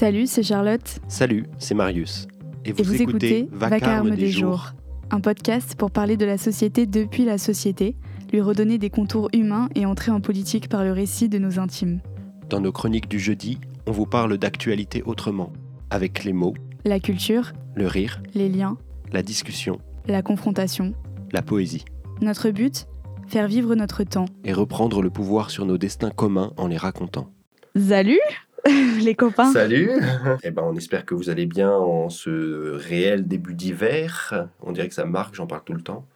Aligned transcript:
Salut, 0.00 0.26
c'est 0.26 0.42
Charlotte. 0.42 0.98
Salut, 1.08 1.44
c'est 1.58 1.74
Marius. 1.74 2.26
Et 2.64 2.72
vous, 2.72 3.02
écoutez, 3.02 3.50
Vacarme, 3.52 4.16
des, 4.16 4.30
jours. 4.30 4.70
Un 5.10 5.20
podcast 5.20 5.74
pour 5.74 5.90
parler 5.90 6.16
de 6.16 6.24
la 6.24 6.38
société 6.38 6.86
depuis 6.86 7.26
la 7.26 7.36
société, 7.36 7.96
lui 8.32 8.40
redonner 8.40 8.78
des 8.78 8.88
contours 8.88 9.28
humains 9.34 9.68
et 9.74 9.84
entrer 9.84 10.10
en 10.10 10.22
politique 10.22 10.70
par 10.70 10.84
le 10.84 10.92
récit 10.92 11.28
de 11.28 11.36
nos 11.36 11.58
intimes. 11.58 12.00
Dans 12.48 12.62
nos 12.62 12.72
chroniques 12.72 13.08
du 13.08 13.18
jeudi, 13.18 13.60
on 13.86 13.92
vous 13.92 14.06
parle 14.06 14.38
d'actualité 14.38 15.02
autrement, 15.02 15.52
avec 15.90 16.24
les 16.24 16.32
mots, 16.32 16.54
la 16.86 16.98
culture, 16.98 17.52
le 17.74 17.86
rire, 17.86 18.22
les 18.32 18.48
liens, 18.48 18.78
la 19.12 19.22
discussion, 19.22 19.80
la 20.06 20.22
confrontation, 20.22 20.94
la 21.30 21.42
poésie. 21.42 21.84
Notre 22.22 22.48
but 22.48 22.86
Faire 23.26 23.48
vivre 23.48 23.74
notre 23.74 24.02
temps. 24.04 24.24
Et 24.44 24.54
reprendre 24.54 25.02
le 25.02 25.10
pouvoir 25.10 25.50
sur 25.50 25.66
nos 25.66 25.76
destins 25.76 26.10
communs 26.10 26.54
en 26.56 26.68
les 26.68 26.78
racontant. 26.78 27.30
Salut 27.76 28.18
les 29.00 29.14
copains. 29.14 29.52
Salut 29.52 29.90
Eh 30.42 30.50
ben, 30.50 30.62
on 30.64 30.76
espère 30.76 31.04
que 31.04 31.14
vous 31.14 31.30
allez 31.30 31.46
bien 31.46 31.70
en 31.70 32.08
ce 32.08 32.74
réel 32.74 33.26
début 33.26 33.54
d'hiver. 33.54 34.48
On 34.60 34.72
dirait 34.72 34.88
que 34.88 34.94
ça 34.94 35.04
marque, 35.04 35.34
j'en 35.34 35.46
parle 35.46 35.62
tout 35.64 35.74
le 35.74 35.82
temps. 35.82 36.06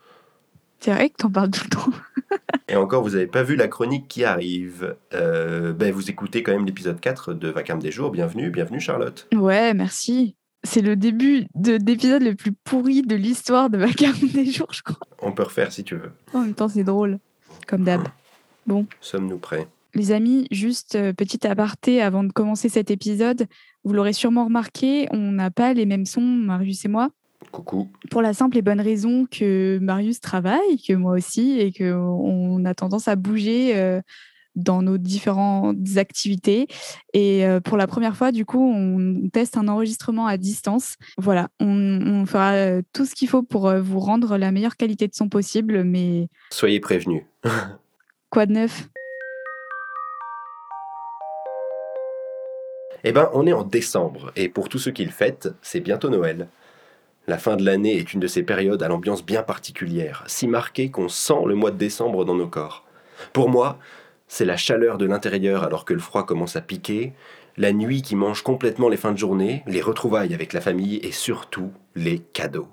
C'est 0.81 0.93
vrai 0.93 1.09
que 1.09 1.17
t'en 1.17 1.31
parles 1.31 1.51
tout 1.51 1.65
le 1.65 1.71
temps. 1.71 1.91
Et 2.69 2.77
encore, 2.77 3.03
vous 3.03 3.11
n'avez 3.11 3.27
pas 3.27 3.43
vu 3.43 3.57
la 3.57 3.69
chronique 3.69 4.09
qui 4.09 4.25
arrive. 4.25 4.97
Euh, 5.15 5.73
ben, 5.73 5.93
vous 5.93 6.11
écoutez 6.11 6.43
quand 6.43 6.53
même 6.53 6.67
l'épisode 6.67 7.01
4 7.01 7.33
de 7.33 7.49
Vacarme 7.49 7.81
des 7.81 7.91
jours. 7.91 8.11
Bienvenue, 8.11 8.51
bienvenue 8.51 8.81
Charlotte. 8.81 9.27
Ouais, 9.35 9.73
merci. 9.73 10.37
C'est 10.63 10.81
le 10.81 10.97
début 10.97 11.47
d'épisode 11.55 12.23
le 12.23 12.35
plus 12.35 12.53
pourri 12.53 13.03
de 13.03 13.17
l'histoire 13.17 13.69
de 13.71 13.79
Vacarme 13.79 14.29
des 14.33 14.47
jours, 14.51 14.73
je 14.73 14.83
crois. 14.83 15.07
On 15.21 15.33
peut 15.33 15.43
refaire 15.43 15.73
si 15.73 15.85
tu 15.85 15.95
veux. 15.97 16.13
En 16.33 16.41
même 16.41 16.55
temps, 16.55 16.69
c'est 16.69 16.85
drôle, 16.85 17.19
comme 17.67 17.85
d'hab. 17.85 18.03
Bon. 18.67 18.87
Sommes-nous 19.01 19.39
prêts? 19.39 19.69
Les 19.95 20.13
amis, 20.13 20.47
juste 20.51 20.97
euh, 20.97 21.13
petit 21.13 21.47
aparté 21.47 22.03
avant 22.03 22.25
de 22.25 22.33
commencer 22.33 22.69
cet 22.69 22.91
épisode, 22.91 23.47
vous 23.85 23.93
l'aurez 23.93 24.13
sûrement 24.13 24.45
remarqué, 24.45 25.07
on 25.11 25.33
n'a 25.33 25.51
pas 25.51 25.73
les 25.73 25.87
mêmes 25.87 26.07
sons, 26.07 26.21
Marius 26.21 26.85
et 26.85 26.89
moi. 26.89 27.11
Coucou. 27.53 27.89
Pour 28.11 28.23
la 28.23 28.35
simple 28.35 28.59
et 28.59 28.63
bonne 28.63 28.81
raison 28.81 29.27
que 29.31 29.79
Marius 29.81 30.21
travaille, 30.21 30.83
que 30.87 30.95
moi 30.95 31.13
aussi, 31.13 31.61
et 31.61 31.73
qu'on 31.73 32.65
a 32.65 32.75
tendance 32.75 33.07
à 33.07 33.17
bouger 33.17 33.77
euh, 33.77 34.01
dans 34.57 34.83
nos 34.83 34.99
différentes 34.99 35.77
activités. 35.97 36.67
Et 37.13 37.47
euh, 37.47 37.61
pour 37.61 37.77
la 37.77 37.87
première 37.87 38.17
fois, 38.17 38.33
du 38.33 38.45
coup, 38.45 38.73
on 38.75 39.29
teste 39.29 39.57
un 39.57 39.69
enregistrement 39.69 40.27
à 40.27 40.37
distance. 40.39 40.97
Voilà, 41.19 41.49
on, 41.61 42.25
fera 42.27 42.83
tout 42.93 43.05
ce 43.05 43.15
qu'il 43.15 43.29
faut 43.29 43.43
pour 43.43 43.73
vous 43.75 44.01
rendre 44.01 44.39
la 44.39 44.51
meilleure 44.51 44.77
qualité 44.77 45.07
de 45.07 45.15
son 45.15 45.29
possible, 45.29 45.85
mais... 45.85 46.29
Soyez 46.51 46.81
prévenus. 46.81 47.25
Quoi 48.31 48.47
de 48.47 48.53
neuf? 48.53 48.89
Eh 53.07 53.13
ben, 53.13 53.29
on 53.35 53.47
est 53.47 53.53
en 53.53 53.65
décembre, 53.65 54.33
et 54.35 54.49
pour 54.49 54.71
tous 54.71 54.79
ceux 54.79 54.91
qui 54.91 55.05
le 55.05 55.11
fêtent, 55.11 55.51
c'est 55.61 55.81
bientôt 55.81 56.09
Noël. 56.09 56.49
La 57.27 57.37
fin 57.37 57.57
de 57.57 57.63
l'année 57.63 57.99
est 57.99 58.15
une 58.15 58.21
de 58.21 58.27
ces 58.27 58.43
périodes 58.43 58.83
à 58.83 58.89
l'ambiance 58.89 59.25
bien 59.25 59.43
particulière, 59.43 60.25
si 60.27 60.49
marquée 60.49 60.91
qu'on 60.91 61.11
sent 61.11 61.45
le 61.47 61.55
mois 61.55 61.71
de 61.71 61.77
décembre 61.77 62.25
dans 62.25 62.35
nos 62.35 62.49
corps. 62.49 62.87
Pour 63.35 63.51
moi, 63.51 63.79
c'est 64.27 64.47
la 64.47 64.57
chaleur 64.57 64.97
de 64.97 65.05
l'intérieur 65.05 65.65
alors 65.65 65.85
que 65.85 65.93
le 65.93 66.01
froid 66.01 66.25
commence 66.25 66.57
à 66.57 66.63
piquer, 66.63 67.13
la 67.59 67.75
nuit 67.75 68.01
qui 68.01 68.17
mange 68.17 68.43
complètement 68.43 68.89
les 68.89 68.97
fins 68.97 69.13
de 69.13 69.19
journée, 69.19 69.63
les 69.67 69.83
retrouvailles 69.83 70.33
avec 70.33 70.55
la 70.55 70.63
famille 70.63 70.97
et 70.97 71.13
surtout 71.13 71.73
les 71.95 72.21
cadeaux. 72.21 72.69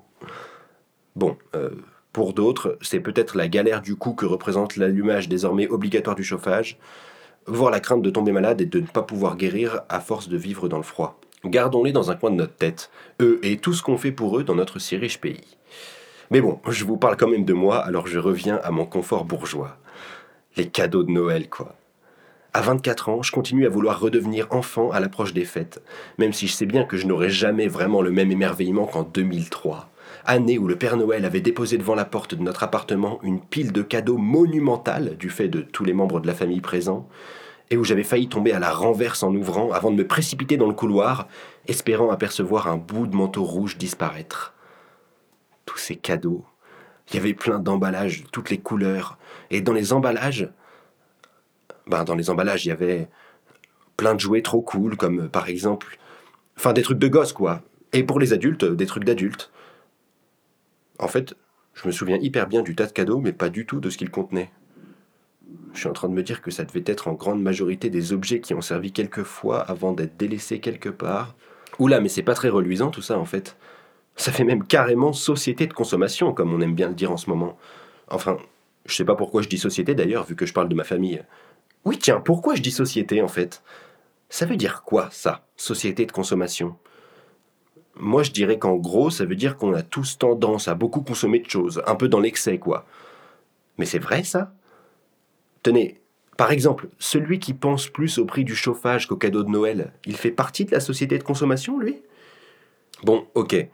Bon, 1.14 1.36
euh, 1.54 1.70
pour 2.14 2.32
d'autres, 2.32 2.78
c'est 2.80 3.00
peut-être 3.00 3.36
la 3.36 3.48
galère 3.48 3.82
du 3.82 3.96
coup 3.96 4.14
que 4.14 4.26
représente 4.26 4.76
l'allumage 4.76 5.28
désormais 5.28 5.68
obligatoire 5.68 6.16
du 6.16 6.24
chauffage, 6.24 6.78
voir 7.46 7.70
la 7.70 7.80
crainte 7.80 8.02
de 8.02 8.10
tomber 8.10 8.32
malade 8.32 8.60
et 8.60 8.66
de 8.66 8.80
ne 8.80 8.86
pas 8.86 9.02
pouvoir 9.02 9.36
guérir 9.36 9.82
à 9.88 10.00
force 10.00 10.28
de 10.28 10.36
vivre 10.36 10.68
dans 10.68 10.76
le 10.76 10.82
froid. 10.82 11.20
Gardons-les 11.44 11.92
dans 11.92 12.10
un 12.10 12.16
coin 12.16 12.30
de 12.30 12.36
notre 12.36 12.54
tête, 12.54 12.90
eux 13.20 13.40
et 13.42 13.56
tout 13.58 13.72
ce 13.72 13.82
qu'on 13.82 13.98
fait 13.98 14.12
pour 14.12 14.38
eux 14.38 14.44
dans 14.44 14.54
notre 14.54 14.78
si 14.78 14.96
riche 14.96 15.20
pays. 15.20 15.56
Mais 16.30 16.40
bon, 16.40 16.60
je 16.68 16.84
vous 16.84 16.96
parle 16.96 17.16
quand 17.16 17.28
même 17.28 17.44
de 17.44 17.52
moi, 17.52 17.78
alors 17.78 18.06
je 18.06 18.18
reviens 18.18 18.60
à 18.62 18.70
mon 18.70 18.86
confort 18.86 19.24
bourgeois. 19.24 19.76
Les 20.56 20.68
cadeaux 20.68 21.02
de 21.02 21.10
Noël, 21.10 21.48
quoi. 21.50 21.74
À 22.54 22.60
24 22.60 23.08
ans, 23.08 23.22
je 23.22 23.32
continue 23.32 23.66
à 23.66 23.70
vouloir 23.70 23.98
redevenir 23.98 24.46
enfant 24.50 24.90
à 24.90 25.00
l'approche 25.00 25.32
des 25.32 25.44
fêtes, 25.44 25.82
même 26.18 26.32
si 26.32 26.46
je 26.46 26.52
sais 26.52 26.66
bien 26.66 26.84
que 26.84 26.96
je 26.96 27.06
n'aurai 27.06 27.30
jamais 27.30 27.66
vraiment 27.66 28.02
le 28.02 28.10
même 28.10 28.30
émerveillement 28.30 28.86
qu'en 28.86 29.02
2003 29.02 29.91
année 30.24 30.58
où 30.58 30.66
le 30.66 30.76
Père 30.76 30.96
Noël 30.96 31.24
avait 31.24 31.40
déposé 31.40 31.78
devant 31.78 31.94
la 31.94 32.04
porte 32.04 32.34
de 32.34 32.42
notre 32.42 32.62
appartement 32.62 33.20
une 33.22 33.40
pile 33.40 33.72
de 33.72 33.82
cadeaux 33.82 34.18
monumentale 34.18 35.16
du 35.16 35.30
fait 35.30 35.48
de 35.48 35.60
tous 35.60 35.84
les 35.84 35.92
membres 35.92 36.20
de 36.20 36.26
la 36.26 36.34
famille 36.34 36.60
présents, 36.60 37.08
et 37.70 37.76
où 37.76 37.84
j'avais 37.84 38.04
failli 38.04 38.28
tomber 38.28 38.52
à 38.52 38.58
la 38.58 38.72
renverse 38.72 39.22
en 39.22 39.34
ouvrant 39.34 39.72
avant 39.72 39.90
de 39.90 39.96
me 39.96 40.06
précipiter 40.06 40.56
dans 40.56 40.66
le 40.66 40.74
couloir, 40.74 41.28
espérant 41.66 42.10
apercevoir 42.10 42.68
un 42.68 42.76
bout 42.76 43.06
de 43.06 43.16
manteau 43.16 43.44
rouge 43.44 43.78
disparaître. 43.78 44.54
Tous 45.64 45.78
ces 45.78 45.96
cadeaux, 45.96 46.44
il 47.08 47.16
y 47.16 47.18
avait 47.18 47.34
plein 47.34 47.58
d'emballages 47.58 48.24
de 48.24 48.28
toutes 48.28 48.50
les 48.50 48.58
couleurs, 48.58 49.18
et 49.50 49.60
dans 49.60 49.72
les 49.72 49.92
emballages, 49.92 50.50
ben 51.86 52.04
dans 52.04 52.14
les 52.14 52.30
emballages 52.30 52.66
il 52.66 52.68
y 52.68 52.72
avait 52.72 53.08
plein 53.96 54.14
de 54.14 54.20
jouets 54.20 54.42
trop 54.42 54.60
cool, 54.60 54.96
comme 54.96 55.28
par 55.28 55.48
exemple, 55.48 55.98
enfin 56.56 56.72
des 56.72 56.82
trucs 56.82 56.98
de 56.98 57.08
gosse 57.08 57.32
quoi, 57.32 57.62
et 57.92 58.04
pour 58.04 58.20
les 58.20 58.32
adultes, 58.32 58.64
des 58.64 58.86
trucs 58.86 59.04
d'adultes. 59.04 59.50
En 61.02 61.08
fait, 61.08 61.34
je 61.74 61.86
me 61.86 61.92
souviens 61.92 62.16
hyper 62.16 62.46
bien 62.46 62.62
du 62.62 62.76
tas 62.76 62.86
de 62.86 62.92
cadeaux, 62.92 63.18
mais 63.18 63.32
pas 63.32 63.48
du 63.48 63.66
tout 63.66 63.80
de 63.80 63.90
ce 63.90 63.98
qu'ils 63.98 64.10
contenaient. 64.10 64.50
Je 65.74 65.80
suis 65.80 65.88
en 65.88 65.92
train 65.92 66.08
de 66.08 66.14
me 66.14 66.22
dire 66.22 66.42
que 66.42 66.52
ça 66.52 66.64
devait 66.64 66.84
être 66.86 67.08
en 67.08 67.14
grande 67.14 67.42
majorité 67.42 67.90
des 67.90 68.12
objets 68.12 68.40
qui 68.40 68.54
ont 68.54 68.60
servi 68.60 68.92
quelques 68.92 69.24
fois 69.24 69.60
avant 69.60 69.92
d'être 69.92 70.16
délaissés 70.16 70.60
quelque 70.60 70.88
part. 70.88 71.34
Oula, 71.80 72.00
mais 72.00 72.08
c'est 72.08 72.22
pas 72.22 72.34
très 72.34 72.50
reluisant 72.50 72.90
tout 72.90 73.02
ça 73.02 73.18
en 73.18 73.24
fait. 73.24 73.56
Ça 74.14 74.30
fait 74.30 74.44
même 74.44 74.64
carrément 74.64 75.12
société 75.12 75.66
de 75.66 75.72
consommation, 75.72 76.32
comme 76.32 76.54
on 76.54 76.60
aime 76.60 76.74
bien 76.74 76.88
le 76.88 76.94
dire 76.94 77.10
en 77.10 77.16
ce 77.16 77.28
moment. 77.28 77.58
Enfin, 78.08 78.36
je 78.86 78.94
sais 78.94 79.04
pas 79.04 79.16
pourquoi 79.16 79.42
je 79.42 79.48
dis 79.48 79.58
société 79.58 79.96
d'ailleurs, 79.96 80.24
vu 80.24 80.36
que 80.36 80.46
je 80.46 80.52
parle 80.52 80.68
de 80.68 80.74
ma 80.76 80.84
famille. 80.84 81.24
Oui, 81.84 81.98
tiens, 81.98 82.20
pourquoi 82.20 82.54
je 82.54 82.62
dis 82.62 82.70
société 82.70 83.22
en 83.22 83.28
fait? 83.28 83.62
Ça 84.28 84.46
veut 84.46 84.56
dire 84.56 84.82
quoi 84.84 85.08
ça, 85.10 85.46
société 85.56 86.06
de 86.06 86.12
consommation? 86.12 86.76
Moi, 87.96 88.22
je 88.22 88.30
dirais 88.30 88.58
qu'en 88.58 88.76
gros, 88.76 89.10
ça 89.10 89.24
veut 89.24 89.36
dire 89.36 89.56
qu'on 89.56 89.74
a 89.74 89.82
tous 89.82 90.18
tendance 90.18 90.68
à 90.68 90.74
beaucoup 90.74 91.02
consommer 91.02 91.40
de 91.40 91.48
choses, 91.48 91.82
un 91.86 91.94
peu 91.94 92.08
dans 92.08 92.20
l'excès, 92.20 92.58
quoi. 92.58 92.86
Mais 93.78 93.86
c'est 93.86 93.98
vrai, 93.98 94.24
ça? 94.24 94.52
Tenez, 95.62 96.00
par 96.36 96.50
exemple, 96.50 96.88
celui 96.98 97.38
qui 97.38 97.54
pense 97.54 97.88
plus 97.88 98.18
au 98.18 98.24
prix 98.24 98.44
du 98.44 98.56
chauffage 98.56 99.06
qu'au 99.06 99.16
cadeau 99.16 99.42
de 99.42 99.50
Noël, 99.50 99.92
il 100.06 100.16
fait 100.16 100.30
partie 100.30 100.64
de 100.64 100.72
la 100.72 100.80
société 100.80 101.18
de 101.18 101.22
consommation, 101.22 101.78
lui? 101.78 102.02
Bon, 103.02 103.26
ok. 103.34 103.68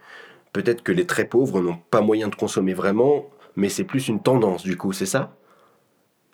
Peut-être 0.52 0.82
que 0.82 0.92
les 0.92 1.06
très 1.06 1.26
pauvres 1.26 1.60
n'ont 1.60 1.78
pas 1.90 2.00
moyen 2.00 2.28
de 2.28 2.34
consommer 2.34 2.74
vraiment, 2.74 3.26
mais 3.56 3.68
c'est 3.68 3.84
plus 3.84 4.08
une 4.08 4.22
tendance, 4.22 4.62
du 4.62 4.76
coup, 4.76 4.92
c'est 4.92 5.06
ça? 5.06 5.36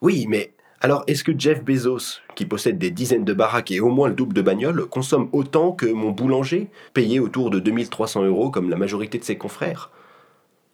Oui, 0.01 0.27
mais 0.29 0.55
alors, 0.85 1.03
est-ce 1.07 1.25
que 1.25 1.33
Jeff 1.35 1.65
Bezos, 1.65 2.21
qui 2.35 2.45
possède 2.45 2.77
des 2.77 2.91
dizaines 2.91 3.25
de 3.25 3.33
baraques 3.33 3.71
et 3.71 3.81
au 3.81 3.89
moins 3.89 4.09
le 4.09 4.15
double 4.15 4.35
de 4.35 4.43
bagnoles, 4.43 4.85
consomme 4.85 5.31
autant 5.33 5.73
que 5.73 5.87
mon 5.87 6.11
boulanger, 6.11 6.69
payé 6.93 7.21
autour 7.21 7.49
de 7.49 7.59
2300 7.59 8.25
euros 8.25 8.51
comme 8.51 8.69
la 8.69 8.77
majorité 8.77 9.17
de 9.17 9.25
ses 9.25 9.39
confrères? 9.39 9.91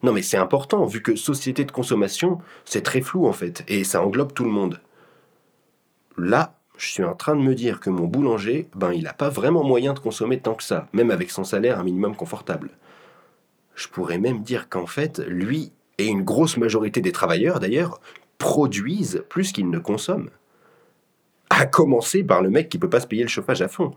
Non 0.03 0.12
mais 0.12 0.22
c'est 0.22 0.37
important, 0.37 0.84
vu 0.84 1.00
que 1.00 1.15
société 1.15 1.65
de 1.65 1.70
consommation, 1.70 2.38
c'est 2.65 2.82
très 2.82 3.03
flou 3.03 3.28
en 3.28 3.32
fait, 3.32 3.62
et 3.69 3.84
ça 3.84 4.03
englobe 4.03 4.32
tout 4.32 4.43
le 4.43 4.50
monde. 4.50 4.81
Là, 6.19 6.59
je 6.76 6.88
suis 6.88 7.04
en 7.04 7.15
train 7.15 7.37
de 7.37 7.43
me 7.43 7.54
dire 7.54 7.78
que 7.78 7.91
mon 7.91 8.09
boulanger, 8.09 8.69
ben 8.75 8.93
il 8.93 9.04
n'a 9.04 9.12
pas 9.12 9.28
vraiment 9.28 9.62
moyen 9.62 9.93
de 9.93 10.00
consommer 10.00 10.41
tant 10.41 10.54
que 10.54 10.65
ça, 10.65 10.88
même 10.93 11.12
avec 11.12 11.31
son 11.31 11.44
salaire 11.44 11.78
un 11.78 11.84
minimum 11.84 12.16
confortable. 12.16 12.70
Je 13.76 13.87
pourrais 13.87 14.19
même 14.19 14.43
dire 14.43 14.69
qu'en 14.69 14.87
fait, 14.87 15.20
lui, 15.28 15.70
et 15.99 16.06
une 16.06 16.22
grosse 16.22 16.56
majorité 16.56 17.00
des 17.00 17.12
travailleurs 17.12 17.60
d'ailleurs, 17.60 18.00
produisent 18.40 19.22
plus 19.28 19.52
qu'ils 19.52 19.70
ne 19.70 19.78
consomment. 19.78 20.31
À 21.50 21.66
commencer 21.66 22.25
par 22.25 22.42
le 22.42 22.50
mec 22.50 22.69
qui 22.69 22.78
peut 22.78 22.88
pas 22.88 23.00
se 23.00 23.06
payer 23.06 23.22
le 23.22 23.28
chauffage 23.28 23.62
à 23.62 23.69
fond. 23.69 23.94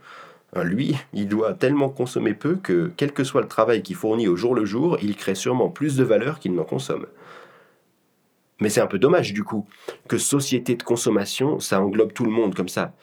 Hein, 0.54 0.64
lui, 0.64 0.96
il 1.14 1.28
doit 1.28 1.54
tellement 1.54 1.90
consommer 1.90 2.34
peu 2.34 2.58
que, 2.58 2.92
quel 2.98 3.14
que 3.14 3.24
soit 3.24 3.42
le 3.42 3.48
travail 3.48 3.82
qu'il 3.82 3.96
fournit 3.96 4.28
au 4.28 4.36
jour 4.36 4.54
le 4.54 4.66
jour, 4.66 4.98
il 5.02 5.16
crée 5.16 5.34
sûrement 5.34 5.70
plus 5.70 5.96
de 5.96 6.04
valeur 6.04 6.40
qu'il 6.40 6.54
n'en 6.54 6.66
consomme. 6.66 7.08
Mais 8.60 8.70
c'est 8.70 8.82
un 8.82 8.88
peu 8.88 9.00
dommage 9.00 9.34
du 9.34 9.44
coup, 9.44 9.66
que 10.08 10.18
société 10.18 10.76
de 10.76 10.84
consommation, 10.84 11.60
ça 11.60 11.82
englobe 11.82 12.14
tout 12.14 12.26
le 12.26 12.32
monde 12.32 12.54
comme 12.54 12.70
ça. 12.70 12.94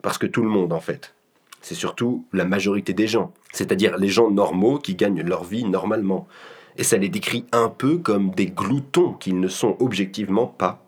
Parce 0.00 0.16
que 0.16 0.26
tout 0.26 0.42
le 0.42 0.48
monde 0.48 0.72
en 0.72 0.80
fait. 0.80 1.14
C'est 1.60 1.74
surtout 1.74 2.24
la 2.32 2.44
majorité 2.44 2.92
des 2.92 3.08
gens, 3.08 3.32
c'est-à-dire 3.52 3.96
les 3.96 4.08
gens 4.08 4.30
normaux 4.30 4.78
qui 4.78 4.94
gagnent 4.94 5.22
leur 5.22 5.42
vie 5.42 5.64
normalement 5.64 6.28
et 6.78 6.84
ça 6.84 6.96
les 6.96 7.08
décrit 7.08 7.44
un 7.52 7.68
peu 7.68 7.98
comme 7.98 8.30
des 8.30 8.46
gloutons 8.46 9.12
qu'ils 9.12 9.40
ne 9.40 9.48
sont 9.48 9.76
objectivement 9.80 10.46
pas. 10.46 10.82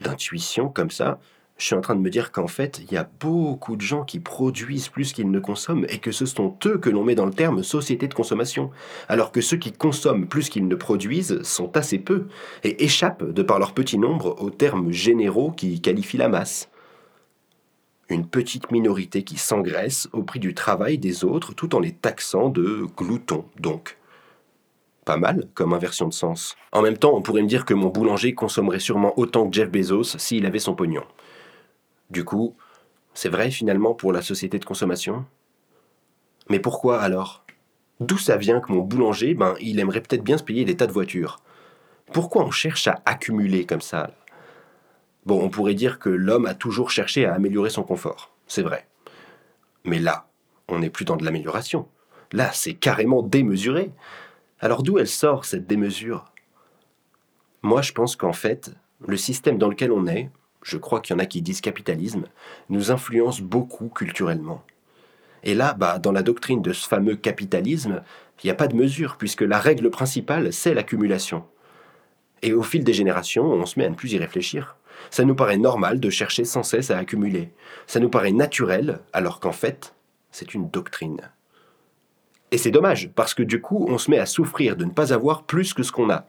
D'intuition 0.00 0.68
comme 0.68 0.90
ça, 0.90 1.20
je 1.58 1.66
suis 1.66 1.74
en 1.76 1.82
train 1.82 1.94
de 1.94 2.00
me 2.00 2.10
dire 2.10 2.32
qu'en 2.32 2.48
fait, 2.48 2.80
il 2.80 2.92
y 2.92 2.96
a 2.96 3.08
beaucoup 3.20 3.76
de 3.76 3.82
gens 3.82 4.04
qui 4.04 4.18
produisent 4.18 4.88
plus 4.88 5.12
qu'ils 5.12 5.30
ne 5.30 5.38
consomment 5.38 5.86
et 5.90 5.98
que 5.98 6.10
ce 6.10 6.26
sont 6.26 6.56
eux 6.66 6.78
que 6.78 6.90
l'on 6.90 7.04
met 7.04 7.14
dans 7.14 7.26
le 7.26 7.32
terme 7.32 7.62
société 7.62 8.08
de 8.08 8.14
consommation, 8.14 8.70
alors 9.08 9.30
que 9.30 9.42
ceux 9.42 9.58
qui 9.58 9.70
consomment 9.70 10.26
plus 10.26 10.48
qu'ils 10.48 10.66
ne 10.66 10.74
produisent 10.74 11.40
sont 11.42 11.76
assez 11.76 11.98
peu 11.98 12.26
et 12.64 12.82
échappent 12.82 13.30
de 13.30 13.42
par 13.42 13.58
leur 13.58 13.74
petit 13.74 13.98
nombre 13.98 14.42
aux 14.42 14.50
termes 14.50 14.90
généraux 14.90 15.52
qui 15.52 15.80
qualifient 15.80 16.16
la 16.16 16.28
masse. 16.28 16.68
une 18.08 18.26
petite 18.26 18.70
minorité 18.70 19.22
qui 19.22 19.38
s'engraisse 19.38 20.08
au 20.12 20.22
prix 20.22 20.40
du 20.40 20.52
travail 20.52 20.98
des 20.98 21.24
autres 21.24 21.54
tout 21.54 21.74
en 21.74 21.80
les 21.80 21.92
taxant 21.92 22.48
de 22.48 22.86
gloutons, 22.96 23.46
donc. 23.58 23.96
Pas 25.04 25.16
mal 25.16 25.48
comme 25.54 25.72
inversion 25.72 26.06
de 26.06 26.12
sens. 26.12 26.56
En 26.70 26.82
même 26.82 26.96
temps, 26.96 27.14
on 27.14 27.22
pourrait 27.22 27.42
me 27.42 27.48
dire 27.48 27.64
que 27.64 27.74
mon 27.74 27.88
boulanger 27.88 28.34
consommerait 28.34 28.78
sûrement 28.78 29.18
autant 29.18 29.48
que 29.48 29.54
Jeff 29.54 29.70
Bezos 29.70 30.18
s'il 30.18 30.46
avait 30.46 30.58
son 30.60 30.74
pognon. 30.74 31.04
Du 32.10 32.24
coup, 32.24 32.54
c'est 33.14 33.28
vrai 33.28 33.50
finalement 33.50 33.94
pour 33.94 34.12
la 34.12 34.22
société 34.22 34.58
de 34.58 34.64
consommation? 34.64 35.24
Mais 36.48 36.60
pourquoi 36.60 37.00
alors? 37.00 37.44
D'où 38.00 38.18
ça 38.18 38.36
vient 38.36 38.60
que 38.60 38.72
mon 38.72 38.80
boulanger, 38.80 39.34
ben, 39.34 39.54
il 39.60 39.80
aimerait 39.80 40.00
peut-être 40.00 40.24
bien 40.24 40.38
se 40.38 40.42
payer 40.42 40.64
des 40.64 40.76
tas 40.76 40.86
de 40.86 40.92
voitures? 40.92 41.38
Pourquoi 42.12 42.44
on 42.44 42.50
cherche 42.50 42.88
à 42.88 43.00
accumuler 43.04 43.64
comme 43.64 43.80
ça? 43.80 44.10
Bon, 45.24 45.40
on 45.42 45.50
pourrait 45.50 45.74
dire 45.74 45.98
que 45.98 46.08
l'homme 46.08 46.46
a 46.46 46.54
toujours 46.54 46.90
cherché 46.90 47.26
à 47.26 47.34
améliorer 47.34 47.70
son 47.70 47.84
confort, 47.84 48.34
c'est 48.46 48.62
vrai. 48.62 48.86
Mais 49.84 49.98
là, 49.98 50.26
on 50.68 50.80
n'est 50.80 50.90
plus 50.90 51.04
dans 51.04 51.16
de 51.16 51.24
l'amélioration. 51.24 51.88
Là, 52.32 52.50
c'est 52.52 52.74
carrément 52.74 53.22
démesuré. 53.22 53.92
Alors 54.62 54.84
d'où 54.84 54.98
elle 54.98 55.08
sort 55.08 55.44
cette 55.44 55.66
démesure? 55.66 56.24
Moi, 57.62 57.82
je 57.82 57.90
pense 57.90 58.14
qu'en 58.14 58.32
fait, 58.32 58.70
le 59.04 59.16
système 59.16 59.58
dans 59.58 59.68
lequel 59.68 59.90
on 59.90 60.06
est, 60.06 60.30
je 60.62 60.78
crois 60.78 61.00
qu'il 61.00 61.14
y 61.14 61.16
en 61.16 61.22
a 61.22 61.26
qui 61.26 61.42
disent 61.42 61.60
capitalisme, 61.60 62.26
nous 62.68 62.92
influence 62.92 63.40
beaucoup 63.40 63.88
culturellement. 63.88 64.62
Et 65.42 65.54
là, 65.54 65.74
bah, 65.74 65.98
dans 65.98 66.12
la 66.12 66.22
doctrine 66.22 66.62
de 66.62 66.72
ce 66.72 66.86
fameux 66.86 67.16
capitalisme, 67.16 68.04
il 68.42 68.46
n'y 68.46 68.52
a 68.52 68.54
pas 68.54 68.68
de 68.68 68.76
mesure, 68.76 69.16
puisque 69.16 69.42
la 69.42 69.58
règle 69.58 69.90
principale, 69.90 70.52
c'est 70.52 70.74
l'accumulation. 70.74 71.44
Et 72.42 72.52
au 72.52 72.62
fil 72.62 72.84
des 72.84 72.92
générations, 72.92 73.46
on 73.46 73.66
se 73.66 73.80
met 73.80 73.86
à 73.86 73.90
ne 73.90 73.96
plus 73.96 74.12
y 74.12 74.18
réfléchir. 74.18 74.76
Ça 75.10 75.24
nous 75.24 75.34
paraît 75.34 75.56
normal 75.56 75.98
de 75.98 76.10
chercher 76.10 76.44
sans 76.44 76.62
cesse 76.62 76.92
à 76.92 76.98
accumuler. 76.98 77.52
Ça 77.88 77.98
nous 77.98 78.10
paraît 78.10 78.30
naturel, 78.30 79.00
alors 79.12 79.40
qu'en 79.40 79.50
fait, 79.50 79.92
c'est 80.30 80.54
une 80.54 80.70
doctrine. 80.70 81.32
Et 82.52 82.58
c'est 82.58 82.70
dommage, 82.70 83.10
parce 83.14 83.32
que 83.32 83.42
du 83.42 83.62
coup, 83.62 83.86
on 83.88 83.96
se 83.96 84.10
met 84.10 84.18
à 84.18 84.26
souffrir 84.26 84.76
de 84.76 84.84
ne 84.84 84.90
pas 84.90 85.14
avoir 85.14 85.44
plus 85.44 85.72
que 85.72 85.82
ce 85.82 85.90
qu'on 85.90 86.10
a. 86.10 86.26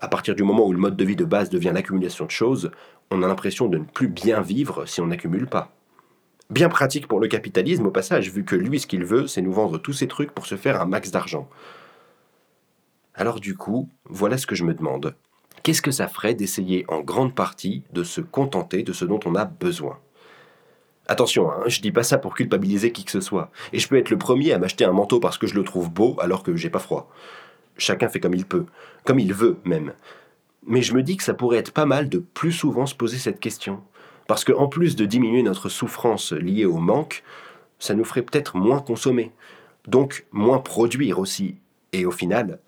À 0.00 0.06
partir 0.06 0.36
du 0.36 0.44
moment 0.44 0.64
où 0.64 0.72
le 0.72 0.78
mode 0.78 0.96
de 0.96 1.04
vie 1.04 1.16
de 1.16 1.24
base 1.24 1.50
devient 1.50 1.72
l'accumulation 1.74 2.26
de 2.26 2.30
choses, 2.30 2.70
on 3.10 3.24
a 3.24 3.26
l'impression 3.26 3.66
de 3.66 3.78
ne 3.78 3.84
plus 3.84 4.06
bien 4.06 4.40
vivre 4.40 4.86
si 4.86 5.00
on 5.00 5.08
n'accumule 5.08 5.48
pas. 5.48 5.72
Bien 6.48 6.68
pratique 6.68 7.08
pour 7.08 7.18
le 7.18 7.26
capitalisme 7.26 7.86
au 7.86 7.90
passage, 7.90 8.30
vu 8.30 8.44
que 8.44 8.54
lui 8.54 8.78
ce 8.78 8.86
qu'il 8.86 9.04
veut, 9.04 9.26
c'est 9.26 9.42
nous 9.42 9.52
vendre 9.52 9.78
tous 9.78 9.92
ces 9.92 10.06
trucs 10.06 10.30
pour 10.30 10.46
se 10.46 10.54
faire 10.54 10.80
un 10.80 10.86
max 10.86 11.10
d'argent. 11.10 11.48
Alors 13.14 13.40
du 13.40 13.56
coup, 13.56 13.88
voilà 14.04 14.38
ce 14.38 14.46
que 14.46 14.54
je 14.54 14.64
me 14.64 14.74
demande. 14.74 15.16
Qu'est-ce 15.64 15.82
que 15.82 15.90
ça 15.90 16.06
ferait 16.06 16.34
d'essayer 16.34 16.84
en 16.86 17.00
grande 17.00 17.34
partie 17.34 17.82
de 17.92 18.04
se 18.04 18.20
contenter 18.20 18.84
de 18.84 18.92
ce 18.92 19.04
dont 19.04 19.20
on 19.26 19.34
a 19.34 19.44
besoin? 19.44 19.98
Attention, 21.10 21.50
hein, 21.50 21.62
je 21.66 21.80
dis 21.80 21.90
pas 21.90 22.02
ça 22.02 22.18
pour 22.18 22.34
culpabiliser 22.34 22.92
qui 22.92 23.02
que 23.02 23.10
ce 23.10 23.22
soit. 23.22 23.50
Et 23.72 23.78
je 23.78 23.88
peux 23.88 23.96
être 23.96 24.10
le 24.10 24.18
premier 24.18 24.52
à 24.52 24.58
m'acheter 24.58 24.84
un 24.84 24.92
manteau 24.92 25.20
parce 25.20 25.38
que 25.38 25.46
je 25.46 25.54
le 25.54 25.64
trouve 25.64 25.90
beau 25.90 26.16
alors 26.20 26.42
que 26.42 26.54
j'ai 26.54 26.68
pas 26.68 26.78
froid. 26.78 27.10
Chacun 27.78 28.10
fait 28.10 28.20
comme 28.20 28.34
il 28.34 28.44
peut, 28.44 28.66
comme 29.04 29.18
il 29.18 29.32
veut 29.32 29.56
même. 29.64 29.94
Mais 30.66 30.82
je 30.82 30.92
me 30.92 31.02
dis 31.02 31.16
que 31.16 31.24
ça 31.24 31.32
pourrait 31.32 31.56
être 31.56 31.72
pas 31.72 31.86
mal 31.86 32.10
de 32.10 32.18
plus 32.18 32.52
souvent 32.52 32.84
se 32.84 32.94
poser 32.94 33.16
cette 33.16 33.40
question. 33.40 33.80
Parce 34.26 34.44
qu'en 34.44 34.68
plus 34.68 34.96
de 34.96 35.06
diminuer 35.06 35.42
notre 35.42 35.70
souffrance 35.70 36.32
liée 36.32 36.66
au 36.66 36.76
manque, 36.76 37.22
ça 37.78 37.94
nous 37.94 38.04
ferait 38.04 38.22
peut-être 38.22 38.58
moins 38.58 38.80
consommer, 38.80 39.32
donc 39.86 40.26
moins 40.30 40.58
produire 40.58 41.18
aussi. 41.18 41.56
Et 41.94 42.04
au 42.04 42.10
final, 42.10 42.58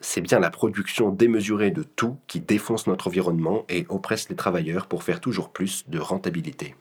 c'est 0.00 0.20
bien 0.20 0.38
la 0.38 0.50
production 0.50 1.10
démesurée 1.10 1.70
de 1.70 1.82
tout 1.82 2.18
qui 2.26 2.40
défonce 2.40 2.86
notre 2.86 3.06
environnement 3.06 3.64
et 3.70 3.86
oppresse 3.88 4.28
les 4.28 4.36
travailleurs 4.36 4.86
pour 4.86 5.02
faire 5.02 5.20
toujours 5.20 5.48
plus 5.48 5.88
de 5.88 5.98
rentabilité. 5.98 6.74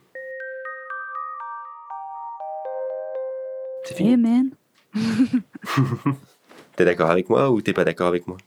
C'est 3.89 3.95
fini. 3.95 4.13
Amen. 4.13 4.50
t'es 6.75 6.86
d'accord 6.86 7.09
avec 7.12 7.30
moi 7.30 7.51
ou 7.51 7.62
t'es 7.62 7.74
pas 7.74 7.83
d'accord 7.83 8.07
avec 8.07 8.27
moi? 8.27 8.38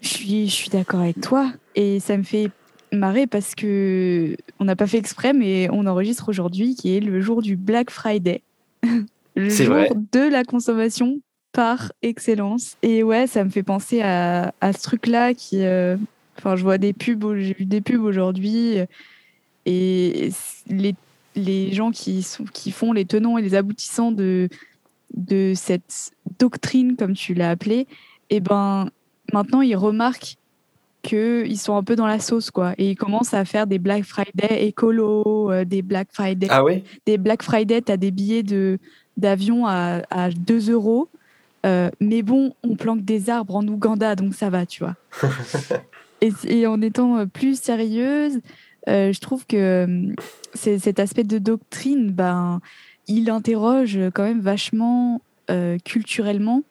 Je 0.00 0.08
suis, 0.08 0.48
je 0.48 0.52
suis 0.54 0.68
d'accord 0.70 1.00
avec 1.00 1.20
toi 1.20 1.52
et 1.74 2.00
ça 2.00 2.16
me 2.16 2.22
fait 2.22 2.50
marrer 2.92 3.26
parce 3.26 3.54
que 3.54 4.36
on 4.60 4.64
n'a 4.64 4.76
pas 4.76 4.86
fait 4.86 4.98
exprès, 4.98 5.32
mais 5.32 5.68
on 5.72 5.86
enregistre 5.86 6.28
aujourd'hui 6.28 6.74
qui 6.74 6.96
est 6.96 7.00
le 7.00 7.20
jour 7.20 7.42
du 7.42 7.56
Black 7.56 7.90
Friday. 7.90 8.42
le 9.36 9.48
jour 9.48 9.74
vrai. 9.74 9.90
de 10.12 10.30
la 10.30 10.44
consommation 10.44 11.20
par 11.52 11.92
excellence. 12.02 12.76
Et 12.82 13.02
ouais, 13.02 13.26
ça 13.26 13.44
me 13.44 13.50
fait 13.50 13.62
penser 13.62 14.02
à, 14.02 14.52
à 14.60 14.72
ce 14.72 14.82
truc-là 14.82 15.34
qui. 15.34 15.64
euh, 15.64 15.96
Enfin, 16.38 16.54
je 16.54 16.62
vois 16.62 16.76
des 16.76 16.92
pubs, 16.92 17.36
j'ai 17.38 17.54
vu 17.54 17.64
des 17.64 17.80
pubs 17.80 18.02
aujourd'hui 18.02 18.76
et 19.64 20.30
les, 20.68 20.94
les 21.36 21.72
gens 21.72 21.90
qui, 21.90 22.22
sont, 22.22 22.44
qui 22.44 22.72
font 22.72 22.92
les 22.92 23.04
tenants 23.04 23.38
et 23.38 23.42
les 23.42 23.54
aboutissants 23.54 24.10
de, 24.10 24.48
de 25.14 25.52
cette 25.54 26.12
doctrine, 26.38 26.96
comme 26.96 27.14
tu 27.14 27.34
l'as 27.34 27.50
appelée, 27.50 27.86
et 28.30 28.40
ben 28.40 28.88
maintenant 29.32 29.60
ils 29.60 29.76
remarquent 29.76 30.36
qu'ils 31.02 31.58
sont 31.58 31.76
un 31.76 31.84
peu 31.84 31.94
dans 31.94 32.06
la 32.06 32.18
sauce, 32.18 32.50
quoi. 32.50 32.74
Et 32.78 32.90
ils 32.90 32.96
commencent 32.96 33.34
à 33.34 33.44
faire 33.44 33.66
des 33.66 33.78
Black 33.78 34.02
Friday 34.04 34.66
écolo, 34.66 35.52
euh, 35.52 35.64
des 35.64 35.82
Black 35.82 36.08
Friday. 36.10 36.48
Ah 36.50 36.64
ouais 36.64 36.82
Des 37.06 37.16
Black 37.16 37.42
Friday, 37.42 37.80
tu 37.80 37.92
as 37.92 37.96
des 37.96 38.10
billets 38.10 38.42
de, 38.42 38.78
d'avion 39.16 39.66
à, 39.66 40.02
à 40.10 40.30
2 40.30 40.72
euros. 40.72 41.08
Euh, 41.64 41.90
mais 42.00 42.22
bon, 42.22 42.54
on 42.62 42.76
planque 42.76 43.04
des 43.04 43.30
arbres 43.30 43.56
en 43.56 43.66
Ouganda, 43.66 44.16
donc 44.16 44.34
ça 44.34 44.50
va, 44.50 44.66
tu 44.66 44.82
vois. 44.84 44.96
et, 46.20 46.32
et 46.44 46.66
en 46.66 46.80
étant 46.82 47.18
euh, 47.18 47.26
plus 47.26 47.60
sérieuse, 47.60 48.40
euh, 48.88 49.12
je 49.12 49.20
trouve 49.20 49.46
que 49.46 49.56
euh, 49.56 50.14
cet 50.54 51.00
aspect 51.00 51.24
de 51.24 51.38
doctrine, 51.38 52.10
ben, 52.12 52.60
il 53.08 53.30
interroge 53.30 53.98
quand 54.14 54.24
même 54.24 54.40
vachement 54.40 55.20
euh, 55.50 55.78
culturellement 55.84 56.62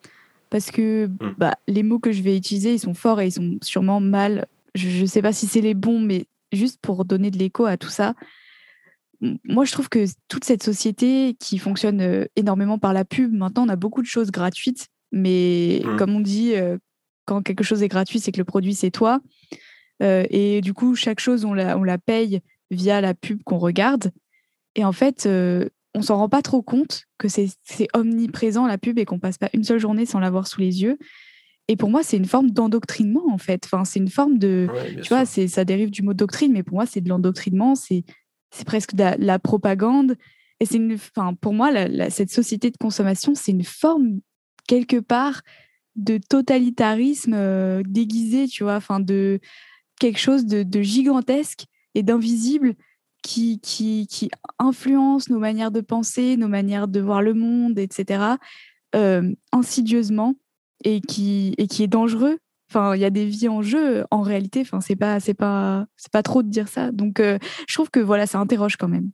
parce 0.49 0.71
que 0.71 1.07
Mm. 1.07 1.35
bah, 1.37 1.55
les 1.67 1.83
mots 1.83 1.99
que 1.99 2.11
je 2.11 2.21
vais 2.21 2.37
utiliser, 2.37 2.73
ils 2.73 2.79
sont 2.79 2.93
forts 2.93 3.21
et 3.21 3.27
ils 3.27 3.31
sont 3.31 3.57
sûrement 3.61 3.99
mal. 3.99 4.45
Je 4.75 5.01
ne 5.01 5.05
sais 5.05 5.21
pas 5.21 5.33
si 5.33 5.47
c'est 5.47 5.61
les 5.61 5.73
bons, 5.73 5.99
mais 5.99 6.25
juste 6.51 6.79
pour 6.81 7.05
donner 7.05 7.31
de 7.31 7.37
l'écho 7.37 7.65
à 7.65 7.77
tout 7.77 7.89
ça, 7.89 8.13
moi 9.43 9.65
je 9.65 9.71
trouve 9.71 9.89
que 9.89 10.05
toute 10.27 10.43
cette 10.43 10.63
société 10.63 11.35
qui 11.39 11.57
fonctionne 11.57 12.27
énormément 12.35 12.77
par 12.77 12.93
la 12.93 13.05
pub, 13.05 13.33
maintenant 13.33 13.63
on 13.65 13.69
a 13.69 13.75
beaucoup 13.75 14.01
de 14.01 14.07
choses 14.07 14.31
gratuites, 14.31 14.87
mais 15.11 15.81
Mm. 15.85 15.97
comme 15.97 16.15
on 16.15 16.19
dit, 16.19 16.53
quand 17.25 17.41
quelque 17.41 17.63
chose 17.63 17.81
est 17.81 17.87
gratuit, 17.87 18.19
c'est 18.19 18.31
que 18.31 18.37
le 18.37 18.45
produit 18.45 18.73
c'est 18.75 18.91
toi. 18.91 19.19
Euh, 20.03 20.25
et 20.29 20.61
du 20.61 20.73
coup, 20.73 20.95
chaque 20.95 21.19
chose, 21.19 21.45
on 21.45 21.53
la, 21.53 21.77
on 21.77 21.83
la 21.83 21.97
paye 21.97 22.41
via 22.71 23.01
la 23.01 23.13
pub 23.13 23.43
qu'on 23.43 23.57
regarde. 23.57 24.11
Et 24.75 24.83
en 24.83 24.91
fait, 24.91 25.25
euh, 25.25 25.69
on 25.93 26.01
s'en 26.01 26.17
rend 26.17 26.27
pas 26.29 26.41
trop 26.41 26.61
compte 26.61 27.03
que 27.17 27.27
c'est 27.29 27.47
omniprésent 27.93 28.67
la 28.67 28.77
pub 28.77 28.99
et 28.99 29.05
qu'on 29.05 29.19
passe 29.19 29.37
pas 29.37 29.49
une 29.53 29.63
seule 29.63 29.79
journée 29.79 30.05
sans 30.05 30.19
l'avoir 30.19 30.47
sous 30.47 30.59
les 30.59 30.83
yeux. 30.83 30.97
Et 31.67 31.77
pour 31.77 31.89
moi, 31.89 32.03
c'est 32.03 32.17
une 32.17 32.25
forme 32.25 32.51
d'endoctrinement 32.51 33.23
en 33.31 33.37
fait. 33.37 33.63
Enfin, 33.65 33.85
c'est 33.85 33.99
une 33.99 34.09
forme 34.09 34.37
de, 34.37 34.67
Ouais, 34.71 35.01
tu 35.01 35.09
vois, 35.09 35.25
c'est 35.25 35.47
ça 35.47 35.63
dérive 35.65 35.89
du 35.89 36.03
mot 36.03 36.13
doctrine, 36.13 36.51
mais 36.51 36.61
pour 36.63 36.75
moi, 36.75 36.85
c'est 36.85 37.01
de 37.01 37.09
l'endoctrinement. 37.09 37.75
C'est 37.75 38.03
c'est 38.51 38.65
presque 38.65 38.93
de 38.95 39.03
la, 39.03 39.15
la 39.17 39.39
propagande. 39.39 40.15
Et 40.59 40.65
c'est 40.65 40.75
une, 40.77 40.93
enfin, 40.93 41.33
pour 41.33 41.53
moi, 41.53 41.71
la- 41.71 41.87
la- 41.87 42.09
cette 42.09 42.31
société 42.31 42.69
de 42.71 42.77
consommation, 42.77 43.33
c'est 43.33 43.51
une 43.51 43.63
forme 43.63 44.19
quelque 44.67 44.97
part 44.99 45.41
de 45.95 46.17
totalitarisme 46.17 47.33
euh, 47.33 47.81
déguisé, 47.85 48.47
tu 48.47 48.63
vois, 48.63 48.75
enfin 48.75 48.99
de 48.99 49.39
quelque 49.99 50.19
chose 50.19 50.45
de, 50.45 50.81
gigantesque 50.81 51.65
et 51.93 52.03
d'invisible 52.03 52.75
qui, 53.21 53.59
influence 54.59 55.29
nos 55.29 55.39
manières 55.39 55.71
de 55.71 55.81
penser, 55.81 56.37
nos 56.37 56.47
manières 56.47 56.87
de 56.87 56.99
voir 56.99 57.21
le 57.21 57.33
monde, 57.33 57.79
etc., 57.79 58.35
euh, 58.95 59.33
insidieusement 59.51 60.35
et 60.83 61.01
qui, 61.01 61.55
est 61.57 61.87
dangereux. 61.87 62.37
Enfin, 62.69 62.95
il 62.95 63.01
y 63.01 63.05
a 63.05 63.09
des 63.09 63.25
vies 63.25 63.49
en 63.49 63.61
jeu 63.61 64.05
en 64.11 64.21
réalité. 64.21 64.61
Enfin, 64.61 64.81
c'est 64.81 64.95
pas, 64.95 65.19
c'est 65.19 65.33
pas, 65.33 65.85
pas 66.11 66.23
trop 66.23 66.43
de 66.43 66.49
dire 66.49 66.67
ça. 66.67 66.91
Donc, 66.91 67.19
euh, 67.19 67.37
je 67.67 67.73
trouve 67.73 67.89
que 67.89 67.99
voilà, 67.99 68.27
ça 68.27 68.39
interroge 68.39 68.75
quand 68.77 68.87
même. 68.87 69.11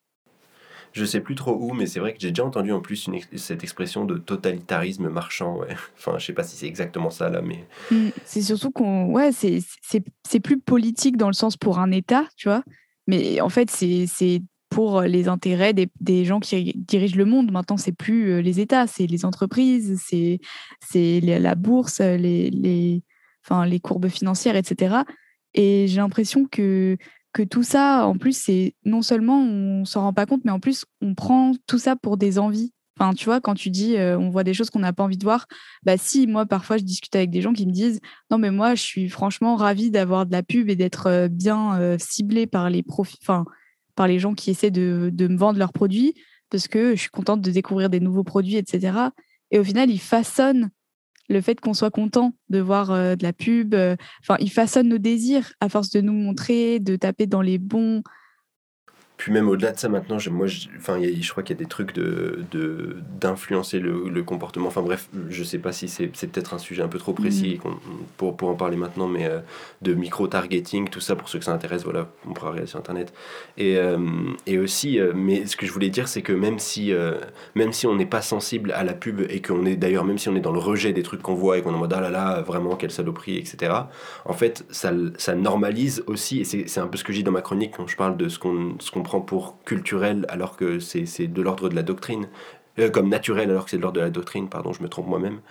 Je 0.93 1.05
sais 1.05 1.21
plus 1.21 1.35
trop 1.35 1.53
où, 1.53 1.73
mais 1.73 1.85
c'est 1.85 1.99
vrai 1.99 2.13
que 2.13 2.19
j'ai 2.19 2.29
déjà 2.29 2.45
entendu 2.45 2.71
en 2.71 2.81
plus 2.81 3.09
cette 3.35 3.63
expression 3.63 4.05
de 4.05 4.17
totalitarisme 4.17 5.09
marchand. 5.09 5.57
Ouais. 5.57 5.75
Enfin, 5.97 6.17
je 6.17 6.25
sais 6.25 6.33
pas 6.33 6.43
si 6.43 6.57
c'est 6.57 6.67
exactement 6.67 7.09
ça 7.09 7.29
là, 7.29 7.41
mais 7.41 7.65
Mm, 7.91 8.09
C'est 8.25 8.41
surtout 8.41 8.71
qu'on, 8.71 9.11
ouais, 9.11 9.31
c'est, 9.31 10.39
plus 10.39 10.59
politique 10.59 11.17
dans 11.17 11.27
le 11.27 11.33
sens 11.33 11.57
pour 11.57 11.79
un 11.79 11.91
État, 11.91 12.25
tu 12.37 12.47
vois. 12.49 12.63
Mais 13.07 13.41
en 13.41 13.49
fait, 13.49 13.69
c'est, 13.69 14.41
pour 14.69 15.01
les 15.01 15.27
intérêts 15.27 15.73
des, 15.73 15.89
des 15.99 16.23
gens 16.23 16.39
qui 16.39 16.73
dirigent 16.77 17.17
le 17.17 17.25
monde. 17.25 17.51
Maintenant, 17.51 17.75
c'est 17.75 17.91
plus 17.91 18.31
euh, 18.31 18.41
les 18.41 18.61
États, 18.61 18.87
c'est 18.87 19.05
les 19.05 19.25
entreprises, 19.25 20.01
c'est, 20.01 20.39
c'est 20.79 21.19
la 21.19 21.55
bourse, 21.55 21.99
les, 21.99 22.49
les, 22.49 23.03
enfin, 23.45 23.65
les 23.65 23.81
courbes 23.81 24.07
financières, 24.07 24.55
etc. 24.55 24.99
Et 25.53 25.87
j'ai 25.87 25.97
l'impression 25.97 26.45
que, 26.49 26.95
que 27.33 27.43
tout 27.43 27.63
ça, 27.63 28.05
en 28.05 28.17
plus, 28.17 28.37
c'est 28.37 28.75
non 28.85 29.01
seulement 29.01 29.41
on 29.41 29.85
s'en 29.85 30.01
rend 30.01 30.13
pas 30.13 30.25
compte, 30.25 30.41
mais 30.43 30.51
en 30.51 30.59
plus, 30.59 30.85
on 31.01 31.15
prend 31.15 31.53
tout 31.67 31.77
ça 31.77 31.95
pour 31.95 32.17
des 32.17 32.39
envies. 32.39 32.73
Enfin, 32.99 33.13
tu 33.13 33.25
vois, 33.25 33.41
quand 33.41 33.55
tu 33.55 33.69
dis 33.69 33.97
euh, 33.97 34.17
on 34.17 34.29
voit 34.29 34.43
des 34.43 34.53
choses 34.53 34.69
qu'on 34.69 34.79
n'a 34.79 34.93
pas 34.93 35.03
envie 35.03 35.17
de 35.17 35.23
voir, 35.23 35.47
bah 35.83 35.97
si, 35.97 36.27
moi, 36.27 36.45
parfois, 36.45 36.77
je 36.77 36.83
discute 36.83 37.15
avec 37.15 37.29
des 37.29 37.41
gens 37.41 37.53
qui 37.53 37.65
me 37.65 37.71
disent 37.71 37.99
non, 38.29 38.37
mais 38.37 38.51
moi, 38.51 38.75
je 38.75 38.81
suis 38.81 39.09
franchement 39.09 39.55
ravie 39.55 39.91
d'avoir 39.91 40.25
de 40.25 40.31
la 40.31 40.43
pub 40.43 40.69
et 40.69 40.75
d'être 40.75 41.07
euh, 41.07 41.27
bien 41.27 41.79
euh, 41.79 41.97
ciblée 41.99 42.47
par 42.47 42.69
les 42.69 42.83
profits, 42.83 43.19
par 43.95 44.07
les 44.07 44.19
gens 44.19 44.33
qui 44.33 44.51
essaient 44.51 44.71
de, 44.71 45.09
de 45.11 45.27
me 45.27 45.37
vendre 45.37 45.57
leurs 45.57 45.73
produits 45.73 46.13
parce 46.51 46.67
que 46.67 46.95
je 46.95 47.01
suis 47.01 47.09
contente 47.09 47.41
de 47.41 47.49
découvrir 47.49 47.89
des 47.89 47.99
nouveaux 47.99 48.25
produits, 48.25 48.57
etc. 48.57 48.97
Et 49.49 49.57
au 49.57 49.63
final, 49.63 49.89
ils 49.89 49.99
façonnent 49.99 50.69
le 51.31 51.41
fait 51.41 51.59
qu'on 51.59 51.73
soit 51.73 51.91
content 51.91 52.33
de 52.49 52.59
voir 52.59 52.91
euh, 52.91 53.15
de 53.15 53.23
la 53.23 53.33
pub. 53.33 53.73
euh, 53.73 53.95
Enfin, 54.21 54.37
ils 54.39 54.51
façonnent 54.51 54.89
nos 54.89 54.97
désirs 54.97 55.53
à 55.59 55.69
force 55.69 55.89
de 55.89 56.01
nous 56.01 56.13
montrer, 56.13 56.79
de 56.79 56.95
taper 56.95 57.25
dans 57.27 57.41
les 57.41 57.57
bons. 57.57 58.03
Puis 59.21 59.31
même 59.31 59.47
au-delà 59.49 59.71
de 59.71 59.77
ça, 59.77 59.87
maintenant, 59.87 60.17
je, 60.17 60.31
moi, 60.31 60.47
je, 60.47 60.67
enfin, 60.77 60.97
il 60.97 61.07
y 61.07 61.13
a- 61.19 61.21
je 61.21 61.29
crois 61.29 61.43
qu'il 61.43 61.55
y 61.55 61.59
a 61.59 61.61
des 61.63 61.69
trucs 61.69 61.93
de, 61.93 62.39
de- 62.49 62.95
d'influencer 63.19 63.77
le, 63.77 64.09
le 64.09 64.23
comportement. 64.23 64.65
Enfin 64.69 64.81
bref, 64.81 65.09
je 65.29 65.43
sais 65.43 65.59
pas 65.59 65.71
si 65.71 65.87
c'est, 65.87 66.09
c'est 66.15 66.25
peut-être 66.25 66.55
un 66.55 66.57
sujet 66.57 66.81
un 66.81 66.87
peu 66.87 66.97
trop 66.97 67.13
précis 67.13 67.59
qu'on- 67.61 67.75
pour, 68.17 68.35
pour 68.35 68.49
en 68.49 68.55
parler 68.55 68.77
maintenant, 68.77 69.07
mais 69.07 69.27
euh, 69.27 69.37
de 69.83 69.93
micro-targeting, 69.93 70.89
tout 70.89 71.01
ça, 71.01 71.15
pour 71.15 71.29
ceux 71.29 71.37
que 71.37 71.45
ça 71.45 71.53
intéresse, 71.53 71.83
voilà, 71.83 72.09
on 72.27 72.33
pourra 72.33 72.49
regarder 72.49 72.67
sur 72.67 72.79
Internet. 72.79 73.13
Et, 73.59 73.77
euh, 73.77 73.99
et 74.47 74.57
aussi, 74.57 74.99
euh, 74.99 75.11
mais 75.15 75.45
ce 75.45 75.55
que 75.55 75.67
je 75.67 75.71
voulais 75.71 75.91
dire, 75.91 76.07
c'est 76.07 76.23
que 76.23 76.33
même 76.33 76.57
si, 76.57 76.91
même 77.53 77.73
si 77.73 77.85
on 77.85 77.93
n'est 77.95 78.07
pas 78.07 78.23
sensible 78.23 78.71
à 78.71 78.83
la 78.83 78.93
pub 78.95 79.21
et 79.29 79.39
qu'on 79.39 79.65
est 79.67 79.75
d'ailleurs, 79.75 80.03
même 80.03 80.17
si 80.17 80.29
on 80.29 80.35
est 80.35 80.39
dans 80.41 80.51
le 80.51 80.57
rejet 80.59 80.93
des 80.93 81.03
trucs 81.03 81.21
qu'on 81.21 81.35
voit 81.35 81.59
et 81.59 81.61
qu'on 81.61 81.73
est 81.73 81.75
en 81.75 81.77
mode 81.79 81.93
ah 81.93 82.01
là 82.01 82.09
là, 82.09 82.41
vraiment, 82.41 82.75
quelle 82.75 82.89
saloperie, 82.91 83.37
etc., 83.37 83.71
en 84.25 84.33
fait, 84.33 84.65
ça, 84.71 84.91
ça 85.19 85.35
normalise 85.35 86.03
aussi, 86.07 86.39
et 86.41 86.43
c'est, 86.43 86.67
c'est 86.67 86.79
un 86.79 86.87
peu 86.87 86.97
ce 86.97 87.03
que 87.03 87.13
je 87.13 87.17
dis 87.19 87.23
dans 87.23 87.31
ma 87.31 87.41
chronique 87.41 87.73
quand 87.77 87.85
je 87.85 87.95
parle 87.95 88.17
de 88.17 88.27
ce 88.29 88.39
qu'on, 88.39 88.75
ce 88.79 88.89
qu'on 88.89 89.03
pour 89.19 89.57
culturel 89.65 90.25
alors 90.29 90.55
que 90.55 90.79
c'est, 90.79 91.27
de 91.27 91.41
l'ordre 91.41 91.67
de 91.69 91.75
la 91.75 91.83
doctrine, 91.83 92.27
Euh, 92.79 92.89
comme 92.89 93.09
naturel 93.09 93.49
alors 93.49 93.65
que 93.65 93.71
c'est 93.71 93.77
de 93.77 93.81
l'ordre 93.81 93.99
de 93.99 94.05
la 94.05 94.09
doctrine, 94.09 94.47
pardon, 94.47 94.71
je 94.71 94.81
me 94.81 94.87
trompe 94.87 95.07
moi-même. 95.07 95.41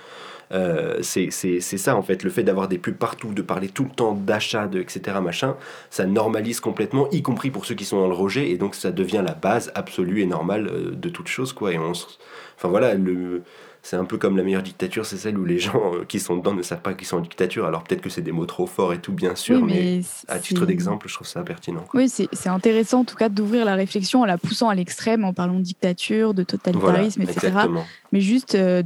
Euh, 0.52 0.98
c'est, 1.02 1.30
ça 1.30 1.94
en 1.94 2.02
fait, 2.02 2.24
le 2.24 2.30
fait 2.30 2.42
d'avoir 2.42 2.66
des 2.66 2.78
pubs 2.78 2.96
partout, 2.96 3.32
de 3.34 3.42
parler 3.42 3.68
tout 3.68 3.84
le 3.84 3.90
temps 3.90 4.14
d'achat, 4.14 4.66
de 4.66 4.80
etc. 4.80 5.18
machin, 5.22 5.54
ça 5.90 6.06
normalise 6.06 6.60
complètement, 6.60 7.08
y 7.10 7.22
compris 7.22 7.50
pour 7.50 7.66
ceux 7.66 7.74
qui 7.74 7.84
sont 7.84 8.00
dans 8.00 8.08
le 8.08 8.14
rejet, 8.14 8.50
et 8.50 8.56
donc 8.56 8.74
ça 8.74 8.90
devient 8.90 9.22
la 9.24 9.34
base 9.34 9.70
absolue 9.74 10.22
et 10.22 10.26
normale 10.26 10.66
euh, 10.68 10.90
de 10.90 11.08
toute 11.08 11.28
chose 11.28 11.52
quoi. 11.52 11.72
Et 11.72 11.78
on, 11.78 11.92
enfin 11.92 12.68
voilà, 12.68 12.94
le, 12.94 13.42
c'est 13.82 13.96
un 13.96 14.04
peu 14.04 14.18
comme 14.18 14.36
la 14.36 14.42
meilleure 14.42 14.62
dictature, 14.62 15.06
c'est 15.06 15.16
celle 15.16 15.38
où 15.38 15.44
les 15.44 15.58
gens 15.58 15.94
euh, 15.94 16.04
qui 16.04 16.20
sont 16.20 16.36
dedans 16.36 16.54
ne 16.54 16.62
savent 16.62 16.82
pas 16.82 16.94
qu'ils 16.94 17.06
sont 17.06 17.16
en 17.16 17.20
dictature. 17.20 17.64
Alors 17.66 17.82
peut-être 17.84 18.02
que 18.02 18.10
c'est 18.10 18.22
des 18.22 18.32
mots 18.32 18.46
trop 18.46 18.66
forts 18.66 18.92
et 18.92 19.00
tout, 19.00 19.12
bien 19.12 19.34
sûr, 19.34 19.62
Oui, 19.62 19.72
mais, 19.72 20.00
à 20.28 20.38
titre 20.38 20.66
d'exemple, 20.66 21.08
je 21.08 21.14
trouve 21.14 21.26
ça 21.26 21.42
pertinent. 21.42 21.84
quoi. 21.88 22.00
Oui, 22.00 22.08
c'est 22.08 22.48
intéressant 22.48 23.00
en 23.00 23.04
tout 23.04 23.16
cas 23.16 23.28
d'ouvrir 23.28 23.64
la 23.64 23.74
réflexion 23.74 24.20
en 24.22 24.24
la 24.26 24.38
poussant 24.38 24.68
à 24.68 24.74
l'extrême, 24.74 25.24
en 25.24 25.32
parlant 25.32 25.54
de 25.56 25.62
dictature, 25.62 26.34
de 26.34 26.44
Voilà, 26.44 26.44
totalitarisme, 26.44 27.22
etc. 27.22 27.46
exactement. 27.46 27.84
mais 28.12 28.20
juste 28.20 28.54
euh, 28.54 28.82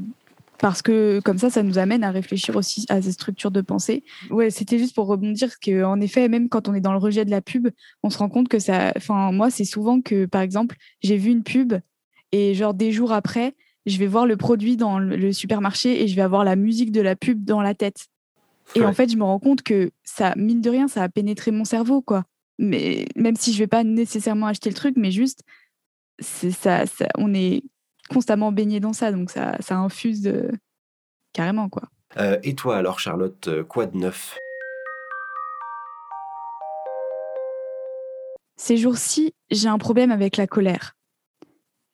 parce 0.58 0.82
que 0.82 1.20
comme 1.24 1.36
ça, 1.38 1.50
ça 1.50 1.62
nous 1.64 1.78
amène 1.78 2.04
à 2.04 2.10
réfléchir 2.12 2.54
aussi 2.56 2.86
à 2.88 3.02
ces 3.02 3.12
structures 3.12 3.50
de 3.50 3.60
pensée. 3.60 4.04
Ouais, 4.30 4.50
c'était 4.50 4.78
juste 4.78 4.94
pour 4.94 5.06
rebondir 5.08 5.58
que 5.60 5.82
en 5.82 6.00
effet, 6.00 6.28
même 6.28 6.48
quand 6.48 6.68
on 6.68 6.74
est 6.74 6.80
dans 6.80 6.92
le 6.92 6.98
rejet 6.98 7.24
de 7.24 7.30
la 7.30 7.40
pub, 7.42 7.68
on 8.02 8.08
se 8.10 8.16
rend 8.18 8.28
compte 8.28 8.48
que 8.48 8.60
ça. 8.60 8.92
Enfin, 8.96 9.32
moi, 9.32 9.50
c'est 9.50 9.64
souvent 9.64 10.00
que, 10.00 10.26
par 10.26 10.40
exemple, 10.42 10.76
j'ai 11.02 11.16
vu 11.16 11.30
une 11.32 11.42
pub 11.42 11.74
et 12.32 12.54
genre 12.54 12.72
des 12.72 12.92
jours 12.92 13.12
après, 13.12 13.54
je 13.86 13.98
vais 13.98 14.06
voir 14.06 14.26
le 14.26 14.36
produit 14.36 14.76
dans 14.76 14.98
le 14.98 15.32
supermarché 15.32 16.02
et 16.02 16.08
je 16.08 16.16
vais 16.16 16.22
avoir 16.22 16.44
la 16.44 16.56
musique 16.56 16.92
de 16.92 17.00
la 17.00 17.16
pub 17.16 17.44
dans 17.44 17.60
la 17.60 17.74
tête. 17.74 18.06
Et 18.74 18.82
en 18.82 18.92
fait, 18.94 19.10
je 19.10 19.16
me 19.16 19.24
rends 19.24 19.38
compte 19.38 19.62
que 19.62 19.90
ça, 20.04 20.32
mine 20.36 20.62
de 20.62 20.70
rien, 20.70 20.88
ça 20.88 21.02
a 21.02 21.08
pénétré 21.08 21.50
mon 21.50 21.64
cerveau, 21.64 22.00
quoi. 22.00 22.24
Mais 22.58 23.06
même 23.14 23.36
si 23.36 23.52
je 23.52 23.58
vais 23.58 23.66
pas 23.66 23.84
nécessairement 23.84 24.46
acheter 24.46 24.70
le 24.70 24.74
truc, 24.74 24.94
mais 24.96 25.10
juste, 25.10 25.42
c'est 26.18 26.50
ça, 26.50 26.86
ça- 26.86 27.08
on 27.18 27.34
est 27.34 27.62
constamment 28.08 28.52
baigné 28.52 28.80
dans 28.80 28.92
ça, 28.92 29.12
donc 29.12 29.30
ça, 29.30 29.56
ça 29.60 29.76
infuse 29.76 30.22
de... 30.22 30.50
carrément, 31.32 31.68
quoi. 31.68 31.82
Euh, 32.16 32.38
et 32.42 32.54
toi 32.54 32.78
alors, 32.78 33.00
Charlotte, 33.00 33.48
euh, 33.48 33.64
quoi 33.64 33.86
de 33.86 33.96
neuf? 33.98 34.38
Ces 38.56 38.76
jours-ci, 38.76 39.34
j'ai 39.50 39.68
un 39.68 39.78
problème 39.78 40.10
avec 40.12 40.36
la 40.36 40.46
colère. 40.46 40.96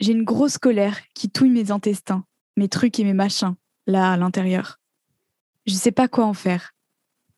J'ai 0.00 0.12
une 0.12 0.24
grosse 0.24 0.58
colère 0.58 0.98
qui 1.14 1.30
touille 1.30 1.50
mes 1.50 1.70
intestins, 1.70 2.24
mes 2.56 2.68
trucs 2.68 2.98
et 2.98 3.04
mes 3.04 3.12
machins, 3.12 3.54
là, 3.86 4.12
à 4.12 4.16
l'intérieur. 4.16 4.80
Je 5.66 5.74
sais 5.74 5.92
pas 5.92 6.08
quoi 6.08 6.24
en 6.24 6.34
faire. 6.34 6.72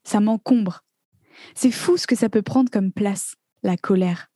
Ça 0.05 0.21
m'encombre. 0.21 0.85
C'est 1.55 1.73
fou 1.73 1.97
ce 1.97 2.07
que 2.07 2.17
ça 2.17 2.29
peut 2.29 2.43
prendre 2.43 2.71
comme 2.71 2.93
place, 2.93 3.35
la 3.63 3.77
colère. 3.77 4.29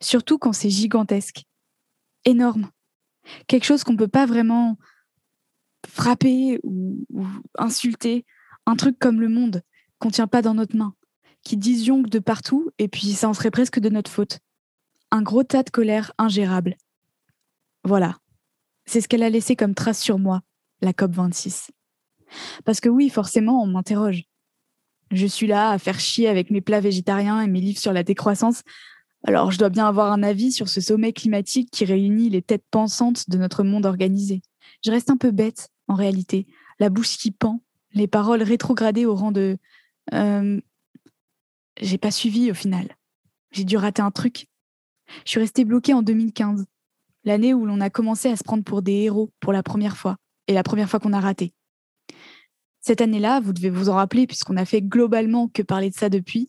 Surtout 0.00 0.38
quand 0.38 0.52
c'est 0.52 0.70
gigantesque. 0.70 1.44
Énorme. 2.24 2.70
Quelque 3.46 3.64
chose 3.64 3.84
qu'on 3.84 3.96
peut 3.96 4.08
pas 4.08 4.26
vraiment 4.26 4.76
frapper 5.88 6.60
ou, 6.62 7.06
insulter. 7.56 8.26
Un 8.66 8.76
truc 8.76 8.98
comme 8.98 9.20
le 9.20 9.28
monde, 9.28 9.62
qu'on 9.98 10.10
tient 10.10 10.26
pas 10.26 10.42
dans 10.42 10.54
notre 10.54 10.76
main 10.76 10.94
qui 11.42 11.56
disjonque 11.56 12.08
de 12.08 12.18
partout 12.18 12.70
et 12.78 12.88
puis 12.88 13.12
ça 13.12 13.28
en 13.28 13.34
serait 13.34 13.50
presque 13.50 13.80
de 13.80 13.88
notre 13.88 14.10
faute. 14.10 14.40
Un 15.10 15.22
gros 15.22 15.42
tas 15.42 15.62
de 15.62 15.70
colère 15.70 16.12
ingérable. 16.18 16.76
Voilà. 17.84 18.18
C'est 18.86 19.00
ce 19.00 19.08
qu'elle 19.08 19.22
a 19.22 19.30
laissé 19.30 19.56
comme 19.56 19.74
trace 19.74 20.00
sur 20.00 20.18
moi, 20.18 20.42
la 20.80 20.92
COP26. 20.92 21.70
Parce 22.64 22.80
que 22.80 22.88
oui, 22.88 23.08
forcément, 23.08 23.62
on 23.62 23.66
m'interroge. 23.66 24.24
Je 25.10 25.26
suis 25.26 25.46
là 25.46 25.70
à 25.70 25.78
faire 25.78 25.98
chier 25.98 26.28
avec 26.28 26.50
mes 26.50 26.60
plats 26.60 26.80
végétariens 26.80 27.40
et 27.42 27.48
mes 27.48 27.60
livres 27.60 27.80
sur 27.80 27.92
la 27.92 28.02
décroissance. 28.02 28.62
Alors 29.24 29.50
je 29.50 29.58
dois 29.58 29.68
bien 29.68 29.86
avoir 29.86 30.12
un 30.12 30.22
avis 30.22 30.52
sur 30.52 30.68
ce 30.68 30.80
sommet 30.80 31.12
climatique 31.12 31.70
qui 31.70 31.84
réunit 31.84 32.30
les 32.30 32.42
têtes 32.42 32.64
pensantes 32.70 33.28
de 33.28 33.36
notre 33.36 33.64
monde 33.64 33.86
organisé. 33.86 34.40
Je 34.84 34.90
reste 34.90 35.10
un 35.10 35.16
peu 35.16 35.30
bête, 35.30 35.68
en 35.88 35.94
réalité, 35.94 36.46
la 36.78 36.88
bouche 36.88 37.18
qui 37.18 37.32
pend, 37.32 37.60
les 37.92 38.06
paroles 38.06 38.42
rétrogradées 38.42 39.04
au 39.04 39.14
rang 39.14 39.32
de 39.32 39.58
euh, 40.14 40.60
j'ai 41.80 41.98
pas 41.98 42.10
suivi 42.10 42.50
au 42.50 42.54
final. 42.54 42.96
J'ai 43.52 43.64
dû 43.64 43.76
rater 43.76 44.02
un 44.02 44.10
truc. 44.10 44.46
Je 45.24 45.30
suis 45.30 45.40
restée 45.40 45.64
bloquée 45.64 45.92
en 45.92 46.02
2015, 46.02 46.66
l'année 47.24 47.54
où 47.54 47.66
l'on 47.66 47.80
a 47.80 47.90
commencé 47.90 48.28
à 48.28 48.36
se 48.36 48.44
prendre 48.44 48.64
pour 48.64 48.82
des 48.82 48.92
héros 48.92 49.30
pour 49.40 49.52
la 49.52 49.62
première 49.62 49.96
fois, 49.96 50.16
et 50.46 50.52
la 50.52 50.62
première 50.62 50.88
fois 50.88 51.00
qu'on 51.00 51.12
a 51.12 51.20
raté. 51.20 51.52
Cette 52.80 53.00
année-là, 53.00 53.40
vous 53.40 53.52
devez 53.52 53.70
vous 53.70 53.88
en 53.88 53.94
rappeler, 53.94 54.26
puisqu'on 54.26 54.56
a 54.56 54.64
fait 54.64 54.82
globalement 54.82 55.48
que 55.48 55.62
parler 55.62 55.90
de 55.90 55.94
ça 55.94 56.08
depuis, 56.08 56.48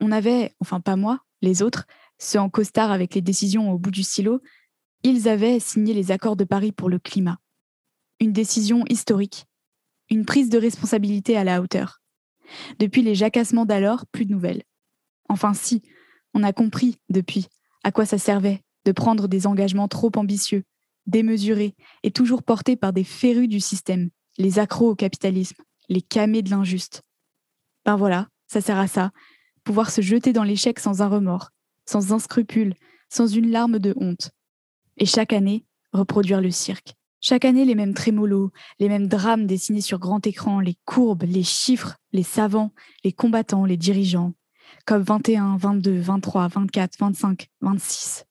on 0.00 0.12
avait, 0.12 0.54
enfin 0.60 0.80
pas 0.80 0.96
moi, 0.96 1.20
les 1.42 1.62
autres, 1.62 1.86
ceux 2.18 2.40
en 2.40 2.48
costard 2.48 2.90
avec 2.90 3.14
les 3.14 3.20
décisions 3.20 3.70
au 3.70 3.78
bout 3.78 3.90
du 3.90 4.02
stylo, 4.02 4.40
ils 5.02 5.28
avaient 5.28 5.60
signé 5.60 5.94
les 5.94 6.10
accords 6.10 6.36
de 6.36 6.44
Paris 6.44 6.72
pour 6.72 6.88
le 6.88 6.98
climat. 6.98 7.38
Une 8.20 8.32
décision 8.32 8.84
historique, 8.88 9.46
une 10.10 10.24
prise 10.24 10.48
de 10.48 10.58
responsabilité 10.58 11.36
à 11.36 11.44
la 11.44 11.60
hauteur. 11.60 12.00
Depuis 12.78 13.02
les 13.02 13.14
jacassements 13.14 13.66
d'alors, 13.66 14.06
plus 14.06 14.24
de 14.24 14.32
nouvelles. 14.32 14.62
Enfin 15.28 15.54
si, 15.54 15.82
on 16.34 16.42
a 16.42 16.52
compris 16.52 16.98
depuis 17.10 17.46
à 17.84 17.92
quoi 17.92 18.06
ça 18.06 18.18
servait 18.18 18.62
de 18.88 18.92
prendre 18.92 19.28
des 19.28 19.46
engagements 19.46 19.86
trop 19.86 20.10
ambitieux, 20.16 20.64
démesurés 21.06 21.74
et 22.04 22.10
toujours 22.10 22.42
portés 22.42 22.74
par 22.74 22.94
des 22.94 23.04
férus 23.04 23.46
du 23.46 23.60
système, 23.60 24.08
les 24.38 24.58
accros 24.58 24.88
au 24.88 24.94
capitalisme, 24.94 25.62
les 25.90 26.00
camés 26.00 26.40
de 26.40 26.48
l'injuste. 26.48 27.02
Ben 27.84 27.96
voilà, 27.96 28.28
ça 28.46 28.62
sert 28.62 28.78
à 28.78 28.88
ça, 28.88 29.10
pouvoir 29.62 29.90
se 29.90 30.00
jeter 30.00 30.32
dans 30.32 30.42
l'échec 30.42 30.78
sans 30.78 31.02
un 31.02 31.08
remords, 31.08 31.50
sans 31.84 32.14
un 32.14 32.18
scrupule, 32.18 32.72
sans 33.10 33.26
une 33.26 33.50
larme 33.50 33.78
de 33.78 33.92
honte. 33.98 34.30
Et 34.96 35.04
chaque 35.04 35.34
année, 35.34 35.66
reproduire 35.92 36.40
le 36.40 36.50
cirque. 36.50 36.94
Chaque 37.20 37.44
année, 37.44 37.66
les 37.66 37.74
mêmes 37.74 37.92
trémolos, 37.92 38.52
les 38.78 38.88
mêmes 38.88 39.06
drames 39.06 39.46
dessinés 39.46 39.82
sur 39.82 39.98
grand 39.98 40.26
écran, 40.26 40.60
les 40.60 40.78
courbes, 40.86 41.24
les 41.24 41.42
chiffres, 41.42 41.98
les 42.12 42.22
savants, 42.22 42.72
les 43.04 43.12
combattants, 43.12 43.66
les 43.66 43.76
dirigeants. 43.76 44.32
Comme 44.86 45.02
21, 45.02 45.58
22, 45.58 46.00
23, 46.00 46.48
24, 46.48 46.98
25, 46.98 47.48
26. 47.60 48.27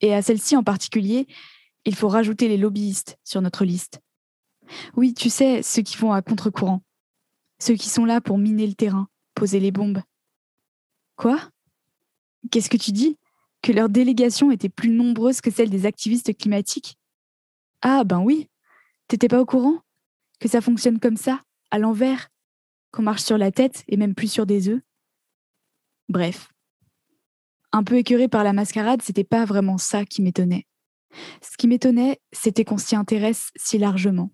Et 0.00 0.14
à 0.14 0.22
celle-ci 0.22 0.56
en 0.56 0.62
particulier, 0.62 1.26
il 1.84 1.94
faut 1.94 2.08
rajouter 2.08 2.48
les 2.48 2.56
lobbyistes 2.56 3.18
sur 3.24 3.40
notre 3.40 3.64
liste. 3.64 4.00
Oui, 4.96 5.14
tu 5.14 5.30
sais, 5.30 5.62
ceux 5.62 5.82
qui 5.82 5.96
vont 5.96 6.12
à 6.12 6.22
contre-courant. 6.22 6.82
Ceux 7.58 7.74
qui 7.74 7.88
sont 7.88 8.04
là 8.04 8.20
pour 8.20 8.38
miner 8.38 8.66
le 8.66 8.74
terrain, 8.74 9.08
poser 9.34 9.60
les 9.60 9.72
bombes. 9.72 10.02
Quoi? 11.16 11.40
Qu'est-ce 12.50 12.70
que 12.70 12.76
tu 12.76 12.92
dis? 12.92 13.16
Que 13.62 13.72
leur 13.72 13.88
délégation 13.88 14.52
était 14.52 14.68
plus 14.68 14.90
nombreuse 14.90 15.40
que 15.40 15.50
celle 15.50 15.70
des 15.70 15.86
activistes 15.86 16.36
climatiques? 16.36 16.96
Ah, 17.82 18.04
ben 18.04 18.20
oui. 18.20 18.48
T'étais 19.08 19.28
pas 19.28 19.40
au 19.40 19.46
courant? 19.46 19.80
Que 20.38 20.48
ça 20.48 20.60
fonctionne 20.60 21.00
comme 21.00 21.16
ça, 21.16 21.42
à 21.70 21.78
l'envers? 21.78 22.28
Qu'on 22.92 23.02
marche 23.02 23.22
sur 23.22 23.38
la 23.38 23.50
tête 23.50 23.84
et 23.88 23.96
même 23.96 24.14
plus 24.14 24.30
sur 24.30 24.46
des 24.46 24.68
œufs? 24.68 24.80
Bref. 26.08 26.52
Un 27.72 27.84
peu 27.84 27.96
écœuré 27.96 28.28
par 28.28 28.44
la 28.44 28.52
mascarade, 28.52 29.02
c'était 29.02 29.24
pas 29.24 29.44
vraiment 29.44 29.78
ça 29.78 30.04
qui 30.04 30.22
m'étonnait. 30.22 30.66
Ce 31.42 31.56
qui 31.56 31.68
m'étonnait, 31.68 32.18
c'était 32.32 32.64
qu'on 32.64 32.78
s'y 32.78 32.96
intéresse 32.96 33.50
si 33.56 33.78
largement. 33.78 34.32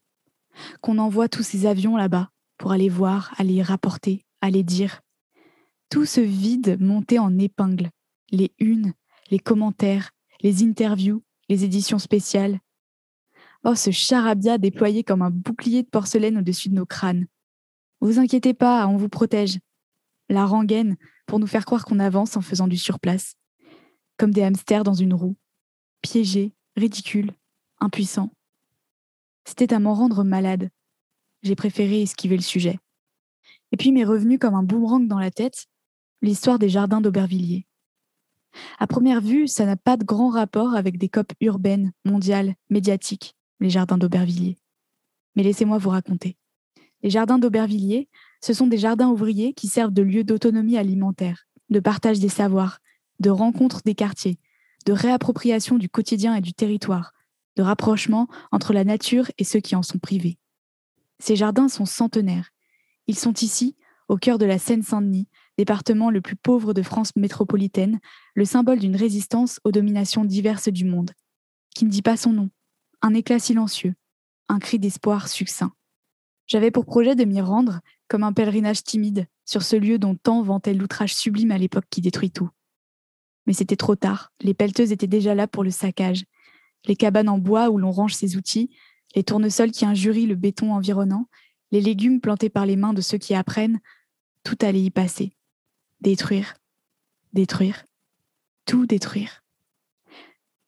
Qu'on 0.81 0.99
envoie 0.99 1.29
tous 1.29 1.43
ces 1.43 1.67
avions 1.67 1.97
là-bas 1.97 2.31
pour 2.59 2.73
aller 2.73 2.88
voir, 2.88 3.35
aller 3.37 3.62
rapporter, 3.62 4.25
aller 4.41 4.62
dire. 4.62 5.00
Tout 5.91 6.05
ce 6.05 6.21
vide 6.21 6.76
monté 6.81 7.19
en 7.19 7.38
épingle. 7.38 7.91
Les 8.31 8.53
unes, 8.59 8.95
les 9.31 9.38
commentaires, 9.38 10.11
les 10.41 10.62
interviews, 10.62 11.23
les 11.49 11.64
éditions 11.64 11.99
spéciales. 11.99 12.61
Oh, 13.64 13.75
ce 13.75 13.91
charabia 13.91 14.59
déployé 14.59 15.03
comme 15.03 15.23
un 15.23 15.31
bouclier 15.31 15.83
de 15.83 15.88
porcelaine 15.88 16.38
au-dessus 16.38 16.69
de 16.69 16.75
nos 16.75 16.87
crânes. 16.87 17.26
Vous 18.00 18.19
inquiétez 18.19 18.55
pas, 18.55 18.87
on 18.87 18.97
vous 18.97 19.09
protège. 19.09 19.59
La 20.29 20.47
rengaine 20.47 20.97
pour 21.26 21.38
nous 21.38 21.47
faire 21.47 21.64
croire 21.64 21.85
qu'on 21.85 21.99
avance 21.99 22.37
en 22.37 22.40
faisant 22.40 22.69
du 22.69 22.76
surplace. 22.76 23.37
comme 24.16 24.31
des 24.31 24.45
hamsters 24.45 24.85
dans 24.85 24.95
une 24.95 25.12
roue, 25.12 25.35
piégés, 26.00 26.52
ridicules, 26.76 27.33
impuissants. 27.81 28.31
C'était 29.45 29.75
à 29.75 29.81
m'en 29.81 29.95
rendre 29.95 30.23
malade. 30.23 30.71
J'ai 31.43 31.57
préféré 31.57 32.02
esquiver 32.02 32.37
le 32.37 32.43
sujet. 32.43 32.78
Et 33.73 33.76
puis 33.76 33.90
m'est 33.90 34.04
revenu 34.04 34.38
comme 34.38 34.54
un 34.54 34.62
boomerang 34.62 35.09
dans 35.09 35.19
la 35.19 35.33
tête 35.33 35.66
l'histoire 36.23 36.61
des 36.61 36.69
jardins 36.69 37.00
d'Aubervilliers. 37.00 37.66
À 38.78 38.87
première 38.87 39.21
vue, 39.21 39.49
ça 39.49 39.66
n'a 39.66 39.76
pas 39.76 39.97
de 39.97 40.04
grand 40.04 40.31
rapport 40.31 40.75
avec 40.75 40.97
des 40.97 41.09
copes 41.09 41.33
urbaines, 41.40 41.93
mondiales, 42.04 42.54
médiatiques, 42.71 43.35
les 43.61 43.71
jardins 43.71 43.99
d'Aubervilliers. 43.99 44.59
Mais 45.35 45.43
laissez-moi 45.43 45.78
vous 45.78 45.90
raconter. 45.90 46.37
Les 47.02 47.11
jardins 47.11 47.38
d'Aubervilliers, 47.38 48.09
ce 48.45 48.53
sont 48.53 48.67
des 48.67 48.77
jardins 48.77 49.09
ouvriers 49.09 49.55
qui 49.55 49.69
servent 49.69 49.95
de 49.95 50.03
lieu 50.03 50.23
d'autonomie 50.23 50.77
alimentaire, 50.77 51.47
de 51.71 51.81
partage 51.81 52.19
des 52.19 52.29
savoirs, 52.29 52.81
de 53.19 53.31
rencontre 53.31 53.81
des 53.87 53.95
quartiers, 53.95 54.39
de 54.85 54.93
réappropriation 54.93 55.79
du 55.79 55.89
quotidien 55.89 56.35
et 56.35 56.43
du 56.43 56.53
territoire, 56.53 57.15
de 57.57 57.63
rapprochement 57.63 58.29
entre 58.53 58.75
la 58.75 58.85
nature 58.85 59.31
et 59.39 59.45
ceux 59.45 59.61
qui 59.61 59.75
en 59.75 59.83
sont 59.83 59.97
privés. 59.97 60.37
Ces 61.21 61.37
jardins 61.37 61.69
sont 61.69 61.87
centenaires. 61.87 62.51
Ils 63.07 63.19
sont 63.19 63.33
ici, 63.33 63.77
au 64.09 64.19
cœur 64.19 64.37
de 64.37 64.45
la 64.45 64.59
Seine-Saint-Denis, 64.59 65.31
département 65.57 66.11
le 66.11 66.21
plus 66.21 66.37
pauvre 66.37 66.75
de 66.75 66.83
France 66.83 67.17
métropolitaine, 67.17 67.99
le 68.35 68.45
symbole 68.45 68.79
d'une 68.79 68.95
résistance 68.95 69.59
aux 69.65 69.73
dominations 69.73 70.27
diverses 70.27 70.69
du 70.69 70.85
monde, 70.85 71.13
qui 71.75 71.87
ne 71.87 71.91
dit 71.91 72.03
pas 72.03 72.19
son 72.19 72.35
nom, 72.35 72.51
un 73.01 73.15
éclat 73.15 73.39
silencieux, 73.39 73.95
un 74.51 74.59
cri 74.59 74.79
d'espoir 74.79 75.29
succinct. 75.29 75.73
J'avais 76.47 76.71
pour 76.71 76.85
projet 76.85 77.15
de 77.17 77.25
m'y 77.25 77.41
rendre 77.41 77.81
un 78.23 78.33
pèlerinage 78.33 78.85
timide 78.85 79.26
sur 79.44 79.62
ce 79.62 79.76
lieu 79.76 79.99
dont 79.99 80.14
tant 80.14 80.42
vantait 80.42 80.75
l'outrage 80.75 81.14
sublime 81.14 81.50
à 81.50 81.59
l'époque 81.59 81.87
qui 81.90 82.00
détruit 82.00 82.30
tout. 82.30 82.50
Mais 83.47 83.52
c'était 83.52 83.76
trop 83.76 83.97
tard, 83.97 84.33
les 84.40 84.54
pelleteuses 84.54 84.92
étaient 84.92 85.06
déjà 85.06 85.35
là 85.35 85.47
pour 85.47 85.64
le 85.64 85.71
saccage. 85.71 86.25
Les 86.87 86.97
cabanes 86.97 87.28
en 87.28 87.38
bois 87.38 87.71
où 87.71 87.78
l'on 87.78 87.90
range 87.90 88.14
ses 88.14 88.37
outils, 88.37 88.71
les 89.14 89.25
tournesols 89.25 89.71
qui 89.71 89.85
injurient 89.85 90.26
le 90.26 90.35
béton 90.35 90.73
environnant, 90.73 91.28
les 91.71 91.80
légumes 91.80 92.21
plantés 92.21 92.50
par 92.50 92.66
les 92.66 92.76
mains 92.76 92.94
de 92.94 93.00
ceux 93.00 93.18
qui 93.18 93.35
apprennent, 93.35 93.80
tout 94.44 94.56
allait 94.61 94.83
y 94.83 94.90
passer. 94.90 95.37
Détruire, 96.00 96.54
détruire, 97.33 97.85
tout 98.66 98.87
détruire. 98.87 99.42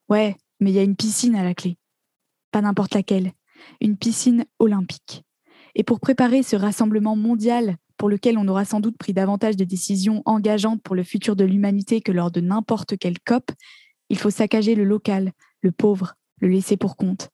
Ouais, 0.08 0.36
mais 0.60 0.70
il 0.70 0.74
y 0.74 0.78
a 0.78 0.82
une 0.82 0.96
piscine 0.96 1.36
à 1.36 1.44
la 1.44 1.54
clé. 1.54 1.78
Pas 2.50 2.62
n'importe 2.62 2.94
laquelle, 2.94 3.32
une 3.80 3.96
piscine 3.96 4.46
olympique. 4.58 5.24
Et 5.76 5.84
pour 5.84 6.00
préparer 6.00 6.42
ce 6.42 6.56
rassemblement 6.56 7.16
mondial 7.16 7.76
pour 7.98 8.08
lequel 8.08 8.38
on 8.38 8.48
aura 8.48 8.64
sans 8.64 8.80
doute 8.80 8.96
pris 8.96 9.12
davantage 9.12 9.56
de 9.56 9.64
décisions 9.64 10.22
engageantes 10.24 10.82
pour 10.82 10.96
le 10.96 11.02
futur 11.02 11.36
de 11.36 11.44
l'humanité 11.44 12.00
que 12.00 12.12
lors 12.12 12.30
de 12.30 12.40
n'importe 12.40 12.96
quelle 12.98 13.20
COP, 13.20 13.52
il 14.08 14.18
faut 14.18 14.30
saccager 14.30 14.74
le 14.74 14.84
local, 14.84 15.32
le 15.60 15.72
pauvre, 15.72 16.14
le 16.40 16.48
laisser 16.48 16.78
pour 16.78 16.96
compte. 16.96 17.28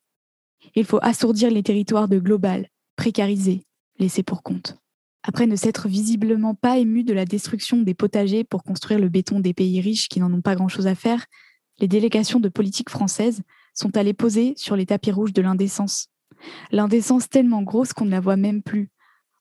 Il 0.75 0.85
faut 0.85 0.99
assourdir 1.03 1.51
les 1.51 1.63
territoires 1.63 2.09
de 2.09 2.19
global, 2.19 2.69
précariser, 2.97 3.65
laisser 4.01 4.25
pour 4.25 4.43
compte. 4.43 4.77
Après 5.23 5.47
ne 5.47 5.55
s'être 5.55 5.87
visiblement 5.87 6.57
pas 6.57 6.79
ému 6.79 7.05
de 7.05 7.13
la 7.13 7.25
destruction 7.25 7.83
des 7.83 7.95
potagers 7.95 8.43
pour 8.43 8.65
construire 8.65 8.99
le 8.99 9.09
béton 9.09 9.39
des 9.39 9.55
pays 9.55 9.81
riches 9.81 10.09
qui 10.09 10.19
n'en 10.19 10.33
ont 10.33 10.43
pas 10.43 10.57
grand-chose 10.57 10.89
à 10.89 10.97
faire, 10.97 11.27
les 11.79 11.87
délégations 11.87 12.41
de 12.41 12.49
politique 12.49 12.91
françaises 12.91 13.43
sont 13.73 13.97
allées 13.97 14.15
poser 14.15 14.55
sur 14.57 14.75
les 14.75 14.87
tapis 14.87 15.13
rouges 15.13 15.33
de 15.33 15.43
l'indécence. 15.43 16.12
L'indécence 16.71 17.29
tellement 17.29 17.63
grosse 17.63 17.93
qu'on 17.93 18.05
ne 18.05 18.11
la 18.11 18.21
voit 18.21 18.37
même 18.37 18.63
plus. 18.63 18.91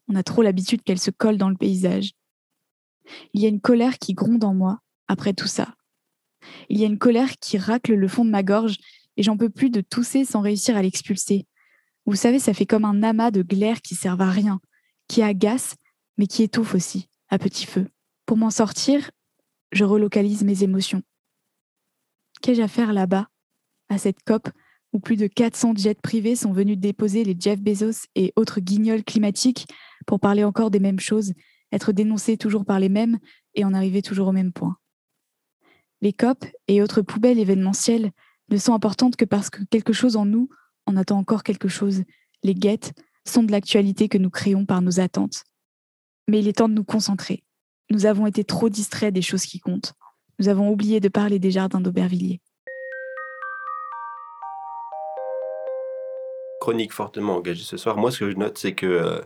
On 0.08 0.16
a 0.16 0.24
trop 0.24 0.42
l'habitude 0.42 0.84
qu'elle 0.84 1.00
se 1.00 1.12
colle 1.12 1.38
dans 1.38 1.50
le 1.50 1.56
paysage. 1.56 2.12
Il 3.34 3.42
y 3.42 3.46
a 3.46 3.50
une 3.50 3.62
colère 3.62 3.98
qui 3.98 4.14
gronde 4.14 4.44
en 4.44 4.54
moi 4.54 4.80
après 5.08 5.34
tout 5.34 5.48
ça. 5.48 5.76
Il 6.70 6.80
y 6.80 6.84
a 6.84 6.88
une 6.88 6.98
colère 6.98 7.32
qui 7.38 7.58
racle 7.58 7.94
le 7.94 8.08
fond 8.08 8.26
de 8.26 8.30
ma 8.30 8.44
gorge 8.44 8.78
et 9.18 9.24
j'en 9.24 9.38
peux 9.38 9.50
plus 9.50 9.70
de 9.70 9.82
tousser 9.82 10.26
sans 10.26 10.42
réussir 10.42 10.76
à 10.76 10.82
l'expulser. 10.82 11.46
Vous 12.06 12.16
savez, 12.16 12.40
ça 12.40 12.54
fait 12.54 12.66
comme 12.66 12.86
un 12.86 13.04
amas 13.04 13.32
de 13.32 13.44
glaire 13.44 13.82
qui 13.82 13.96
sert 13.96 14.20
à 14.20 14.32
rien, 14.32 14.60
qui 15.08 15.22
agace, 15.22 15.76
mais 16.18 16.28
qui 16.28 16.44
étouffe 16.44 16.74
aussi, 16.74 17.10
à 17.30 17.38
petit 17.38 17.66
feu. 17.66 17.88
Pour 18.26 18.38
m'en 18.38 18.50
sortir, 18.50 19.12
je 19.72 19.84
relocalise 19.84 20.44
mes 20.44 20.64
émotions. 20.64 21.04
Qu'ai-je 22.42 22.62
à 22.62 22.68
faire 22.68 22.94
là-bas, 22.94 23.28
à 23.90 23.98
cette 23.98 24.24
COP 24.24 24.50
où 24.94 25.00
plus 25.00 25.18
de 25.18 25.28
400 25.28 25.74
jets 25.76 25.96
privés 25.96 26.36
sont 26.36 26.52
venus 26.52 26.78
déposer 26.78 27.24
les 27.24 27.36
Jeff 27.40 27.60
Bezos 27.60 28.08
et 28.16 28.34
autres 28.36 28.60
guignols 28.60 29.04
climatiques 29.04 29.68
pour 30.06 30.20
parler 30.20 30.44
encore 30.44 30.72
des 30.72 30.80
mêmes 30.80 31.00
choses, 31.00 31.34
être 31.72 31.92
dénoncés 31.92 32.38
toujours 32.38 32.66
par 32.66 32.80
les 32.80 32.90
mêmes 32.90 33.20
et 33.56 33.64
en 33.64 33.74
arriver 33.74 34.02
toujours 34.02 34.28
au 34.28 34.34
même 34.34 34.52
point. 34.52 34.78
Les 36.02 36.14
COP 36.14 36.46
et 36.68 36.82
autres 36.82 37.02
poubelles 37.02 37.40
événementielles 37.40 38.12
ne 38.50 38.58
sont 38.58 38.74
importantes 38.74 39.16
que 39.16 39.26
parce 39.26 39.50
que 39.50 39.64
quelque 39.70 39.94
chose 39.94 40.18
en 40.18 40.26
nous 40.26 40.50
en 40.86 40.98
attend 40.98 41.18
encore 41.18 41.44
quelque 41.44 41.68
chose. 41.68 42.04
Les 42.44 42.56
guettes 42.56 42.94
sont 43.26 43.44
de 43.44 43.52
l'actualité 43.52 44.10
que 44.10 44.18
nous 44.18 44.30
créons 44.30 44.66
par 44.66 44.82
nos 44.82 45.00
attentes. 45.00 45.44
Mais 46.28 46.40
il 46.40 46.48
est 46.48 46.58
temps 46.58 46.70
de 46.70 46.74
nous 46.74 46.84
concentrer. 46.84 47.44
Nous 47.90 48.06
avons 48.06 48.26
été 48.26 48.44
trop 48.44 48.70
distraits 48.70 49.14
des 49.14 49.22
choses 49.22 49.46
qui 49.46 49.60
comptent. 49.60 49.94
Nous 50.40 50.48
avons 50.48 50.72
oublié 50.72 51.00
de 51.00 51.10
parler 51.10 51.40
des 51.40 51.52
jardins 51.52 51.82
d'Aubervilliers. 51.82 52.42
Chronique 56.62 56.94
fortement 56.94 57.38
engagée 57.38 57.64
ce 57.64 57.76
soir. 57.76 57.98
Moi, 57.98 58.12
ce 58.12 58.20
que 58.20 58.30
je 58.30 58.38
note, 58.38 58.60
c'est 58.60 58.74
que 58.74 58.86
euh, 58.86 59.20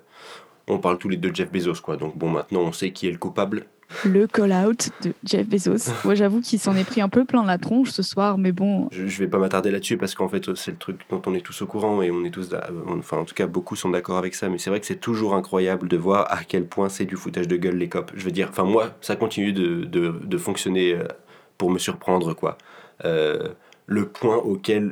on 0.69 0.79
parle 0.79 0.97
tous 0.97 1.09
les 1.09 1.17
deux 1.17 1.31
de 1.31 1.35
Jeff 1.35 1.51
Bezos, 1.51 1.81
quoi. 1.83 1.97
Donc 1.97 2.17
bon, 2.17 2.29
maintenant, 2.29 2.61
on 2.61 2.71
sait 2.71 2.91
qui 2.91 3.07
est 3.07 3.11
le 3.11 3.17
coupable 3.17 3.65
le 4.03 4.25
call-out 4.25 4.89
de 5.03 5.13
Jeff 5.23 5.47
Bezos. 5.47 5.91
Moi, 6.05 6.15
j'avoue 6.15 6.41
qu'il 6.41 6.59
s'en 6.59 6.75
est 6.75 6.83
pris 6.83 7.01
un 7.01 7.09
peu 7.09 7.23
plein 7.23 7.45
la 7.45 7.57
tronche 7.57 7.91
ce 7.91 8.01
soir, 8.01 8.37
mais 8.37 8.51
bon. 8.51 8.87
Je, 8.91 9.05
je 9.05 9.19
vais 9.19 9.27
pas 9.27 9.37
m'attarder 9.37 9.69
là-dessus 9.69 9.97
parce 9.97 10.15
qu'en 10.15 10.27
fait, 10.27 10.55
c'est 10.55 10.71
le 10.71 10.77
truc 10.77 11.01
dont 11.09 11.21
on 11.27 11.35
est 11.35 11.41
tous 11.41 11.61
au 11.61 11.67
courant 11.67 12.01
et 12.01 12.09
on 12.09 12.23
est 12.23 12.31
tous. 12.31 12.49
Enfin, 12.87 13.17
en 13.17 13.25
tout 13.25 13.35
cas, 13.35 13.47
beaucoup 13.47 13.75
sont 13.75 13.89
d'accord 13.89 14.17
avec 14.17 14.33
ça, 14.33 14.49
mais 14.49 14.57
c'est 14.57 14.71
vrai 14.71 14.79
que 14.79 14.87
c'est 14.87 14.99
toujours 14.99 15.35
incroyable 15.35 15.87
de 15.87 15.97
voir 15.97 16.25
à 16.31 16.43
quel 16.43 16.65
point 16.65 16.89
c'est 16.89 17.05
du 17.05 17.15
foutage 17.15 17.47
de 17.47 17.57
gueule 17.57 17.75
les 17.77 17.89
copes. 17.89 18.11
Je 18.15 18.25
veux 18.25 18.31
dire, 18.31 18.47
enfin, 18.49 18.63
moi, 18.63 18.95
ça 19.01 19.15
continue 19.15 19.53
de, 19.53 19.83
de, 19.83 20.15
de 20.23 20.37
fonctionner 20.37 20.93
euh, 20.93 21.03
pour 21.57 21.69
me 21.69 21.77
surprendre, 21.77 22.33
quoi. 22.33 22.57
Euh, 23.03 23.49
le 23.87 24.07
point 24.07 24.37
auquel 24.37 24.91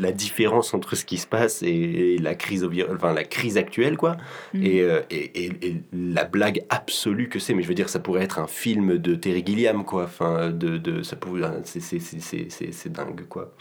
la 0.00 0.12
différence 0.12 0.72
entre 0.72 0.94
ce 0.94 1.04
qui 1.04 1.18
se 1.18 1.26
passe 1.26 1.62
et, 1.62 2.18
la 2.20 2.34
crise 2.34 2.66
enfin 2.92 3.12
la 3.12 3.24
crise 3.24 3.56
actuelle 3.56 3.96
quoi. 3.96 4.16
Mm. 4.54 4.62
euh, 4.64 5.02
et, 5.10 5.46
et, 5.46 5.82
la 5.92 6.24
blague 6.24 6.64
absolue 6.68 7.28
que 7.28 7.38
c'est 7.38 7.54
mais 7.54 7.62
je 7.62 7.68
veux 7.68 7.74
dire 7.74 7.88
ça 7.88 7.98
pourrait 7.98 8.22
être 8.22 8.38
un 8.38 8.46
film 8.46 8.98
de 8.98 9.14
Terry 9.14 9.42
Gilliam 9.44 9.84
quoi. 9.84 10.04
Enfin 10.04 10.50
de, 10.50 10.78
de 10.78 11.02
ça 11.02 11.16
pourrait 11.16 11.48
c'est 11.64 12.92
dingue 12.92 13.26
quoi. 13.28 13.54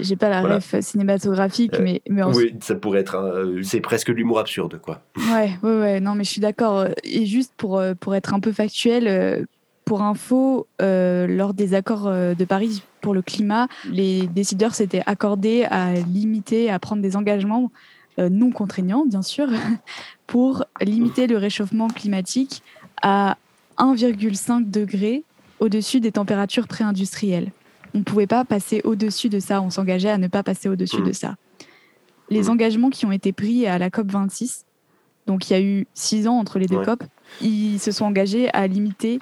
J'ai 0.00 0.16
pas 0.16 0.28
la 0.28 0.42
ref 0.42 0.74
cinématographique 0.80 1.74
euh, 1.74 1.82
mais, 1.82 2.02
mais 2.08 2.22
oui 2.24 2.54
ça 2.60 2.74
pourrait 2.74 3.00
être 3.00 3.58
c'est 3.62 3.80
presque 3.80 4.08
l'humour 4.08 4.38
absurde 4.40 4.80
quoi. 4.80 5.02
Ouais 5.32 5.52
ouais 5.62 5.80
ouais. 5.80 6.00
Non 6.00 6.14
mais 6.14 6.24
je 6.24 6.30
suis 6.30 6.40
d'accord. 6.40 6.86
Et 7.04 7.26
juste 7.26 7.52
pour 7.56 7.82
pour 8.00 8.14
être 8.14 8.34
un 8.34 8.40
peu 8.40 8.52
factuel 8.52 9.46
pour 9.84 10.02
info, 10.02 10.66
euh, 10.80 11.26
lors 11.26 11.54
des 11.54 11.74
accords 11.74 12.06
euh, 12.06 12.34
de 12.34 12.44
Paris 12.44 12.82
pour 13.04 13.12
le 13.12 13.20
climat, 13.20 13.68
les 13.84 14.26
décideurs 14.28 14.74
s'étaient 14.74 15.02
accordés 15.04 15.64
à 15.64 15.92
limiter, 15.92 16.70
à 16.70 16.78
prendre 16.78 17.02
des 17.02 17.16
engagements 17.16 17.70
euh, 18.18 18.30
non 18.30 18.50
contraignants, 18.50 19.04
bien 19.04 19.20
sûr, 19.20 19.46
pour 20.26 20.64
limiter 20.80 21.26
le 21.26 21.36
réchauffement 21.36 21.88
climatique 21.88 22.62
à 23.02 23.36
1,5 23.76 24.70
degré 24.70 25.22
au-dessus 25.60 26.00
des 26.00 26.12
températures 26.12 26.66
pré-industrielles. 26.66 27.52
On 27.92 27.98
ne 27.98 28.04
pouvait 28.04 28.26
pas 28.26 28.46
passer 28.46 28.80
au-dessus 28.84 29.28
de 29.28 29.38
ça, 29.38 29.60
on 29.60 29.68
s'engageait 29.68 30.08
à 30.08 30.16
ne 30.16 30.28
pas 30.28 30.42
passer 30.42 30.70
au-dessus 30.70 31.02
de 31.02 31.12
ça. 31.12 31.36
Les 32.30 32.48
engagements 32.48 32.88
qui 32.88 33.04
ont 33.04 33.12
été 33.12 33.34
pris 33.34 33.66
à 33.66 33.76
la 33.76 33.90
COP 33.90 34.10
26, 34.10 34.64
donc 35.26 35.50
il 35.50 35.52
y 35.52 35.56
a 35.56 35.60
eu 35.60 35.86
six 35.92 36.26
ans 36.26 36.38
entre 36.38 36.58
les 36.58 36.66
deux 36.66 36.82
COP, 36.82 37.04
ils 37.42 37.78
se 37.78 37.92
sont 37.92 38.06
engagés 38.06 38.48
à 38.54 38.66
limiter 38.66 39.18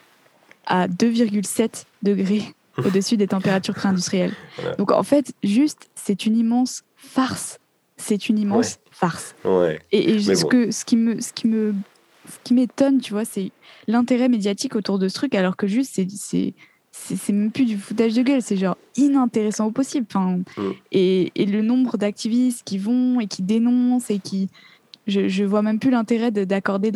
à 0.66 0.86
2,7 0.86 1.86
degrés 2.04 2.44
au-dessus 2.84 3.16
des 3.16 3.26
températures 3.26 3.74
pré-industrielles. 3.74 4.34
Donc 4.78 4.92
en 4.92 5.02
fait, 5.02 5.34
juste, 5.42 5.90
c'est 5.94 6.26
une 6.26 6.36
immense 6.36 6.82
farce. 6.96 7.58
C'est 7.96 8.28
une 8.28 8.38
immense 8.38 8.78
farce. 8.90 9.34
Et, 9.92 10.20
ce, 10.20 10.44
que, 10.44 10.70
ce 10.70 10.84
qui 10.84 10.96
me, 10.96 11.20
ce 11.20 11.32
qui 11.32 11.46
me, 11.46 11.74
ce 12.26 12.38
qui 12.42 12.54
m'étonne, 12.54 13.00
tu 13.00 13.12
vois, 13.12 13.24
c'est 13.24 13.52
l'intérêt 13.86 14.28
médiatique 14.28 14.76
autour 14.76 14.98
de 14.98 15.08
ce 15.08 15.14
truc, 15.14 15.34
alors 15.34 15.56
que 15.56 15.66
juste, 15.66 15.92
c'est, 15.94 16.06
c'est, 16.10 16.54
c'est, 16.90 17.32
même 17.32 17.50
plus 17.50 17.64
du 17.64 17.76
foutage 17.76 18.14
de 18.14 18.22
gueule, 18.22 18.42
c'est 18.42 18.56
genre 18.56 18.76
inintéressant 18.96 19.66
au 19.66 19.70
possible. 19.70 20.06
Enfin, 20.08 20.38
mm. 20.56 20.70
et, 20.92 21.32
et, 21.34 21.46
le 21.46 21.62
nombre 21.62 21.96
d'activistes 21.96 22.62
qui 22.64 22.78
vont 22.78 23.20
et 23.20 23.26
qui 23.26 23.42
dénoncent 23.42 24.10
et 24.10 24.18
qui, 24.18 24.48
je, 25.06 25.28
je 25.28 25.44
vois 25.44 25.62
même 25.62 25.78
plus 25.78 25.90
l'intérêt 25.90 26.30
d'accorder 26.30 26.92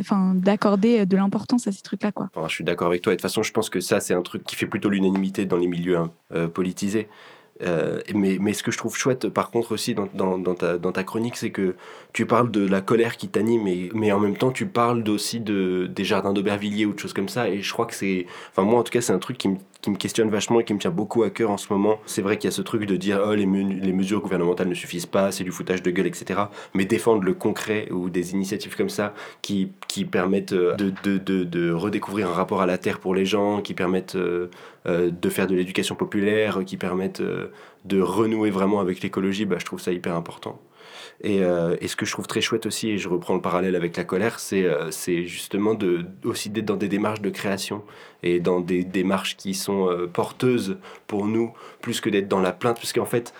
enfin 0.00 0.34
euh, 0.34 1.04
de 1.04 1.16
l'importance 1.16 1.66
à 1.66 1.72
ces 1.72 1.82
trucs-là, 1.82 2.12
quoi. 2.12 2.28
je 2.48 2.54
suis 2.54 2.64
d'accord 2.64 2.88
avec 2.88 3.02
toi. 3.02 3.12
De 3.12 3.16
toute 3.16 3.22
façon, 3.22 3.42
je 3.42 3.52
pense 3.52 3.70
que 3.70 3.80
ça, 3.80 4.00
c'est 4.00 4.14
un 4.14 4.22
truc 4.22 4.44
qui 4.44 4.56
fait 4.56 4.66
plutôt 4.66 4.88
l'unanimité 4.88 5.46
dans 5.46 5.56
les 5.56 5.66
milieux 5.66 5.96
hein, 5.96 6.10
euh, 6.34 6.48
politisés. 6.48 7.08
Euh, 7.62 8.00
mais, 8.14 8.36
mais, 8.38 8.52
ce 8.52 8.62
que 8.62 8.70
je 8.70 8.76
trouve 8.76 8.94
chouette, 8.96 9.28
par 9.28 9.50
contre, 9.50 9.72
aussi 9.72 9.94
dans, 9.94 10.06
dans, 10.14 10.54
ta, 10.54 10.76
dans 10.76 10.92
ta, 10.92 11.04
chronique, 11.04 11.36
c'est 11.36 11.50
que 11.50 11.74
tu 12.12 12.26
parles 12.26 12.50
de 12.50 12.66
la 12.66 12.82
colère 12.82 13.16
qui 13.16 13.28
t'anime, 13.28 13.62
mais, 13.94 14.12
en 14.12 14.20
même 14.20 14.36
temps, 14.36 14.50
tu 14.50 14.66
parles 14.66 15.08
aussi 15.08 15.40
de, 15.40 15.86
des 15.86 16.04
jardins 16.04 16.34
d'Aubervilliers 16.34 16.84
ou 16.84 16.92
de 16.92 16.98
choses 16.98 17.14
comme 17.14 17.30
ça. 17.30 17.48
Et 17.48 17.62
je 17.62 17.72
crois 17.72 17.86
que 17.86 17.94
c'est. 17.94 18.26
Enfin, 18.50 18.62
moi, 18.62 18.80
en 18.80 18.82
tout 18.82 18.92
cas, 18.92 19.00
c'est 19.00 19.14
un 19.14 19.18
truc 19.18 19.38
qui 19.38 19.48
me, 19.48 19.56
qui 19.86 19.90
me 19.90 19.96
questionne 19.96 20.30
vachement 20.30 20.58
et 20.58 20.64
qui 20.64 20.74
me 20.74 20.80
tient 20.80 20.90
beaucoup 20.90 21.22
à 21.22 21.30
cœur 21.30 21.48
en 21.52 21.56
ce 21.56 21.72
moment. 21.72 22.00
C'est 22.06 22.20
vrai 22.20 22.38
qu'il 22.38 22.48
y 22.48 22.52
a 22.52 22.56
ce 22.56 22.60
truc 22.60 22.86
de 22.86 22.96
dire 22.96 23.22
oh, 23.24 23.34
les, 23.36 23.46
mesures 23.46 24.20
gouvernementales 24.20 24.66
ne 24.66 24.74
suffisent 24.74 25.06
pas, 25.06 25.30
c'est 25.30 25.44
du 25.44 25.52
foutage 25.52 25.80
de 25.80 25.92
gueule, 25.92 26.08
etc. 26.08 26.40
Mais 26.74 26.86
défendre 26.86 27.22
le 27.22 27.34
concret 27.34 27.88
ou 27.92 28.10
des 28.10 28.32
initiatives 28.32 28.76
comme 28.76 28.88
ça 28.88 29.14
qui, 29.42 29.70
qui 29.86 30.04
permettent 30.04 30.54
euh, 30.54 30.74
de, 30.74 30.92
de, 31.04 31.18
de, 31.18 31.44
de, 31.44 31.70
redécouvrir 31.70 32.28
un 32.28 32.32
rapport 32.32 32.62
à 32.62 32.66
la 32.66 32.78
terre 32.78 32.98
pour 32.98 33.14
les 33.14 33.26
gens, 33.26 33.62
qui 33.62 33.74
permettent 33.74 34.16
euh, 34.16 34.50
euh, 34.86 35.12
de 35.12 35.28
faire 35.28 35.46
de 35.46 35.54
l'éducation 35.54 35.94
populaire, 35.94 36.64
qui 36.66 36.76
permettent 36.76 37.22
de 37.22 38.00
renouer 38.00 38.50
vraiment 38.50 38.80
avec 38.80 39.02
l'écologie, 39.02 39.44
bah, 39.44 39.56
je 39.60 39.66
trouve 39.66 39.80
ça 39.80 39.92
hyper 39.92 40.16
important. 40.16 40.60
Et, 41.22 41.42
euh, 41.42 41.76
et, 41.80 41.88
ce 41.88 41.96
que 41.96 42.04
je 42.04 42.12
trouve 42.12 42.26
très 42.26 42.40
chouette 42.40 42.66
aussi, 42.66 42.90
et 42.90 42.98
je 42.98 43.08
reprends 43.08 43.34
le 43.34 43.40
parallèle 43.40 43.74
avec 43.74 43.96
la 43.96 44.04
colère, 44.04 44.38
c'est 44.38 44.64
euh, 44.64 44.90
justement 44.90 45.74
de, 45.74 46.04
aussi 46.24 46.50
d'être 46.50 46.66
dans 46.66 46.76
des 46.76 46.88
démarches 46.88 47.22
de 47.22 47.30
création 47.30 47.82
et 48.22 48.38
dans 48.40 48.60
des 48.60 48.84
démarches 48.84 49.36
qui 49.36 49.54
sont 49.54 49.88
euh, 49.88 50.06
porteuses 50.06 50.76
pour 51.06 51.26
nous, 51.26 51.52
plus 51.80 52.00
que 52.00 52.10
d'être 52.10 52.28
dans 52.28 52.40
la 52.40 52.52
plainte, 52.52 52.76
parce 52.76 52.92
qu'en 52.92 53.06
fait, 53.06 53.32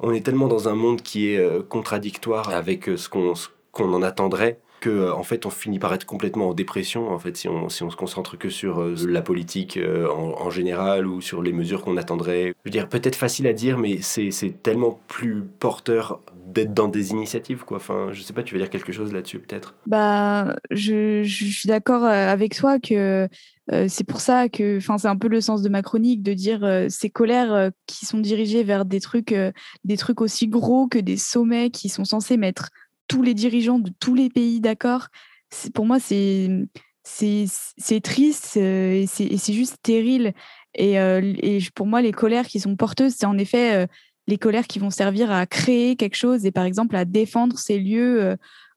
on 0.00 0.12
est 0.12 0.24
tellement 0.24 0.48
dans 0.48 0.68
un 0.68 0.74
monde 0.74 1.02
qui 1.02 1.28
est 1.28 1.68
contradictoire 1.68 2.50
avec 2.50 2.90
ce 2.96 3.08
qu'on 3.08 3.34
qu'on 3.72 3.92
en 3.92 4.02
attendrait 4.02 4.60
que 4.84 5.10
en 5.12 5.22
fait 5.22 5.46
on 5.46 5.50
finit 5.50 5.78
par 5.78 5.94
être 5.94 6.04
complètement 6.04 6.48
en 6.48 6.54
dépression 6.54 7.10
en 7.10 7.18
fait 7.18 7.36
si 7.36 7.48
on, 7.48 7.68
se 7.68 7.84
concentre 7.96 8.36
que 8.36 8.48
sur 8.48 8.82
la 8.82 9.22
politique 9.22 9.78
en, 9.78 10.34
en, 10.40 10.50
général 10.50 11.06
ou 11.06 11.20
sur 11.20 11.42
les 11.42 11.52
mesures 11.52 11.82
qu'on 11.82 11.96
attendrait. 11.96 12.54
Je 12.64 12.70
veux 12.70 12.70
dire 12.70 12.88
peut-être 12.88 13.16
facile 13.16 13.46
à 13.46 13.52
dire 13.52 13.78
mais 13.78 13.98
c'est 14.02 14.62
tellement 14.62 15.00
plus 15.08 15.42
porteur 15.42 16.20
d'être 16.46 16.74
dans 16.74 16.88
des 16.88 17.10
initiatives 17.10 17.64
quoi. 17.64 17.78
Enfin 17.78 18.08
je 18.12 18.22
sais 18.22 18.32
pas 18.32 18.42
tu 18.42 18.54
veux 18.54 18.60
dire 18.60 18.70
quelque 18.70 18.92
chose 18.92 19.12
là-dessus 19.12 19.38
peut-être? 19.38 19.74
Bah 19.86 20.56
je, 20.70 21.22
suis 21.24 21.68
d'accord 21.68 22.04
avec 22.04 22.54
toi 22.54 22.78
que 22.78 23.28
euh, 23.72 23.86
c'est 23.88 24.04
pour 24.04 24.20
ça 24.20 24.48
que, 24.48 24.76
enfin, 24.76 24.98
c'est 24.98 25.08
un 25.08 25.16
peu 25.16 25.28
le 25.28 25.40
sens 25.40 25.62
de 25.62 25.68
ma 25.68 25.82
chronique 25.82 26.22
de 26.22 26.34
dire 26.34 26.64
euh, 26.64 26.86
ces 26.90 27.08
colères 27.08 27.52
euh, 27.54 27.70
qui 27.86 28.04
sont 28.04 28.18
dirigées 28.18 28.62
vers 28.62 28.84
des 28.84 29.00
trucs, 29.00 29.34
des 29.84 29.96
trucs 29.96 30.20
aussi 30.20 30.48
gros 30.48 30.86
que 30.86 30.98
des 30.98 31.16
sommets 31.16 31.70
qui 31.70 31.88
sont 31.88 32.04
censés 32.04 32.36
mettre 32.36 32.70
tous 33.08 33.22
les 33.22 33.34
dirigeants 33.34 33.78
de 33.78 33.90
tous 34.00 34.14
les 34.14 34.30
pays 34.30 34.60
d'accord. 34.60 35.08
Pour 35.74 35.86
moi, 35.86 35.98
c'est 36.00 36.48
c'est 37.02 38.00
triste 38.02 38.56
et 38.56 39.06
c'est 39.06 39.52
juste 39.52 39.76
terrible. 39.82 40.32
Et, 40.74 40.94
et, 40.94 41.58
pour 41.74 41.86
moi, 41.86 42.02
les 42.02 42.12
colères 42.12 42.46
qui 42.46 42.60
sont 42.60 42.76
porteuses, 42.76 43.14
c'est 43.16 43.26
en 43.26 43.38
effet 43.38 43.86
les 44.26 44.38
colères 44.38 44.66
qui 44.66 44.78
vont 44.78 44.90
servir 44.90 45.30
à 45.30 45.46
créer 45.46 45.96
quelque 45.96 46.16
chose 46.16 46.46
et 46.46 46.50
par 46.50 46.64
exemple 46.64 46.96
à 46.96 47.04
défendre 47.04 47.58
ces 47.58 47.78
lieux 47.78 48.36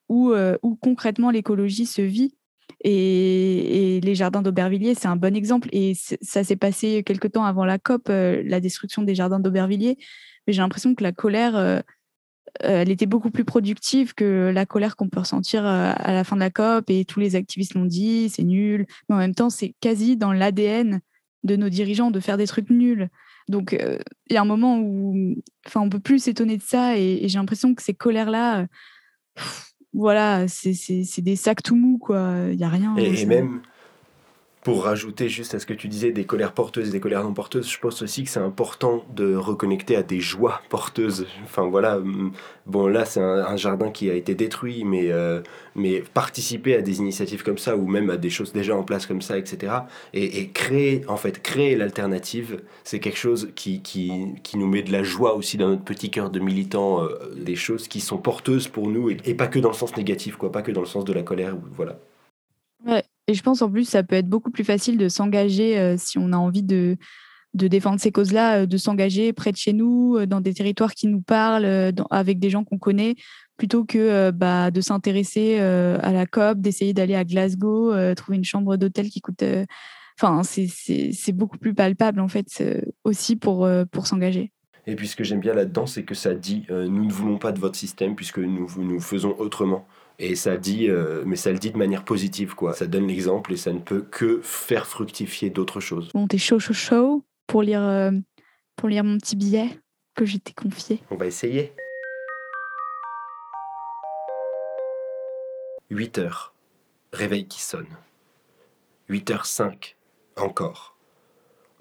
où, 0.09 0.33
où 0.61 0.75
concrètement 0.75 1.31
l'écologie 1.31 1.85
se 1.85 2.01
vit. 2.01 2.35
Et, 2.83 3.99
les 4.03 4.15
jardins 4.15 4.41
d'Aubervilliers, 4.41 4.93
c'est 4.93 5.07
un 5.07 5.15
bon 5.15 5.35
exemple. 5.35 5.69
Et 5.71 5.93
ça 6.21 6.43
s'est 6.43 6.55
passé 6.55 7.03
quelque 7.03 7.27
temps 7.27 7.45
avant 7.45 7.65
la 7.65 7.79
COP, 7.79 8.09
la 8.09 8.59
destruction 8.59 9.01
des 9.01 9.15
jardins 9.15 9.39
d'Aubervilliers. 9.39 9.97
Mais 10.45 10.53
j'ai 10.53 10.61
l'impression 10.61 10.95
que 10.95 11.03
la 11.03 11.11
colère, 11.11 11.55
euh, 11.55 11.79
elle 12.59 12.89
était 12.89 13.05
beaucoup 13.05 13.31
plus 13.31 13.45
productive 13.45 14.13
que 14.13 14.51
la 14.53 14.65
colère 14.65 14.95
qu'on 14.95 15.09
peut 15.09 15.19
ressentir 15.19 15.65
euh, 15.65 15.91
à 15.95 16.13
la 16.13 16.23
fin 16.23 16.35
de 16.35 16.41
la 16.41 16.49
COP 16.49 16.89
et 16.89 17.05
tous 17.05 17.19
les 17.19 17.35
activistes 17.35 17.73
l'ont 17.75 17.85
dit, 17.85 18.29
c'est 18.29 18.43
nul. 18.43 18.85
Mais 19.09 19.15
en 19.15 19.19
même 19.19 19.35
temps, 19.35 19.49
c'est 19.49 19.73
quasi 19.79 20.17
dans 20.17 20.33
l'ADN 20.33 21.01
de 21.43 21.55
nos 21.55 21.69
dirigeants 21.69 22.11
de 22.11 22.19
faire 22.19 22.37
des 22.37 22.47
trucs 22.47 22.69
nuls. 22.69 23.09
Donc, 23.47 23.73
euh, 23.73 23.99
il 24.29 24.33
y 24.33 24.37
a 24.37 24.41
un 24.41 24.45
moment 24.45 24.79
où 24.79 25.35
enfin, 25.65 25.81
on 25.81 25.89
peut 25.89 25.99
plus 25.99 26.19
s'étonner 26.19 26.57
de 26.57 26.63
ça 26.63 26.97
et, 26.97 27.27
j'ai 27.27 27.37
l'impression 27.37 27.73
que 27.75 27.81
ces 27.81 27.93
colères-là, 27.93 28.67
voilà, 29.93 30.47
c'est 30.47 31.21
des 31.21 31.35
sacs 31.35 31.63
tout 31.63 31.75
mous, 31.75 31.97
quoi. 31.97 32.35
Il 32.51 32.57
n'y 32.57 32.63
a 32.63 32.69
rien. 32.69 32.95
Et, 32.97 33.21
et 33.21 33.25
même 33.25 33.61
pour 34.67 34.83
rajouter 34.83 35.29
juste 35.29 35.55
à 35.55 35.59
ce 35.59 35.65
que 35.65 35.73
tu 35.73 35.87
disais 35.87 36.11
des 36.11 36.25
colères 36.25 36.51
porteuses 36.51 36.89
et 36.89 36.91
des 36.91 36.99
colères 36.99 37.23
non 37.23 37.33
porteuses, 37.33 37.71
je 37.71 37.79
pense 37.79 38.01
aussi 38.01 38.25
que 38.25 38.29
c'est 38.29 38.41
important 38.41 39.05
de 39.15 39.33
reconnecter 39.33 39.95
à 39.95 40.03
des 40.03 40.19
joies 40.19 40.59
porteuses. 40.67 41.25
Enfin 41.45 41.69
voilà, 41.69 41.99
hum, 41.99 42.33
bon 42.65 42.85
là 42.85 43.05
c'est 43.05 43.21
un, 43.21 43.55
jardin 43.55 43.91
qui 43.91 44.09
a 44.09 44.13
été 44.13 44.35
détruit, 44.35 44.83
mais, 44.83 45.09
euh, 45.09 45.41
mais 45.75 46.03
participer 46.13 46.75
à 46.75 46.81
des 46.81 46.97
initiatives 46.97 47.43
comme 47.43 47.57
ça 47.57 47.77
ou 47.77 47.87
même 47.87 48.09
à 48.09 48.17
des 48.17 48.29
choses 48.29 48.51
déjà 48.51 48.75
en 48.75 48.83
place 48.83 49.05
comme 49.05 49.21
ça, 49.21 49.37
etc. 49.37 49.71
Et, 50.13 50.49
créer 50.49 51.05
en 51.07 51.15
fait 51.15 51.41
créer 51.41 51.77
l'alternative, 51.77 52.61
c'est 52.83 52.99
quelque 52.99 53.19
chose 53.19 53.53
qui, 53.55 53.81
qui, 53.81 54.11
qui, 54.43 54.57
nous 54.57 54.67
met 54.67 54.83
de 54.83 54.91
la 54.91 55.03
joie 55.03 55.35
aussi 55.35 55.55
dans 55.55 55.69
notre 55.69 55.85
petit 55.85 56.09
cœur 56.09 56.29
de 56.29 56.41
militants, 56.41 57.05
euh, 57.05 57.33
des 57.37 57.55
choses 57.55 57.87
qui 57.87 58.01
sont 58.01 58.17
porteuses 58.17 58.67
pour 58.67 58.89
nous 58.89 59.11
et, 59.11 59.17
et, 59.23 59.33
pas 59.33 59.47
que 59.47 59.59
dans 59.59 59.69
le 59.69 59.75
sens 59.75 59.95
négatif, 59.95 60.35
quoi, 60.35 60.51
pas 60.51 60.61
que 60.61 60.73
dans 60.73 60.81
le 60.81 60.87
sens 60.87 61.05
de 61.05 61.13
la 61.13 61.23
colère, 61.23 61.55
voilà. 61.71 61.99
Et 63.27 63.33
je 63.33 63.43
pense 63.43 63.61
en 63.61 63.69
plus, 63.69 63.83
ça 63.83 64.03
peut 64.03 64.15
être 64.15 64.29
beaucoup 64.29 64.51
plus 64.51 64.63
facile 64.63 64.97
de 64.97 65.09
s'engager 65.09 65.77
euh, 65.77 65.95
si 65.97 66.17
on 66.17 66.31
a 66.31 66.37
envie 66.37 66.63
de, 66.63 66.95
de 67.53 67.67
défendre 67.67 67.99
ces 67.99 68.11
causes-là, 68.11 68.61
euh, 68.61 68.65
de 68.65 68.77
s'engager 68.77 69.33
près 69.33 69.51
de 69.51 69.57
chez 69.57 69.73
nous, 69.73 70.15
euh, 70.15 70.25
dans 70.25 70.39
des 70.39 70.53
territoires 70.53 70.93
qui 70.93 71.07
nous 71.07 71.21
parlent, 71.21 71.93
avec 72.09 72.39
des 72.39 72.49
gens 72.49 72.63
qu'on 72.63 72.77
connaît, 72.77 73.15
plutôt 73.57 73.83
que 73.83 74.31
bah, 74.31 74.71
de 74.71 74.81
s'intéresser 74.81 75.57
à 75.57 76.11
la 76.11 76.25
COP, 76.27 76.59
d'essayer 76.59 76.93
d'aller 76.93 77.15
à 77.15 77.25
Glasgow, 77.25 77.91
trouver 78.13 78.37
une 78.37 78.45
chambre 78.45 78.77
d'hôtel 78.77 79.09
qui 79.09 79.19
coûte. 79.19 79.43
Enfin, 80.19 80.43
c'est 80.43 81.31
beaucoup 81.31 81.57
plus 81.57 81.73
palpable 81.73 82.19
en 82.19 82.27
fait 82.27 82.63
aussi 83.03 83.35
pour, 83.35 83.67
pour 83.91 84.05
s'engager. 84.05 84.51
Et 84.85 84.95
puis 84.95 85.07
ce 85.07 85.15
que 85.15 85.23
j'aime 85.23 85.39
bien 85.39 85.55
là-dedans, 85.55 85.87
c'est 85.87 86.03
que 86.03 86.13
ça 86.13 86.35
dit 86.35 86.67
nous 86.69 87.05
ne 87.05 87.11
voulons 87.11 87.39
pas 87.39 87.51
de 87.51 87.59
votre 87.59 87.75
système 87.75 88.15
puisque 88.15 88.37
nous, 88.37 88.69
nous 88.77 88.99
faisons 88.99 89.35
autrement. 89.39 89.87
Et 90.19 90.35
ça 90.35 90.57
dit, 90.57 90.89
euh, 90.89 91.23
mais 91.25 91.35
ça 91.35 91.51
le 91.51 91.59
dit 91.59 91.71
de 91.71 91.77
manière 91.77 92.03
positive, 92.03 92.55
quoi. 92.55 92.73
Ça 92.73 92.87
donne 92.87 93.07
l'exemple 93.07 93.53
et 93.53 93.57
ça 93.57 93.71
ne 93.71 93.79
peut 93.79 94.01
que 94.01 94.41
faire 94.41 94.87
fructifier 94.87 95.51
d'autres 95.51 95.79
choses. 95.79 96.09
Bon, 96.13 96.27
t'es 96.27 96.39
chaud, 96.39 96.59
chaud, 96.59 96.73
chaud 96.73 97.23
pour 97.45 97.61
lire, 97.61 97.83
euh, 97.83 98.11
pour 98.75 98.89
lire 98.89 99.03
mon 99.03 99.17
petit 99.19 99.35
billet 99.35 99.69
que 100.15 100.25
je 100.25 100.37
t'ai 100.37 100.53
confié. 100.53 101.03
On 101.11 101.17
va 101.17 101.27
essayer. 101.27 101.73
8 105.91 106.17
heures. 106.17 106.53
Réveil 107.13 107.47
qui 107.47 107.61
sonne. 107.61 107.87
8 109.09 109.31
h 109.31 109.45
5. 109.45 109.95
Encore. 110.35 110.97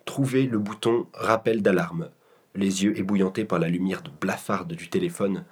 Trouver 0.04 0.46
le 0.46 0.58
bouton 0.58 1.06
rappel 1.14 1.62
d'alarme. 1.62 2.10
Les 2.54 2.84
yeux 2.84 2.96
ébouillantés 2.98 3.44
par 3.44 3.58
la 3.58 3.68
lumière 3.68 4.02
de 4.02 4.10
blafarde 4.10 4.74
du 4.74 4.88
téléphone. 4.88 5.44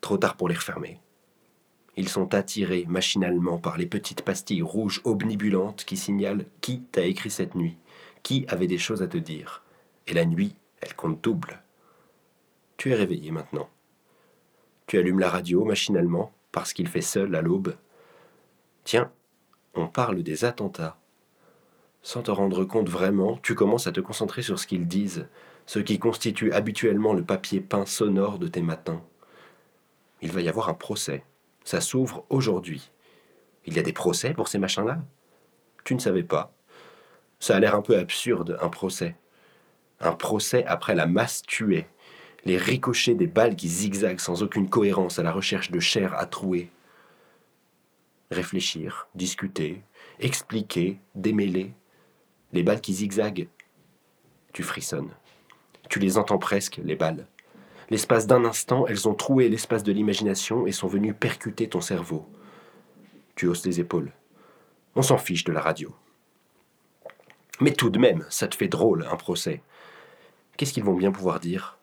Trop 0.00 0.18
tard 0.18 0.36
pour 0.36 0.48
les 0.48 0.56
refermer. 0.56 1.00
Ils 2.00 2.08
sont 2.08 2.34
attirés 2.34 2.86
machinalement 2.88 3.58
par 3.58 3.76
les 3.76 3.84
petites 3.84 4.22
pastilles 4.22 4.62
rouges 4.62 5.02
omnibulantes 5.04 5.84
qui 5.84 5.98
signalent 5.98 6.46
qui 6.62 6.80
t'a 6.80 7.02
écrit 7.02 7.30
cette 7.30 7.54
nuit, 7.54 7.76
qui 8.22 8.46
avait 8.48 8.66
des 8.66 8.78
choses 8.78 9.02
à 9.02 9.06
te 9.06 9.18
dire. 9.18 9.62
Et 10.06 10.14
la 10.14 10.24
nuit, 10.24 10.56
elle 10.80 10.94
compte 10.94 11.22
double. 11.22 11.62
Tu 12.78 12.90
es 12.90 12.94
réveillé 12.94 13.32
maintenant. 13.32 13.68
Tu 14.86 14.96
allumes 14.96 15.18
la 15.18 15.28
radio 15.28 15.62
machinalement 15.62 16.32
parce 16.52 16.72
qu'il 16.72 16.88
fait 16.88 17.02
seul 17.02 17.34
à 17.34 17.42
l'aube. 17.42 17.76
Tiens, 18.84 19.12
on 19.74 19.86
parle 19.86 20.22
des 20.22 20.46
attentats. 20.46 20.98
Sans 22.00 22.22
te 22.22 22.30
rendre 22.30 22.64
compte 22.64 22.88
vraiment, 22.88 23.36
tu 23.42 23.54
commences 23.54 23.86
à 23.86 23.92
te 23.92 24.00
concentrer 24.00 24.40
sur 24.40 24.58
ce 24.58 24.66
qu'ils 24.66 24.88
disent, 24.88 25.28
ce 25.66 25.80
qui 25.80 25.98
constitue 25.98 26.50
habituellement 26.54 27.12
le 27.12 27.24
papier 27.24 27.60
peint 27.60 27.84
sonore 27.84 28.38
de 28.38 28.48
tes 28.48 28.62
matins. 28.62 29.02
Il 30.22 30.32
va 30.32 30.40
y 30.40 30.48
avoir 30.48 30.70
un 30.70 30.74
procès. 30.74 31.24
Ça 31.64 31.80
s'ouvre 31.80 32.24
aujourd'hui. 32.30 32.90
Il 33.66 33.74
y 33.74 33.78
a 33.78 33.82
des 33.82 33.92
procès 33.92 34.32
pour 34.34 34.48
ces 34.48 34.58
machins-là? 34.58 35.02
Tu 35.84 35.94
ne 35.94 36.00
savais 36.00 36.22
pas 36.22 36.52
Ça 37.38 37.56
a 37.56 37.60
l'air 37.60 37.74
un 37.74 37.82
peu 37.82 37.98
absurde, 37.98 38.58
un 38.60 38.68
procès. 38.68 39.16
Un 40.00 40.12
procès 40.12 40.64
après 40.64 40.94
la 40.94 41.06
masse 41.06 41.42
tuée, 41.42 41.86
les 42.44 42.56
ricochets 42.56 43.14
des 43.14 43.26
balles 43.26 43.56
qui 43.56 43.68
zigzaguent 43.68 44.20
sans 44.20 44.42
aucune 44.42 44.70
cohérence 44.70 45.18
à 45.18 45.22
la 45.22 45.32
recherche 45.32 45.70
de 45.70 45.80
chair 45.80 46.14
à 46.14 46.26
trouer. 46.26 46.70
Réfléchir, 48.30 49.08
discuter, 49.14 49.82
expliquer, 50.18 50.98
démêler. 51.14 51.72
Les 52.52 52.62
balles 52.62 52.80
qui 52.80 52.94
zigzaguent. 52.94 53.48
Tu 54.52 54.62
frissonnes. 54.62 55.10
Tu 55.88 55.98
les 55.98 56.16
entends 56.18 56.38
presque, 56.38 56.80
les 56.82 56.96
balles. 56.96 57.26
L'espace 57.90 58.28
d'un 58.28 58.44
instant, 58.44 58.86
elles 58.86 59.08
ont 59.08 59.14
troué 59.14 59.48
l'espace 59.48 59.82
de 59.82 59.92
l'imagination 59.92 60.66
et 60.66 60.72
sont 60.72 60.86
venues 60.86 61.12
percuter 61.12 61.68
ton 61.68 61.80
cerveau. 61.80 62.24
Tu 63.34 63.46
hausses 63.46 63.66
les 63.66 63.80
épaules. 63.80 64.12
On 64.94 65.02
s'en 65.02 65.18
fiche 65.18 65.44
de 65.44 65.52
la 65.52 65.60
radio. 65.60 65.94
Mais 67.60 67.72
tout 67.72 67.90
de 67.90 67.98
même, 67.98 68.24
ça 68.30 68.48
te 68.48 68.54
fait 68.54 68.68
drôle, 68.68 69.06
un 69.10 69.16
procès. 69.16 69.60
Qu'est-ce 70.56 70.72
qu'ils 70.72 70.84
vont 70.84 70.94
bien 70.94 71.10
pouvoir 71.10 71.40
dire? 71.40 71.78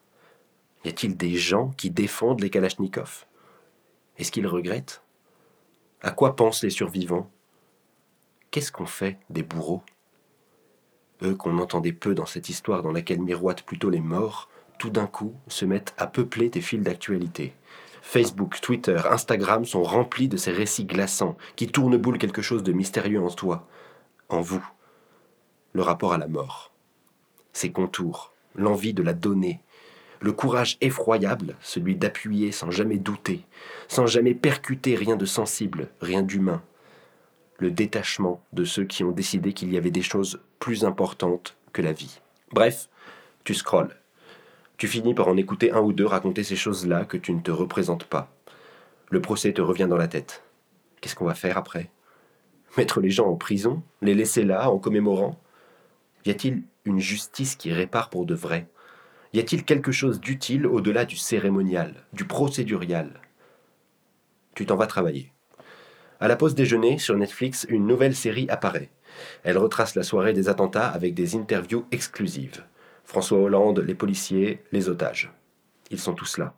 Y 0.85 0.89
a-t-il 0.89 1.17
des 1.17 1.35
gens 1.35 1.69
qui 1.77 1.89
défendent 1.89 2.41
les 2.41 2.49
Kalachnikovs? 2.49 3.25
Est-ce 4.17 4.31
qu'ils 4.31 4.47
regrettent? 4.47 5.03
À 6.01 6.11
quoi 6.11 6.35
pensent 6.35 6.63
les 6.63 6.69
survivants? 6.69 7.29
Qu'est-ce 8.51 8.71
qu'on 8.71 8.85
fait 8.85 9.19
des 9.29 9.43
bourreaux? 9.43 9.83
Eux 11.21 11.35
qu'on 11.35 11.57
entendait 11.57 11.93
peu 11.93 12.15
dans 12.15 12.25
cette 12.25 12.49
histoire 12.49 12.81
dans 12.81 12.91
laquelle 12.91 13.21
miroitent 13.21 13.63
plutôt 13.63 13.89
les 13.89 13.99
morts, 13.99 14.49
tout 14.77 14.89
d'un 14.89 15.07
coup, 15.07 15.33
se 15.47 15.65
mettent 15.65 15.93
à 15.97 16.07
peupler 16.07 16.49
tes 16.49 16.61
fils 16.61 16.81
d'actualité. 16.81 17.53
Facebook, 18.01 18.61
Twitter, 18.61 19.01
Instagram 19.09 19.65
sont 19.65 19.83
remplis 19.83 20.29
de 20.29 20.37
ces 20.37 20.51
récits 20.51 20.85
glaçants 20.85 21.37
qui 21.55 21.67
tournent 21.67 21.97
boule 21.97 22.17
quelque 22.17 22.41
chose 22.41 22.63
de 22.63 22.71
mystérieux 22.71 23.21
en 23.21 23.29
toi, 23.29 23.67
en 24.29 24.41
vous. 24.41 24.65
le 25.73 25.81
rapport 25.81 26.13
à 26.13 26.17
la 26.17 26.27
mort. 26.27 26.71
Ses 27.53 27.71
contours, 27.71 28.33
l'envie 28.55 28.93
de 28.93 29.03
la 29.03 29.13
donner, 29.13 29.59
le 30.21 30.31
courage 30.31 30.77
effroyable, 30.81 31.55
celui 31.61 31.95
d'appuyer 31.95 32.51
sans 32.51 32.71
jamais 32.71 32.97
douter, 32.97 33.45
sans 33.87 34.07
jamais 34.07 34.33
percuter 34.33 34.95
rien 34.95 35.15
de 35.15 35.25
sensible, 35.25 35.89
rien 36.01 36.23
d'humain, 36.23 36.63
le 37.59 37.71
détachement 37.71 38.41
de 38.53 38.63
ceux 38.63 38.85
qui 38.85 39.03
ont 39.03 39.11
décidé 39.11 39.53
qu'il 39.53 39.71
y 39.71 39.77
avait 39.77 39.91
des 39.91 40.01
choses 40.01 40.41
plus 40.59 40.85
importantes 40.85 41.57
que 41.73 41.81
la 41.81 41.91
vie. 41.91 42.19
Bref, 42.51 42.89
tu 43.43 43.53
scrolles. 43.53 43.95
Tu 44.77 44.87
finis 44.87 45.15
par 45.15 45.27
en 45.27 45.37
écouter 45.37 45.71
un 45.71 45.81
ou 45.81 45.91
deux 45.91 46.05
raconter 46.05 46.43
ces 46.43 46.55
choses-là 46.55 47.05
que 47.05 47.17
tu 47.17 47.33
ne 47.33 47.41
te 47.41 47.49
représentes 47.49 48.03
pas. 48.03 48.31
Le 49.09 49.21
procès 49.21 49.51
te 49.51 49.61
revient 49.61 49.87
dans 49.89 49.97
la 49.97 50.07
tête. 50.07 50.43
Qu'est-ce 51.01 51.15
qu'on 51.15 51.25
va 51.25 51.33
faire 51.33 51.57
après? 51.57 51.89
Mettre 52.77 52.99
les 52.99 53.09
gens 53.09 53.27
en 53.27 53.35
prison? 53.35 53.81
Les 54.03 54.13
laisser 54.13 54.43
là 54.43 54.69
en 54.69 54.77
commémorant? 54.77 55.39
Y 56.25 56.29
a-t-il 56.29 56.61
une 56.85 56.99
justice 56.99 57.55
qui 57.55 57.73
répare 57.73 58.11
pour 58.11 58.27
de 58.27 58.35
vrai? 58.35 58.67
Y 59.33 59.39
a-t-il 59.39 59.63
quelque 59.63 59.91
chose 59.91 60.19
d'utile 60.19 60.67
au-delà 60.67 61.05
du 61.05 61.17
cérémonial, 61.17 62.05
du 62.13 62.25
procédurial? 62.25 63.21
Tu 64.53 64.67
t'en 64.67 64.75
vas 64.75 64.87
travailler. 64.87 65.31
À 66.19 66.27
la 66.27 66.35
pause 66.35 66.53
déjeuner, 66.53 66.99
sur 66.99 67.17
Netflix, 67.17 67.65
une 67.69 67.87
nouvelle 67.87 68.15
série 68.15 68.47
apparaît. 68.49 68.89
Elle 69.43 69.57
retrace 69.57 69.95
la 69.95 70.03
soirée 70.03 70.33
des 70.33 70.49
attentats 70.49 70.87
avec 70.87 71.15
des 71.15 71.35
interviews 71.35 71.85
exclusives. 71.91 72.63
François 73.07 73.37
Hollande, 73.39 73.79
les 73.79 73.95
policiers, 73.95 74.61
les 74.73 74.89
otages. 74.89 75.31
Ils 75.91 75.99
sont 75.99 76.13
tous 76.13 76.37
là. 76.37 76.53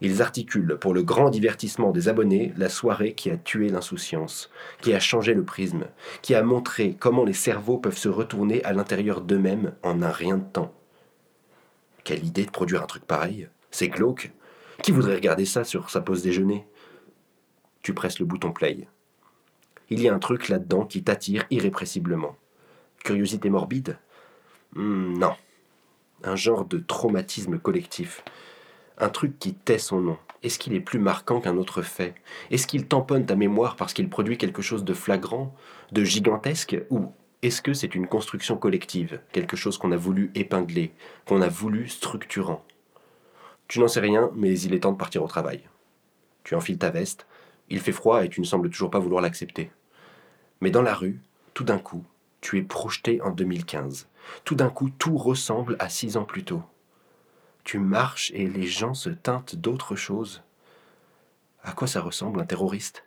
Ils 0.00 0.22
articulent 0.22 0.76
pour 0.76 0.92
le 0.92 1.04
grand 1.04 1.30
divertissement 1.30 1.92
des 1.92 2.08
abonnés 2.08 2.52
la 2.56 2.68
soirée 2.68 3.14
qui 3.14 3.30
a 3.30 3.36
tué 3.36 3.68
l'insouciance, 3.68 4.50
qui 4.80 4.92
a 4.92 4.98
changé 4.98 5.34
le 5.34 5.44
prisme, 5.44 5.84
qui 6.20 6.34
a 6.34 6.42
montré 6.42 6.96
comment 6.98 7.24
les 7.24 7.32
cerveaux 7.32 7.78
peuvent 7.78 7.96
se 7.96 8.08
retourner 8.08 8.62
à 8.64 8.72
l'intérieur 8.72 9.20
d'eux-mêmes 9.20 9.76
en 9.84 10.02
un 10.02 10.10
rien 10.10 10.36
de 10.36 10.44
temps. 10.44 10.74
Quelle 12.02 12.24
idée 12.26 12.44
de 12.44 12.50
produire 12.50 12.82
un 12.82 12.86
truc 12.86 13.04
pareil? 13.04 13.48
C'est 13.70 13.88
glauque. 13.88 14.32
Qui 14.82 14.90
voudrait 14.90 15.14
regarder 15.14 15.44
ça 15.44 15.62
sur 15.62 15.90
sa 15.90 16.00
pause 16.00 16.22
déjeuner? 16.22 16.66
Tu 17.82 17.94
presses 17.94 18.18
le 18.18 18.26
bouton 18.26 18.50
play. 18.50 18.88
Il 19.90 20.00
y 20.00 20.08
a 20.08 20.14
un 20.14 20.18
truc 20.18 20.48
là-dedans 20.48 20.86
qui 20.86 21.04
t'attire 21.04 21.44
irrépressiblement. 21.50 22.36
Curiosité 23.04 23.48
morbide? 23.48 23.96
Hmm, 24.74 25.16
Non. 25.18 25.34
Un 26.26 26.36
genre 26.36 26.64
de 26.64 26.78
traumatisme 26.78 27.58
collectif. 27.58 28.24
Un 28.96 29.10
truc 29.10 29.38
qui 29.38 29.52
tait 29.52 29.78
son 29.78 30.00
nom. 30.00 30.18
Est-ce 30.42 30.58
qu'il 30.58 30.72
est 30.72 30.80
plus 30.80 30.98
marquant 30.98 31.38
qu'un 31.38 31.58
autre 31.58 31.82
fait? 31.82 32.14
Est-ce 32.50 32.66
qu'il 32.66 32.86
tamponne 32.86 33.26
ta 33.26 33.36
mémoire 33.36 33.76
parce 33.76 33.92
qu'il 33.92 34.08
produit 34.08 34.38
quelque 34.38 34.62
chose 34.62 34.84
de 34.84 34.94
flagrant, 34.94 35.54
de 35.92 36.02
gigantesque 36.02 36.78
Ou 36.88 37.12
est-ce 37.42 37.60
que 37.60 37.74
c'est 37.74 37.94
une 37.94 38.06
construction 38.06 38.56
collective, 38.56 39.20
quelque 39.32 39.54
chose 39.54 39.76
qu'on 39.76 39.92
a 39.92 39.98
voulu 39.98 40.30
épingler, 40.34 40.94
qu'on 41.26 41.42
a 41.42 41.48
voulu 41.48 41.88
structurant? 41.88 42.64
Tu 43.68 43.80
n'en 43.80 43.88
sais 43.88 44.00
rien, 44.00 44.30
mais 44.34 44.58
il 44.58 44.72
est 44.72 44.80
temps 44.80 44.92
de 44.92 44.96
partir 44.96 45.22
au 45.22 45.28
travail. 45.28 45.60
Tu 46.42 46.54
enfiles 46.54 46.78
ta 46.78 46.88
veste, 46.88 47.26
il 47.68 47.80
fait 47.80 47.92
froid 47.92 48.24
et 48.24 48.30
tu 48.30 48.40
ne 48.40 48.46
sembles 48.46 48.70
toujours 48.70 48.90
pas 48.90 48.98
vouloir 48.98 49.20
l'accepter. 49.20 49.70
Mais 50.62 50.70
dans 50.70 50.82
la 50.82 50.94
rue, 50.94 51.20
tout 51.52 51.64
d'un 51.64 51.78
coup, 51.78 52.02
tu 52.44 52.58
es 52.58 52.62
projeté 52.62 53.20
en 53.22 53.30
2015. 53.30 54.08
Tout 54.44 54.54
d'un 54.54 54.70
coup, 54.70 54.90
tout 54.90 55.16
ressemble 55.16 55.76
à 55.80 55.88
six 55.88 56.16
ans 56.16 56.24
plus 56.24 56.44
tôt 56.44 56.62
tu 57.64 57.78
marches 57.78 58.30
et 58.34 58.46
les 58.46 58.66
gens 58.66 58.94
se 58.94 59.08
teintent 59.08 59.56
d'autre 59.56 59.96
chose. 59.96 60.42
À 61.62 61.72
quoi 61.72 61.88
ça 61.88 62.02
ressemble 62.02 62.40
un 62.40 62.44
terroriste? 62.44 63.04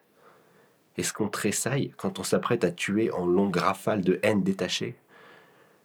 Est-ce 0.98 1.14
qu'on 1.14 1.30
tressaille 1.30 1.94
quand 1.96 2.18
on 2.18 2.24
s'apprête 2.24 2.64
à 2.64 2.72
tuer 2.72 3.12
en 3.12 3.28
longue 3.28 3.56
rafale 3.56 4.02
de 4.02 4.20
haine 4.24 4.44
détachée? 4.44 4.98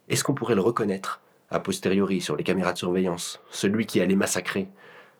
Est-ce 0.09 0.23
qu'on 0.23 0.33
pourrait 0.33 0.55
le 0.55 0.61
reconnaître, 0.61 1.21
a 1.51 1.59
posteriori 1.59 2.19
sur 2.19 2.35
les 2.35 2.43
caméras 2.43 2.73
de 2.73 2.79
surveillance, 2.79 3.39
celui 3.51 3.85
qui 3.85 4.01
allait 4.01 4.15
massacrer, 4.15 4.67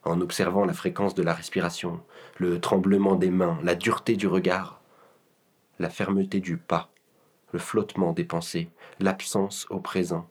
en 0.03 0.19
observant 0.19 0.65
la 0.65 0.73
fréquence 0.73 1.13
de 1.13 1.21
la 1.21 1.33
respiration, 1.33 2.01
le 2.37 2.59
tremblement 2.59 3.15
des 3.15 3.29
mains, 3.29 3.59
la 3.61 3.75
dureté 3.75 4.15
du 4.15 4.25
regard, 4.25 4.81
la 5.77 5.91
fermeté 5.91 6.39
du 6.39 6.57
pas, 6.57 6.89
le 7.53 7.59
flottement 7.59 8.11
des 8.11 8.25
pensées, 8.25 8.69
l'absence 8.99 9.67
au 9.69 9.79
présent. 9.79 10.27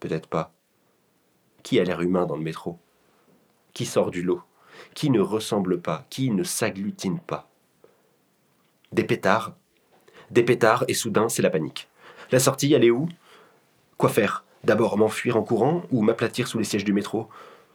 Peut-être 0.00 0.28
pas. 0.28 0.54
Qui 1.62 1.80
a 1.80 1.84
l'air 1.84 2.00
humain 2.00 2.24
dans 2.24 2.36
le 2.36 2.42
métro? 2.42 2.78
Qui 3.74 3.84
sort 3.84 4.10
du 4.10 4.22
lot? 4.22 4.42
Qui 4.94 5.10
ne 5.10 5.20
ressemble 5.20 5.82
pas? 5.82 6.06
Qui 6.08 6.30
ne 6.30 6.44
s'agglutine 6.44 7.18
pas? 7.18 7.50
Des 8.92 9.04
pétards? 9.04 9.54
Des 10.30 10.44
pétards 10.44 10.84
et 10.88 10.94
soudain 10.94 11.28
c'est 11.28 11.42
la 11.42 11.50
panique. 11.50 11.88
La 12.30 12.38
sortie, 12.38 12.72
elle 12.72 12.84
est 12.84 12.90
où? 12.90 13.08
Quoi 13.96 14.08
faire? 14.08 14.44
D'abord 14.64 14.98
m'enfuir 14.98 15.36
en 15.36 15.42
courant 15.42 15.82
ou 15.90 16.02
m'aplatir 16.02 16.46
sous 16.46 16.58
les 16.58 16.64
sièges 16.64 16.84
du 16.84 16.92
métro? 16.92 17.28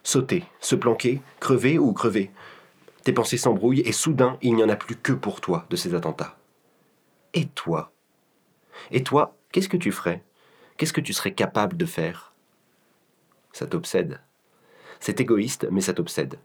Sauter, 0.04 0.44
se 0.60 0.76
planquer, 0.76 1.22
crever 1.40 1.78
ou 1.78 1.92
crever? 1.94 2.32
Tes 3.04 3.14
pensées 3.14 3.38
s'embrouillent 3.38 3.82
et 3.82 3.92
soudain 3.92 4.38
il 4.42 4.56
n'y 4.56 4.64
en 4.64 4.70
a 4.70 4.76
plus 4.76 4.96
que 4.96 5.14
pour 5.14 5.42
toi 5.42 5.66
de 5.70 5.76
ces 5.76 5.94
attentats. 5.94 6.38
Et 7.34 7.48
toi? 7.48 7.92
Et 8.92 9.04
toi, 9.04 9.38
qu'est-ce 9.52 9.70
que 9.70 9.78
tu 9.78 9.92
ferais? 9.92 10.24
Qu'est-ce 10.78 10.94
que 10.94 11.02
tu 11.02 11.14
serais 11.14 11.34
capable 11.34 11.78
de 11.78 11.86
faire? 11.86 12.34
Ça 13.52 13.68
t'obsède. 13.68 14.20
C'est 15.00 15.20
égoïste, 15.20 15.68
mais 15.72 15.82
ça 15.82 15.94
t'obsède. 15.94 16.40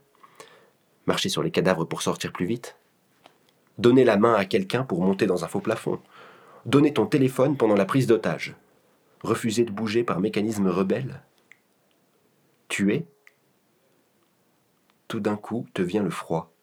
Marcher 1.05 1.29
sur 1.29 1.43
les 1.43 1.51
cadavres 1.51 1.85
pour 1.85 2.01
sortir 2.01 2.31
plus 2.31 2.45
vite? 2.45 2.77
Donner 3.77 4.03
la 4.03 4.17
main 4.17 4.33
à 4.33 4.45
quelqu'un 4.45 4.83
pour 4.83 5.01
monter 5.01 5.25
dans 5.25 5.45
un 5.45 5.47
faux 5.47 5.61
plafond? 5.61 6.01
Donner 6.65 6.93
ton 6.93 7.05
téléphone 7.05 7.57
pendant 7.57 7.75
la 7.75 7.85
prise 7.85 8.07
d'otage? 8.07 8.55
Refuser 9.23 9.63
de 9.65 9.71
bouger 9.71 10.03
par 10.03 10.19
mécanisme 10.19 10.67
rebelle? 10.67 11.21
Tuer? 12.67 13.07
Tout 15.07 15.19
d'un 15.19 15.37
coup 15.37 15.65
te 15.73 15.81
vient 15.81 16.03
le 16.03 16.09
froid. 16.09 16.53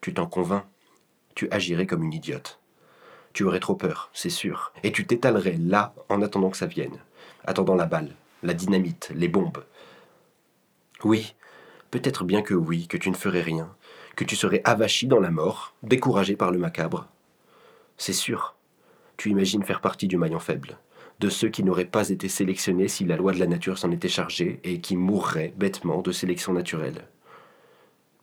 Tu 0.00 0.12
t'en 0.12 0.26
convaincs. 0.26 0.66
Tu 1.34 1.48
agirais 1.50 1.86
comme 1.86 2.02
une 2.02 2.12
idiote. 2.12 2.60
Tu 3.34 3.42
aurais 3.42 3.60
trop 3.60 3.74
peur, 3.74 4.10
c'est 4.12 4.30
sûr, 4.30 4.72
et 4.84 4.92
tu 4.92 5.06
t'étalerais 5.06 5.58
là 5.58 5.92
en 6.08 6.22
attendant 6.22 6.50
que 6.50 6.56
ça 6.56 6.66
vienne, 6.66 6.98
attendant 7.44 7.74
la 7.74 7.86
balle, 7.86 8.14
la 8.44 8.54
dynamite, 8.54 9.10
les 9.12 9.26
bombes. 9.26 9.64
Oui, 11.02 11.34
peut-être 11.90 12.22
bien 12.22 12.42
que 12.42 12.54
oui, 12.54 12.86
que 12.86 12.96
tu 12.96 13.10
ne 13.10 13.16
ferais 13.16 13.42
rien, 13.42 13.74
que 14.14 14.22
tu 14.22 14.36
serais 14.36 14.62
avachi 14.64 15.08
dans 15.08 15.18
la 15.18 15.32
mort, 15.32 15.74
découragé 15.82 16.36
par 16.36 16.52
le 16.52 16.58
macabre. 16.58 17.08
C'est 17.98 18.12
sûr, 18.12 18.54
tu 19.16 19.30
imagines 19.30 19.64
faire 19.64 19.80
partie 19.80 20.06
du 20.06 20.16
maillon 20.16 20.38
faible, 20.38 20.78
de 21.18 21.28
ceux 21.28 21.48
qui 21.48 21.64
n'auraient 21.64 21.84
pas 21.86 22.10
été 22.10 22.28
sélectionnés 22.28 22.86
si 22.86 23.04
la 23.04 23.16
loi 23.16 23.32
de 23.32 23.40
la 23.40 23.48
nature 23.48 23.78
s'en 23.78 23.90
était 23.90 24.08
chargée 24.08 24.60
et 24.62 24.80
qui 24.80 24.96
mourraient 24.96 25.54
bêtement 25.56 26.02
de 26.02 26.12
sélection 26.12 26.52
naturelle. 26.52 27.08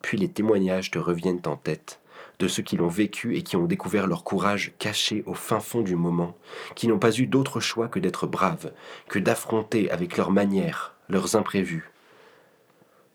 Puis 0.02 0.18
les 0.18 0.30
témoignages 0.30 0.90
te 0.90 1.00
reviennent 1.00 1.42
en 1.46 1.58
tête, 1.58 2.00
de 2.42 2.48
ceux 2.48 2.64
qui 2.64 2.76
l'ont 2.76 2.88
vécu 2.88 3.38
et 3.38 3.44
qui 3.44 3.56
ont 3.56 3.68
découvert 3.68 4.08
leur 4.08 4.24
courage 4.24 4.74
caché 4.80 5.24
au 5.28 5.36
fin 5.36 5.60
fond 5.60 5.82
du 5.82 5.96
moment, 5.96 6.36
qui 6.74 6.88
n'ont 6.88 6.98
pas 6.98 7.16
eu 7.16 7.28
d'autre 7.28 7.60
choix 7.60 7.88
que 7.88 8.00
d'être 8.00 8.26
braves, 8.26 8.74
que 9.08 9.20
d'affronter 9.20 9.92
avec 9.92 10.18
leurs 10.18 10.32
manières, 10.32 10.96
leurs 11.08 11.36
imprévus. 11.36 11.92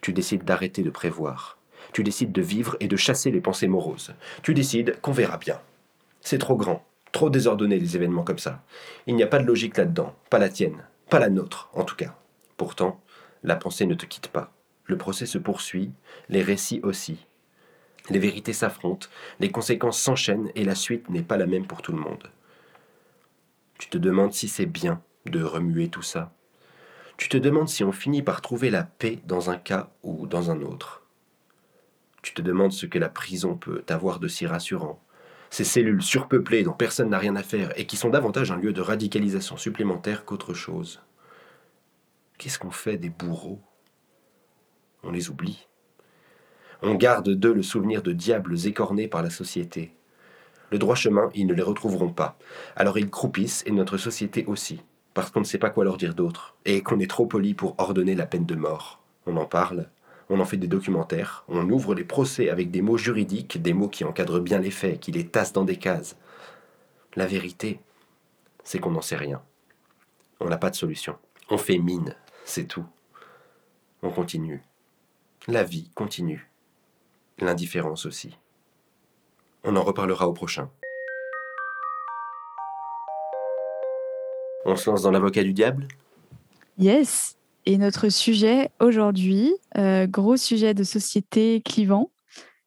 Tu 0.01 0.13
décides 0.13 0.45
d'arrêter 0.45 0.85
de 0.85 0.91
prévoir. 0.91 1.59
Tu 1.93 2.05
décides 2.05 2.31
de 2.31 2.41
vivre 2.41 2.77
et 2.79 2.87
de 2.87 2.97
chasser 2.97 3.33
les 3.33 3.41
pensées 3.41 3.67
moroses. 3.67 4.15
Tu 4.45 4.55
décides 4.55 5.01
qu'on 5.01 5.11
verra 5.11 5.39
bien. 5.39 5.61
C'est 6.21 6.39
trop 6.39 6.55
grand, 6.55 6.87
trop 7.11 7.29
désordonné 7.29 7.81
les 7.81 7.97
événements 7.97 8.23
comme 8.23 8.39
ça. 8.39 8.63
Il 9.09 9.17
n'y 9.17 9.25
a 9.25 9.29
pas 9.29 9.41
de 9.41 9.47
logique 9.47 9.77
là-dedans, 9.77 10.15
pas 10.31 10.39
la 10.39 10.51
tienne, 10.51 10.85
pas 11.11 11.19
la 11.19 11.31
nôtre 11.31 11.69
en 11.73 11.83
tout 11.83 11.97
cas. 11.97 12.15
Pourtant, 12.57 13.01
la 13.43 13.57
pensée 13.57 13.87
ne 13.87 13.95
te 13.95 14.07
quitte 14.07 14.29
pas. 14.29 14.53
Le 14.85 14.97
procès 14.97 15.27
se 15.27 15.39
poursuit, 15.39 15.91
les 16.29 16.43
récits 16.43 16.81
aussi. 16.85 17.27
Les 18.09 18.19
vérités 18.19 18.53
s'affrontent, 18.53 19.09
les 19.41 19.51
conséquences 19.51 20.01
s'enchaînent 20.01 20.51
et 20.55 20.65
la 20.65 20.75
suite 20.75 21.11
n'est 21.11 21.23
pas 21.23 21.37
la 21.37 21.47
même 21.47 21.67
pour 21.67 21.83
tout 21.83 21.93
le 21.93 21.99
monde. 21.99 22.31
Tu 23.79 23.89
te 23.89 23.99
demandes 23.99 24.33
si 24.33 24.49
c'est 24.49 24.67
bien 24.67 25.03
de 25.27 25.43
remuer 25.43 25.89
tout 25.89 26.03
ça. 26.03 26.33
Tu 27.17 27.29
te 27.29 27.37
demandes 27.37 27.69
si 27.69 27.83
on 27.83 27.93
finit 27.93 28.23
par 28.23 28.41
trouver 28.41 28.71
la 28.71 28.85
paix 28.85 29.19
dans 29.27 29.51
un 29.51 29.57
cas 29.57 29.91
ou 30.03 30.27
dans 30.27 30.51
un 30.51 30.63
autre. 30.63 31.03
Tu 32.23 32.35
te 32.35 32.43
demandes 32.43 32.73
ce 32.73 32.87
que 32.87 32.99
la 32.99 33.09
prison 33.09 33.57
peut 33.57 33.85
avoir 33.89 34.21
de 34.21 34.29
si 34.29 34.47
rassurant. 34.47 35.03
Ces 35.51 35.65
cellules 35.65 36.03
surpeuplées 36.03 36.63
dont 36.63 36.73
personne 36.73 37.11
n'a 37.11 37.19
rien 37.19 37.37
à 37.37 37.43
faire 37.43 37.73
et 37.79 37.87
qui 37.87 37.97
sont 37.97 38.11
davantage 38.11 38.51
un 38.51 38.57
lieu 38.57 38.73
de 38.73 38.81
radicalisation 38.81 39.57
supplémentaire 39.57 40.25
qu'autre 40.25 40.53
chose. 40.53 41.01
Qu'est-ce 42.39 42.59
qu'on 42.59 42.71
fait 42.71 42.99
des 42.99 43.11
bourreaux? 43.11 43.63
On 45.03 45.11
les 45.11 45.31
oublie. 45.31 45.67
On 46.83 46.95
garde 46.95 47.31
d'eux 47.31 47.55
le 47.55 47.63
souvenir 47.63 48.03
de 48.03 48.13
diables 48.13 48.67
écornés 48.67 49.09
par 49.09 49.23
la 49.23 49.31
société. 49.31 49.93
Le 50.71 50.79
droit 50.79 50.95
chemin, 50.95 51.31
ils 51.35 51.47
ne 51.47 51.55
les 51.55 51.63
retrouveront 51.63 52.13
pas. 52.13 52.39
Alors 52.75 52.99
ils 52.99 53.11
croupissent, 53.11 53.63
et 53.67 53.71
notre 53.71 53.97
société 53.97 54.45
aussi, 54.47 54.83
parce 55.15 55.31
qu'on 55.31 55.41
ne 55.41 55.45
sait 55.45 55.59
pas 55.59 55.71
quoi 55.71 55.85
leur 55.85 55.97
dire 55.97 56.15
d'autre, 56.15 56.57
et 56.65 56.83
qu'on 56.83 57.01
est 57.01 57.11
trop 57.11 57.27
poli 57.27 57.55
pour 57.55 57.75
ordonner 57.79 58.15
la 58.15 58.27
peine 58.27 58.47
de 58.47 58.55
mort. 58.57 59.01
On 59.27 59.37
en 59.37 59.47
parle, 59.47 59.89
on 60.29 60.41
en 60.41 60.45
fait 60.45 60.57
des 60.57 60.67
documentaires, 60.67 61.45
on 61.49 61.71
ouvre 61.71 61.95
les 61.95 62.05
procès 62.05 62.51
avec 62.51 62.71
des 62.71 62.83
mots 62.83 62.99
juridiques, 62.99 63.63
des 63.63 63.73
mots 63.73 63.89
qui 63.89 64.05
encadrent 64.05 64.41
bien 64.41 64.59
les 64.59 64.71
faits, 64.71 65.01
qui 65.01 65.13
les 65.13 65.27
tassent 65.27 65.53
dans 65.53 65.65
des 65.65 65.77
cases. 65.77 66.17
La 67.15 67.27
vérité, 67.27 67.81
c'est 68.65 68.81
qu'on 68.81 68.91
n'en 68.91 69.03
sait 69.03 69.17
rien. 69.17 69.41
On 70.41 70.49
n'a 70.49 70.59
pas 70.59 70.71
de 70.71 70.77
solution. 70.77 71.17
On 71.49 71.59
fait 71.59 71.79
mine, 71.79 72.15
c'est 72.45 72.67
tout. 72.67 72.85
On 74.03 74.11
continue. 74.11 74.63
La 75.49 75.63
vie 75.63 75.91
continue. 75.95 76.51
L'indifférence 77.39 78.07
aussi. 78.07 78.39
On 79.63 79.77
en 79.77 79.83
reparlera 79.83 80.27
au 80.27 80.33
prochain. 80.33 80.71
On 84.65 84.75
se 84.75 84.89
lance 84.89 85.03
dans 85.03 85.11
l'avocat 85.11 85.43
du 85.43 85.53
diable? 85.53 85.87
Yes. 86.79 87.37
Et 87.67 87.77
notre 87.77 88.09
sujet 88.09 88.71
aujourd'hui, 88.81 89.53
euh, 89.77 90.07
gros 90.07 90.37
sujet 90.37 90.73
de 90.73 90.83
société 90.83 91.61
clivant, 91.63 92.11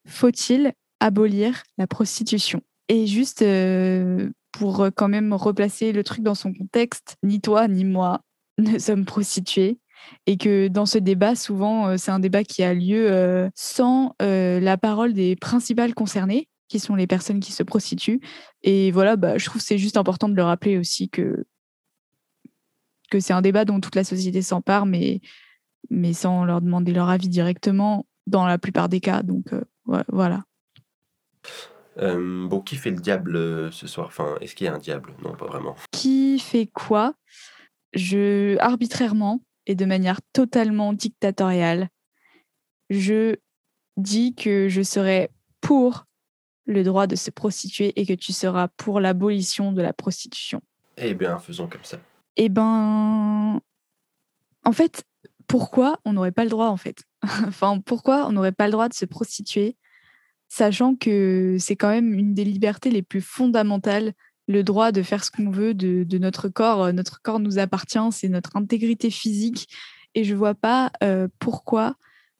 faut-il 0.06 0.74
abolir 1.00 1.64
la 1.78 1.88
prostitution? 1.88 2.62
Et 2.90 3.08
juste 3.08 3.42
euh, 3.42 4.30
pour 4.52 4.90
quand 4.96 5.08
même 5.08 5.34
replacer 5.34 5.94
le 5.94 6.04
truc 6.04 6.22
dans 6.22 6.36
son 6.36 6.54
contexte, 6.54 7.16
ni 7.24 7.42
toi 7.42 7.68
ni 7.68 7.86
moi 7.86 8.22
ne 8.60 8.78
sommes 8.78 9.06
prostituées 9.06 9.80
et 10.26 10.38
que 10.38 10.68
dans 10.68 10.86
ce 10.86 10.98
débat, 10.98 11.36
souvent, 11.36 11.88
euh, 11.88 11.98
c'est 11.98 12.12
un 12.12 12.20
débat 12.20 12.44
qui 12.44 12.64
a 12.64 12.74
lieu 12.74 13.50
sans 13.56 14.16
la 14.20 14.78
parole 14.78 15.14
des 15.14 15.36
principales 15.36 15.94
concernées, 15.94 16.48
qui 16.68 16.80
sont 16.80 16.96
les 16.96 17.08
personnes 17.08 17.40
qui 17.40 17.52
se 17.52 17.64
prostituent. 17.64 18.22
Et 18.64 18.92
voilà, 18.92 19.16
bah, 19.16 19.38
je 19.38 19.46
trouve 19.46 19.62
que 19.62 19.68
c'est 19.68 19.78
juste 19.78 19.98
important 19.98 20.30
de 20.30 20.36
le 20.36 20.44
rappeler 20.44 20.78
aussi 20.78 21.10
que 21.10 21.46
que 23.10 23.20
c'est 23.20 23.34
un 23.34 23.42
débat 23.42 23.66
dont 23.66 23.80
toute 23.80 23.96
la 23.96 24.04
société 24.04 24.42
s'empare, 24.42 24.86
mais, 24.86 25.22
mais 25.90 26.14
sans 26.14 26.46
leur 26.46 26.62
demander 26.62 26.94
leur 26.94 27.10
avis 27.10 27.28
directement 27.28 28.06
dans 28.28 28.46
la 28.46 28.58
plupart 28.58 28.90
des 28.90 29.00
cas. 29.00 29.24
Donc 29.24 29.54
euh, 29.54 29.64
voilà. 30.08 30.44
Euh, 31.98 32.48
bon, 32.48 32.62
qui 32.62 32.76
fait 32.76 32.92
le 32.92 33.00
diable 33.00 33.36
euh, 33.36 33.72
ce 33.72 33.88
soir? 33.88 34.08
Enfin, 34.08 34.36
est-ce 34.42 34.56
qu'il 34.56 34.66
y 34.66 34.68
a 34.68 34.74
un 34.74 34.80
diable? 34.80 35.14
Non, 35.24 35.34
pas 35.36 35.48
vraiment. 35.48 35.76
Qui 35.92 36.40
fait 36.40 36.68
quoi? 36.68 37.14
Je 37.94 38.58
arbitrairement 38.60 39.42
et 39.66 39.76
de 39.76 39.86
manière 39.86 40.22
totalement 40.34 40.94
dictatoriale, 40.94 41.90
je 42.90 43.36
dis 43.98 44.34
que 44.34 44.70
je 44.70 44.82
serai 44.82 45.30
pour 45.62 46.06
le 46.66 46.84
droit 46.84 47.08
de 47.08 47.16
se 47.16 47.32
prostituer 47.32 47.94
et 48.00 48.06
que 48.06 48.14
tu 48.14 48.32
seras 48.32 48.68
pour 48.70 49.00
l'abolition 49.00 49.72
de 49.72 49.82
la 49.82 49.94
prostitution. 49.94 50.62
Eh 50.98 51.14
bien, 51.14 51.40
faisons 51.40 51.68
comme 51.68 51.84
ça. 51.84 52.00
Eh 52.36 52.50
ben, 52.50 53.60
en 54.64 54.72
fait, 54.72 55.04
pourquoi 55.48 56.00
on 56.06 56.14
n'aurait 56.14 56.32
pas 56.32 56.44
le 56.44 56.50
droit, 56.50 56.68
en 56.68 56.78
fait? 56.78 57.04
Enfin, 57.48 57.80
pourquoi 57.80 58.28
on 58.28 58.32
n'aurait 58.32 58.52
pas 58.52 58.68
le 58.68 58.72
droit 58.72 58.88
de 58.88 58.94
se 58.94 59.06
prostituer, 59.06 59.76
sachant 60.48 60.96
que 60.96 61.58
c'est 61.60 61.76
quand 61.76 61.90
même 61.90 62.14
une 62.14 62.34
des 62.34 62.46
libertés 62.46 62.92
les 62.92 63.02
plus 63.02 63.22
fondamentales, 63.22 64.14
le 64.50 64.64
droit 64.64 64.92
de 64.92 65.04
faire 65.04 65.24
ce 65.24 65.30
qu'on 65.30 65.52
veut 65.52 65.76
de, 65.76 66.18
notre 66.18 66.50
corps. 66.50 66.92
Notre 66.92 67.22
corps 67.22 67.40
nous 67.40 67.60
appartient, 67.60 68.00
c'est 68.12 68.30
notre 68.30 68.58
intégrité 68.58 69.12
physique, 69.12 69.70
et 70.16 70.24
je 70.24 70.34
vois 70.34 70.56
pas 70.56 70.92
euh, 71.04 71.28
pourquoi 71.38 71.96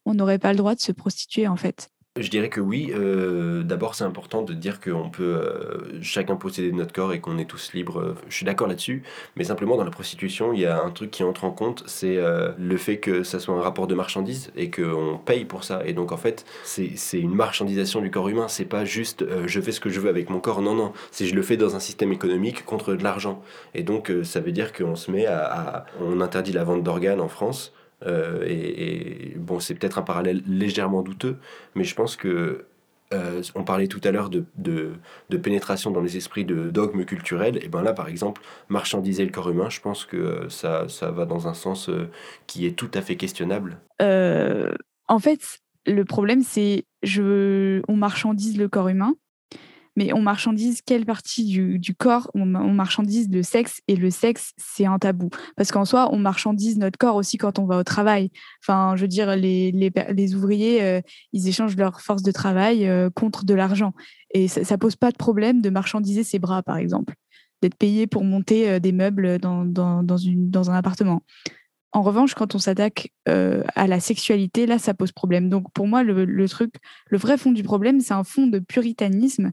on 0.06 0.16
n'aurait 0.16 0.40
pas 0.40 0.52
le 0.52 0.58
droit 0.58 0.74
de 0.74 0.80
se 0.80 0.92
prostituer, 0.92 1.48
en 1.48 1.56
fait. 1.56 1.92
Je 2.20 2.30
dirais 2.30 2.50
que 2.50 2.60
oui. 2.60 2.92
Euh, 2.94 3.64
d'abord, 3.64 3.96
c'est 3.96 4.04
important 4.04 4.42
de 4.42 4.54
dire 4.54 4.82
qu'on 4.82 5.10
peut 5.10 5.24
euh, 5.24 6.02
chacun 6.02 6.36
posséder 6.36 6.72
notre 6.74 6.92
corps 6.92 7.14
et 7.14 7.22
qu'on 7.22 7.38
est 7.38 7.46
tous 7.46 7.74
libres. 7.74 8.16
Je 8.28 8.36
suis 8.36 8.46
d'accord 8.46 8.68
là-dessus. 8.68 9.04
Mais 9.38 9.46
simplement, 9.46 9.78
dans 9.78 9.86
la 9.86 9.92
prostitution, 9.92 10.52
il 10.52 10.60
y 10.60 10.66
a 10.66 10.84
un 10.84 10.92
truc 10.92 11.12
qui 11.12 11.24
entre 11.24 11.46
en 11.46 11.52
compte 11.52 11.84
c'est 11.86 12.18
euh, 12.18 12.52
le 12.58 12.76
fait 12.76 12.98
que 12.98 13.24
ça 13.24 13.40
soit 13.40 13.56
un 13.56 13.62
rapport 13.62 13.88
de 13.88 13.96
marchandise 13.96 14.52
et 14.58 14.70
qu'on 14.70 15.20
paye 15.24 15.46
pour 15.46 15.64
ça. 15.64 15.82
Et 15.86 15.94
donc, 15.94 16.12
en 16.12 16.18
fait, 16.18 16.46
c'est 16.64 17.20
une 17.20 17.34
marchandisation 17.34 18.02
du 18.02 18.12
corps 18.12 18.28
humain. 18.28 18.50
C'est 18.50 18.66
pas 18.66 18.84
juste 18.84 19.26
je 19.46 19.62
fais 19.62 19.72
ce 19.72 19.80
que 19.80 19.90
je 19.90 20.02
veux 20.02 20.10
avec 20.10 20.30
mon 20.30 20.42
corps. 20.42 20.62
Non, 20.62 20.76
non. 20.76 20.92
C'est 21.12 21.26
je 21.26 21.36
le 21.36 21.42
fais 21.42 21.56
dans 21.56 21.76
un 21.76 21.80
système 21.80 22.12
économique 22.12 22.66
contre 22.66 22.96
de 22.96 23.04
l'argent. 23.04 23.42
Et 23.74 23.84
donc, 23.84 24.12
ça 24.24 24.42
veut 24.42 24.52
dire 24.52 24.74
qu'on 24.74 24.96
se 24.96 25.10
met 25.10 25.26
à. 25.26 25.86
On 26.02 26.20
interdit 26.20 26.52
la 26.52 26.66
vente 26.66 26.84
d'organes 26.84 27.22
en 27.22 27.30
France. 27.30 27.74
Euh, 28.06 28.44
et, 28.48 29.36
bon, 29.38 29.60
c'est 29.60 29.76
peut-être 29.76 29.98
un 29.98 30.04
parallèle 30.04 30.42
légèrement 30.48 31.02
douteux, 31.02 31.38
mais 31.76 31.84
je 31.84 31.96
pense 31.96 32.16
que 32.16 32.66
euh, 33.12 33.42
on 33.56 33.64
parlait 33.64 33.88
tout 33.88 34.02
à 34.04 34.12
l'heure 34.12 34.30
de, 34.30 34.46
de, 34.58 35.38
pénétration 35.38 35.90
dans 35.90 36.02
les 36.02 36.16
esprits 36.16 36.46
de 36.46 36.70
dogmes 36.70 37.06
culturels. 37.06 37.64
Et 37.64 37.68
ben 37.68 37.82
là, 37.82 37.94
par 37.94 38.08
exemple, 38.08 38.42
marchandiser 38.68 39.26
le 39.26 39.32
corps 39.32 39.50
humain, 39.50 39.70
je 39.70 39.82
pense 39.82 40.06
que 40.06 40.48
ça, 40.50 40.88
ça 40.88 41.10
va 41.10 41.26
dans 41.26 41.48
un 41.48 41.56
sens 41.56 41.90
euh, 41.90 42.10
qui 42.46 42.68
est 42.68 42.74
tout 42.74 42.92
à 42.94 43.02
fait 43.02 43.16
questionnable. 43.16 43.80
en 44.00 45.20
fait, 45.20 45.60
le 45.88 46.06
problème, 46.06 46.44
c'est 46.44 46.86
je, 47.02 47.82
on 47.88 47.96
marchandise 47.96 48.60
le 48.60 48.70
corps 48.70 48.90
humain, 48.90 49.16
mais 50.00 50.14
on 50.14 50.22
marchandise 50.22 50.82
quelle 50.82 51.06
partie 51.06 51.44
du, 51.44 51.94
corps? 51.94 52.32
On, 52.34 52.46
marchandise 52.46 53.30
le 53.30 53.44
sexe 53.44 53.82
et 53.90 53.98
le 53.98 54.10
sexe 54.10 54.54
c'est 54.56 54.86
un 54.86 54.98
tabou. 54.98 55.30
Parce 55.58 55.74
qu'en 55.74 55.84
soi 55.84 56.08
on 56.14 56.18
marchandise 56.18 56.78
notre 56.78 56.98
corps 56.98 57.18
aussi 57.18 57.36
quand 57.36 57.60
on 57.60 57.66
va 57.66 57.78
au 57.78 57.84
travail. 57.84 58.32
Enfin 58.64 58.96
je 58.96 59.02
veux 59.02 59.10
dire 59.10 59.36
les, 59.36 59.74
les, 59.74 60.36
ouvriers 60.36 60.82
euh, 60.84 61.02
ils 61.34 61.50
échangent 61.50 61.76
leur 61.76 62.00
force 62.00 62.24
de 62.24 62.32
travail 62.32 62.88
euh, 62.88 63.10
contre 63.10 63.44
de 63.44 63.54
l'argent. 63.54 63.92
Et 64.34 64.48
ça, 64.48 64.64
ça 64.64 64.78
pose 64.78 64.96
pas 64.96 65.12
de 65.12 65.18
problème 65.18 65.60
de 65.60 65.70
marchandiser 65.70 66.24
ses 66.24 66.40
bras 66.40 66.64
par 66.64 66.78
exemple. 66.78 67.16
D'être 67.62 67.76
payé 67.76 68.08
pour 68.08 68.24
monter 68.24 68.70
euh, 68.70 68.80
des 68.80 68.94
meubles 68.94 69.38
dans, 69.38 69.66
dans, 69.66 70.02
dans, 70.02 70.72
un 70.72 70.76
appartement. 70.76 71.24
En 71.92 72.04
revanche, 72.04 72.36
quand 72.36 72.56
on 72.56 72.60
s'attaque 72.60 73.12
à 73.26 73.88
la 73.88 74.00
sexualité, 74.00 74.68
là, 74.68 74.78
ça 74.78 74.94
pose 74.94 75.12
problème. 75.12 75.50
Donc, 75.50 75.72
pour 75.74 75.88
moi, 75.88 76.04
le 76.04 76.48
truc, 76.48 76.76
le 77.08 77.18
vrai 77.18 77.36
fond 77.36 77.52
du 77.52 77.64
problème, 77.64 78.00
c'est 78.00 78.14
un 78.14 78.24
fond 78.24 78.46
de 78.46 78.60
puritanisme 78.60 79.52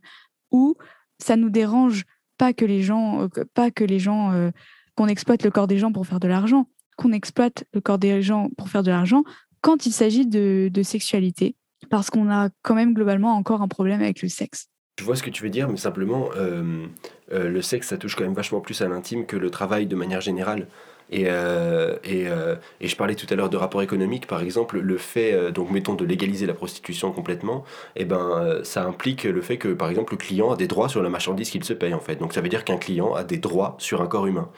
où 0.50 0.76
ça 1.18 1.36
nous 1.36 1.50
dérange 1.50 2.04
pas 2.38 2.52
que 2.52 2.64
les 2.64 2.82
gens, 2.82 3.22
euh, 3.22 3.28
pas 3.54 3.70
que 3.70 3.84
les 3.84 3.98
gens, 3.98 4.32
euh, 4.32 4.50
qu'on 4.94 5.08
exploite 5.08 5.42
le 5.42 5.50
corps 5.50 5.66
des 5.66 5.78
gens 5.78 5.92
pour 5.92 6.06
faire 6.06 6.20
de 6.20 6.28
l'argent, 6.28 6.68
qu'on 6.96 7.12
exploite 7.12 7.64
le 7.72 7.80
corps 7.80 7.98
des 7.98 8.22
gens 8.22 8.48
pour 8.56 8.68
faire 8.68 8.82
de 8.82 8.90
l'argent 8.90 9.24
quand 9.60 9.86
il 9.86 9.92
s'agit 9.92 10.26
de, 10.26 10.82
sexualité, 10.82 11.56
parce 11.90 12.08
qu'on 12.10 12.30
a 12.30 12.50
quand 12.62 12.74
même 12.74 12.94
globalement 12.94 13.32
encore 13.34 13.62
un 13.62 13.68
problème 13.68 14.00
avec 14.00 14.22
le 14.22 14.28
sexe. 14.28 14.68
Je 14.98 15.04
vois 15.04 15.16
ce 15.16 15.22
que 15.22 15.30
tu 15.30 15.42
veux 15.42 15.50
dire, 15.50 15.68
mais 15.68 15.76
simplement, 15.76 16.30
euh, 16.36 16.86
le 17.30 17.62
sexe, 17.62 17.88
ça 17.88 17.98
touche 17.98 18.16
quand 18.16 18.24
même 18.24 18.34
vachement 18.34 18.60
plus 18.60 18.80
à 18.80 18.88
l'intime 18.88 19.26
que 19.26 19.36
le 19.36 19.50
travail 19.50 19.86
de 19.86 19.94
manière 19.94 20.22
générale. 20.22 20.66
Et, 21.10 21.24
euh, 21.26 21.96
et, 22.02 22.28
euh, 22.28 22.56
et, 22.80 22.88
je 22.88 22.96
parlais 22.96 23.14
tout 23.14 23.26
à 23.30 23.36
l'heure 23.36 23.48
de 23.48 23.56
rapport 23.56 23.82
économique, 23.82 24.26
par 24.26 24.40
exemple, 24.42 24.78
le 24.80 24.98
fait, 24.98 25.32
euh, 25.32 25.50
donc 25.52 25.70
mettons, 25.70 25.94
de 25.94 26.04
légaliser 26.04 26.46
la 26.46 26.54
prostitution 26.54 27.12
complètement, 27.12 27.64
et 27.94 28.02
eh 28.02 28.04
ben, 28.04 28.60
ça 28.64 28.84
implique 28.84 29.24
le 29.24 29.40
fait 29.40 29.56
que, 29.56 29.68
par 29.68 29.88
exemple, 29.88 30.14
le 30.14 30.18
client 30.18 30.50
a 30.50 30.56
des 30.56 30.66
droits 30.66 30.88
sur 30.88 31.02
la 31.02 31.08
marchandise 31.08 31.50
qu'il 31.50 31.62
se 31.62 31.72
paye, 31.72 31.94
en 31.94 32.00
fait. 32.00 32.16
Donc 32.16 32.32
ça 32.32 32.40
veut 32.40 32.48
dire 32.48 32.64
qu'un 32.64 32.76
client 32.76 33.14
a 33.14 33.22
des 33.22 33.38
droits 33.38 33.76
sur 33.78 34.02
un 34.02 34.06
corps 34.06 34.26
humain. 34.26 34.50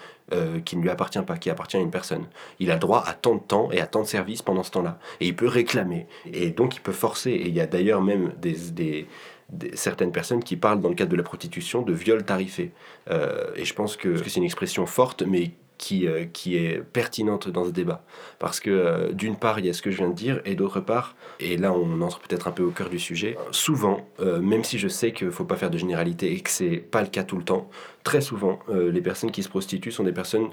qui 0.67 0.77
ne 0.77 0.83
lui 0.83 0.91
appartient 0.91 1.23
pas, 1.23 1.39
qui 1.39 1.49
appartient 1.49 1.79
à 1.79 1.81
une 1.81 1.91
personne. 1.91 2.27
Il 2.61 2.71
a 2.71 2.77
droit 2.77 3.03
à 3.07 3.15
tant 3.15 3.37
de 3.37 3.41
temps 3.41 3.71
et 3.73 3.81
à 3.81 3.87
tant 3.87 4.03
de 4.03 4.07
services 4.07 4.43
pendant 4.43 4.63
ce 4.63 4.71
temps-là. 4.73 4.99
Et 5.21 5.27
il 5.29 5.35
peut 5.35 5.49
réclamer. 5.49 6.07
Et 6.31 6.51
donc 6.51 6.77
il 6.77 6.81
peut 6.81 6.93
forcer. 6.93 7.31
Et 7.31 7.49
il 7.49 7.55
y 7.55 7.63
a 7.63 7.67
d'ailleurs 7.67 8.03
même 8.03 8.35
des, 8.39 8.53
des, 8.73 9.07
certaines 9.75 10.13
personnes 10.13 10.43
qui 10.43 10.57
parlent 10.57 10.81
dans 10.81 10.89
le 10.89 10.95
cadre 10.95 11.11
de 11.11 11.17
la 11.17 11.23
prostitution 11.23 11.83
de 11.83 11.93
viol 11.93 12.25
tarifé. 12.25 12.73
et 13.11 13.65
je 13.65 13.75
pense 13.75 13.97
que, 13.97 14.17
c'est 14.17 14.37
une 14.37 14.45
expression 14.45 14.85
forte, 14.87 15.23
mais 15.23 15.53
qui, 15.79 16.07
euh, 16.07 16.27
qui 16.31 16.57
est 16.57 16.83
pertinente 16.83 17.49
dans 17.49 17.65
ce 17.65 17.71
débat. 17.71 18.03
Parce 18.39 18.61
que 18.61 18.71
euh, 18.71 19.13
d'une 19.13 19.37
part, 19.37 19.59
il 19.61 19.67
y 19.67 19.71
a 19.71 19.73
ce 19.73 19.81
que 19.81 19.91
je 19.91 19.99
viens 19.99 20.11
de 20.11 20.15
dire, 20.15 20.43
et 20.45 20.55
d'autre 20.55 20.81
part, 20.81 21.17
et 21.41 21.57
là 21.57 21.73
on 21.73 22.03
entre 22.03 22.19
peut-être 22.19 22.49
un 22.49 22.53
peu 22.53 22.65
au 22.65 22.71
cœur 22.71 22.91
du 22.91 22.99
sujet, 22.99 23.39
souvent, 23.53 24.07
euh, 24.21 24.41
même 24.41 24.65
si 24.65 24.79
je 24.79 24.89
sais 24.89 25.13
qu'il 25.13 25.29
ne 25.29 25.33
faut 25.33 25.45
pas 25.45 25.57
faire 25.57 25.71
de 25.71 25.79
généralité 25.79 26.33
et 26.33 26.41
que 26.41 26.51
c'est 26.51 26.77
pas 26.77 27.01
le 27.01 27.09
cas 27.09 27.23
tout 27.23 27.37
le 27.37 27.45
temps, 27.45 27.71
très 28.03 28.21
souvent, 28.21 28.59
les 28.69 29.03
personnes 29.03 29.31
qui 29.31 29.43
se 29.43 29.49
prostituent 29.49 29.93
sont 29.93 30.05
des 30.05 30.13
personnes 30.13 30.49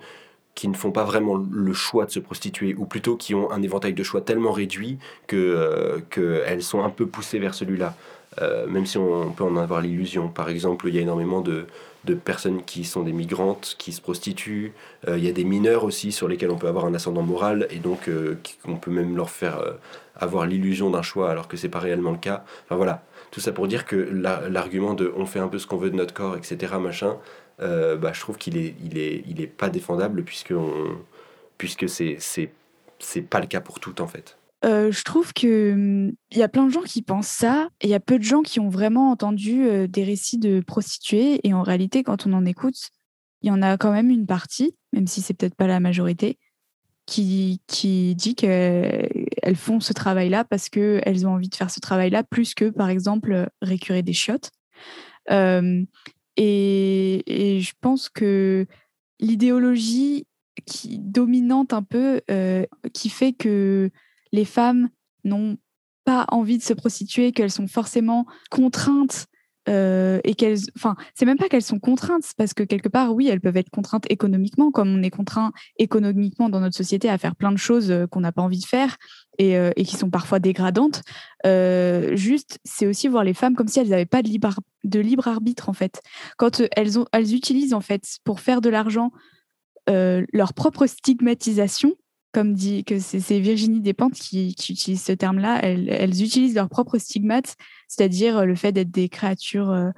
qui 0.55 0.67
ne 0.67 0.73
font 0.73 0.91
pas 0.91 1.03
vraiment 1.03 1.35
le 1.35 1.73
choix 1.73 2.05
de 2.05 2.11
se 2.11 2.19
prostituer, 2.19 2.75
ou 2.75 2.85
plutôt 2.85 3.17
qui 3.17 3.33
ont 3.33 3.51
un 3.51 3.61
éventail 3.61 3.93
de 3.93 4.03
choix 4.03 4.21
tellement 4.21 4.51
réduit 4.51 4.97
que 5.27 6.01
qu'elles 6.09 6.63
sont 6.63 6.83
un 6.83 6.89
peu 6.89 7.07
poussées 7.07 7.39
vers 7.39 7.53
celui-là. 7.53 7.95
Même 8.41 8.85
si 8.85 8.97
on 8.97 9.31
peut 9.31 9.43
en 9.43 9.55
avoir 9.55 9.81
l'illusion. 9.81 10.27
Par 10.27 10.49
exemple, 10.49 10.87
il 10.89 10.95
y 10.95 10.99
a 10.99 11.01
énormément 11.01 11.41
de, 11.41 11.67
de 12.05 12.13
personnes 12.13 12.63
qui 12.63 12.85
sont 12.85 13.03
des 13.03 13.11
migrantes, 13.11 13.75
qui 13.77 13.91
se 13.91 14.01
prostituent. 14.01 14.73
Euh, 15.07 15.17
il 15.17 15.25
y 15.25 15.29
a 15.29 15.31
des 15.31 15.43
mineurs 15.43 15.83
aussi 15.83 16.11
sur 16.11 16.27
lesquels 16.27 16.51
on 16.51 16.57
peut 16.57 16.67
avoir 16.67 16.85
un 16.85 16.93
ascendant 16.93 17.23
moral 17.23 17.67
et 17.69 17.79
donc 17.79 18.07
euh, 18.07 18.37
on 18.65 18.75
peut 18.75 18.91
même 18.91 19.17
leur 19.17 19.29
faire 19.29 19.59
euh, 19.59 19.73
avoir 20.15 20.45
l'illusion 20.45 20.89
d'un 20.89 21.01
choix 21.01 21.29
alors 21.29 21.47
que 21.47 21.57
c'est 21.57 21.69
pas 21.69 21.79
réellement 21.79 22.11
le 22.11 22.17
cas. 22.17 22.45
Enfin 22.65 22.75
voilà, 22.75 23.03
tout 23.31 23.39
ça 23.39 23.51
pour 23.51 23.67
dire 23.67 23.85
que 23.85 23.95
l'argument 23.95 24.93
de 24.93 25.11
on 25.17 25.25
fait 25.25 25.39
un 25.39 25.47
peu 25.47 25.59
ce 25.59 25.67
qu'on 25.67 25.77
veut 25.77 25.89
de 25.89 25.95
notre 25.95 26.13
corps, 26.13 26.37
etc. 26.37 26.75
machin, 26.79 27.17
bah, 27.59 28.11
je 28.13 28.19
trouve 28.19 28.37
qu'il 28.37 28.57
est, 28.57 28.75
il 28.83 28.97
est, 28.97 29.23
il 29.27 29.41
est 29.41 29.47
pas 29.47 29.69
défendable 29.69 30.23
puisque, 30.23 30.51
on, 30.51 30.97
puisque 31.57 31.89
c'est, 31.89 32.17
c'est 32.19 33.21
pas 33.21 33.39
le 33.39 33.47
cas 33.47 33.61
pour 33.61 33.79
tout 33.79 34.01
en 34.01 34.07
fait. 34.07 34.37
Euh, 34.63 34.91
je 34.91 35.03
trouve 35.03 35.33
que 35.33 35.73
hum, 35.73 36.13
il 36.31 36.37
y 36.37 36.43
a 36.43 36.47
plein 36.47 36.65
de 36.65 36.71
gens 36.71 36.81
qui 36.81 37.01
pensent 37.01 37.27
ça, 37.27 37.69
et 37.81 37.87
il 37.87 37.89
y 37.89 37.95
a 37.95 37.99
peu 37.99 38.17
de 38.17 38.23
gens 38.23 38.41
qui 38.41 38.59
ont 38.59 38.69
vraiment 38.69 39.11
entendu 39.11 39.67
euh, 39.67 39.87
des 39.87 40.03
récits 40.03 40.37
de 40.37 40.61
prostituées. 40.61 41.45
Et 41.47 41.53
en 41.53 41.61
réalité, 41.61 42.03
quand 42.03 42.25
on 42.25 42.33
en 42.33 42.45
écoute, 42.45 42.89
il 43.41 43.49
y 43.49 43.51
en 43.51 43.61
a 43.61 43.77
quand 43.77 43.91
même 43.91 44.09
une 44.09 44.25
partie, 44.25 44.75
même 44.93 45.07
si 45.07 45.21
c'est 45.21 45.33
peut-être 45.33 45.55
pas 45.55 45.67
la 45.67 45.79
majorité, 45.79 46.39
qui, 47.05 47.61
qui 47.67 48.15
dit 48.15 48.33
qu'elles 48.33 49.55
font 49.55 49.79
ce 49.79 49.93
travail-là 49.93 50.43
parce 50.45 50.69
qu'elles 50.69 51.27
ont 51.27 51.33
envie 51.33 51.49
de 51.49 51.55
faire 51.55 51.69
ce 51.69 51.79
travail-là, 51.79 52.23
plus 52.23 52.55
que, 52.55 52.69
par 52.69 52.89
exemple, 52.89 53.49
récurer 53.61 54.01
des 54.01 54.13
chiottes. 54.13 54.49
et, 55.29 55.85
et, 56.37 57.59
je 57.61 57.73
pense 57.81 58.09
que 58.09 58.65
l'idéologie 59.19 60.25
qui 60.65 60.97
dominante 60.97 61.73
un 61.73 61.83
peu, 61.83 62.21
qui 62.93 63.09
fait 63.09 63.33
que 63.33 63.91
les 64.31 64.45
femmes 64.45 64.89
n'ont 65.23 65.57
pas 66.05 66.25
envie 66.29 66.57
de 66.57 66.63
se 66.63 66.73
prostituer, 66.73 67.31
qu'elles 67.31 67.51
sont 67.51 67.67
forcément 67.67 68.25
contraintes 68.51 69.27
euh, 69.67 70.19
et 70.23 70.35
qu'elles, 70.35 70.59
enfin, 70.75 70.95
c'est 71.15 71.25
même 71.25 71.37
pas 71.37 71.49
qu'elles 71.49 71.63
sont 71.63 71.79
contraintes, 71.79 72.33
parce 72.37 72.53
que 72.53 72.61
quelque 72.61 72.87
part, 72.87 73.13
oui, 73.15 73.27
elles 73.27 73.41
peuvent 73.41 73.57
être 73.57 73.71
contraintes 73.71 74.05
économiquement, 74.11 74.71
comme 74.71 74.89
on 74.89 75.01
est 75.01 75.09
contraint 75.09 75.51
économiquement 75.79 76.49
dans 76.49 76.59
notre 76.59 76.75
société 76.75 77.09
à 77.09 77.17
faire 77.17 77.35
plein 77.35 77.51
de 77.51 77.57
choses 77.57 77.89
euh, 77.89 78.05
qu'on 78.05 78.19
n'a 78.19 78.31
pas 78.31 78.43
envie 78.43 78.59
de 78.59 78.65
faire 78.65 78.97
et, 79.39 79.57
euh, 79.57 79.71
qui 79.71 79.95
sont 79.95 80.11
parfois 80.11 80.39
dégradantes. 80.39 81.01
juste, 82.13 82.59
c'est 82.63 82.85
aussi 82.85 83.07
voir 83.07 83.23
les 83.23 83.33
femmes 83.33 83.55
comme 83.55 83.67
si 83.67 83.79
elles 83.79 83.89
n'avaient 83.89 84.05
pas 84.05 84.21
de 84.21 84.27
libre, 84.27 84.53
de 84.83 84.99
libre 84.99 85.27
arbitre 85.27 85.67
en 85.69 85.73
fait. 85.73 86.01
Quand 86.37 86.61
elles, 86.75 86.99
ont, 86.99 87.05
elles 87.11 87.33
utilisent 87.33 87.73
en 87.73 87.81
fait 87.81 88.03
pour 88.23 88.39
faire 88.39 88.61
de 88.61 88.69
l'argent 88.69 89.11
leur 89.87 90.53
propre 90.55 90.87
stigmatisation 90.87 91.93
comme 92.35 92.53
dit 92.53 92.83
que 92.83 92.99
c'est 92.99 93.39
Virginie 93.39 93.79
Despentes 93.79 94.15
qui, 94.15 94.49
utilise 94.49 95.01
ce 95.01 95.13
terme-là, 95.13 95.61
elles, 95.63 96.21
utilisent 96.21 96.53
leur 96.53 96.67
propre 96.67 96.97
stigmate, 96.97 97.55
c'est-à-dire 97.87 98.45
le 98.45 98.55
fait 98.55 98.73
d'être 98.73 98.91
des 98.91 99.07
créatures 99.07 99.71
euh, 99.71 99.91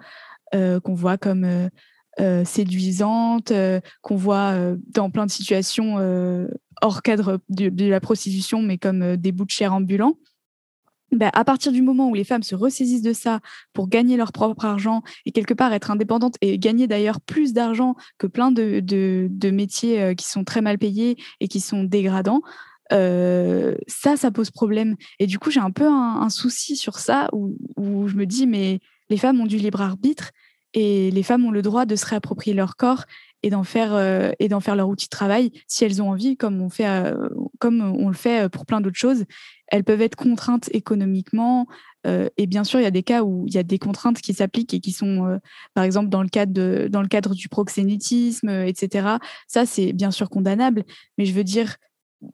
euh, 0.53 0.79
qu'on 0.79 0.93
voit 0.93 1.17
comme 1.17 1.43
euh, 2.19 2.45
séduisantes, 2.45 3.51
qu'on 4.03 4.15
voit 4.15 4.53
dans 4.93 5.09
plein 5.09 5.25
de 5.25 5.31
situations 5.31 5.95
hors 6.83 7.01
cadre 7.01 7.39
de, 7.49 7.89
la 7.89 7.99
prostitution, 7.99 8.61
mais 8.61 8.77
comme 8.77 9.17
des 9.17 9.31
bouts 9.31 9.45
de 9.45 9.49
chair 9.49 9.73
ambulants. 9.73 10.19
Bah, 11.13 11.29
à 11.33 11.45
partir 11.45 11.71
du 11.71 11.81
moment 11.81 12.09
où 12.09 12.13
les 12.13 12.25
femmes 12.25 12.43
se 12.43 12.53
ressaisissent 12.53 13.01
de 13.01 13.13
ça 13.13 13.39
pour 13.71 13.87
gagner 13.87 14.17
leur 14.17 14.33
propre 14.33 14.65
argent 14.65 15.03
et 15.25 15.31
quelque 15.31 15.53
part 15.53 15.71
être 15.71 15.89
indépendantes 15.89 16.35
et 16.41 16.59
gagner 16.59 16.85
d'ailleurs 16.85 17.21
plus 17.21 17.53
d'argent 17.53 17.95
que 18.17 18.27
plein 18.27 18.51
de, 18.51 19.49
métiers 19.49 20.01
euh, 20.01 20.13
qui 20.13 20.27
sont 20.27 20.43
très 20.43 20.59
mal 20.59 20.77
payés 20.77 21.15
et 21.39 21.47
qui 21.47 21.61
sont 21.61 21.85
dégradants, 21.85 22.41
euh, 22.91 23.75
ça, 23.87 24.17
ça 24.17 24.31
pose 24.31 24.51
problème. 24.51 24.95
Et 25.19 25.27
du 25.27 25.39
coup, 25.39 25.49
j'ai 25.49 25.61
un 25.61 25.71
peu 25.71 25.87
un, 25.87 26.29
souci 26.29 26.75
sur 26.75 26.99
ça 26.99 27.29
où, 27.31 27.55
je 28.07 28.15
me 28.15 28.25
dis, 28.25 28.45
mais 28.45 28.79
les 29.09 29.17
femmes 29.17 29.39
ont 29.39 29.45
du 29.45 29.57
libre 29.57 29.81
arbitre 29.81 30.31
et 30.73 31.09
les 31.11 31.23
femmes 31.23 31.45
ont 31.45 31.51
le 31.51 31.61
droit 31.61 31.85
de 31.85 31.95
se 31.95 32.05
réapproprier 32.05 32.53
leur 32.53 32.75
corps 32.75 33.05
et 33.43 33.49
d'en 33.49 33.63
faire 33.63 33.93
euh, 33.93 34.31
et 34.39 34.47
d'en 34.47 34.59
faire 34.59 34.75
leur 34.75 34.89
outil 34.89 35.05
de 35.05 35.11
travail 35.11 35.51
si 35.67 35.85
elles 35.85 36.01
ont 36.01 36.09
envie, 36.11 36.37
comme 36.37 36.61
on 36.61 36.69
fait 36.69 37.13
comme 37.59 37.81
on 37.81 38.07
le 38.07 38.15
fait 38.15 38.49
pour 38.49 38.65
plein 38.65 38.81
d'autres 38.81 38.97
choses 38.97 39.25
elles 39.67 39.83
peuvent 39.83 40.01
être 40.01 40.15
contraintes 40.15 40.69
économiquement. 40.73 41.67
Euh, 42.05 42.29
et 42.37 42.47
bien 42.47 42.63
sûr, 42.63 42.79
il 42.79 42.83
y 42.83 42.87
a 42.87 42.91
des 42.91 43.03
cas 43.03 43.23
où 43.23 43.45
il 43.47 43.53
y 43.53 43.57
a 43.57 43.63
des 43.63 43.79
contraintes 43.79 44.21
qui 44.21 44.33
s'appliquent 44.33 44.73
et 44.73 44.79
qui 44.79 44.91
sont, 44.91 45.25
euh, 45.25 45.37
par 45.73 45.83
exemple, 45.83 46.09
dans 46.09 46.23
le 46.23 46.29
cadre, 46.29 46.53
de, 46.53 46.87
dans 46.89 47.01
le 47.01 47.07
cadre 47.07 47.33
du 47.33 47.49
proxénétisme, 47.49 48.49
euh, 48.49 48.65
etc. 48.65 49.17
Ça, 49.47 49.65
c'est 49.65 49.93
bien 49.93 50.11
sûr 50.11 50.29
condamnable. 50.29 50.83
Mais 51.17 51.25
je 51.25 51.33
veux 51.33 51.43
dire, 51.43 51.75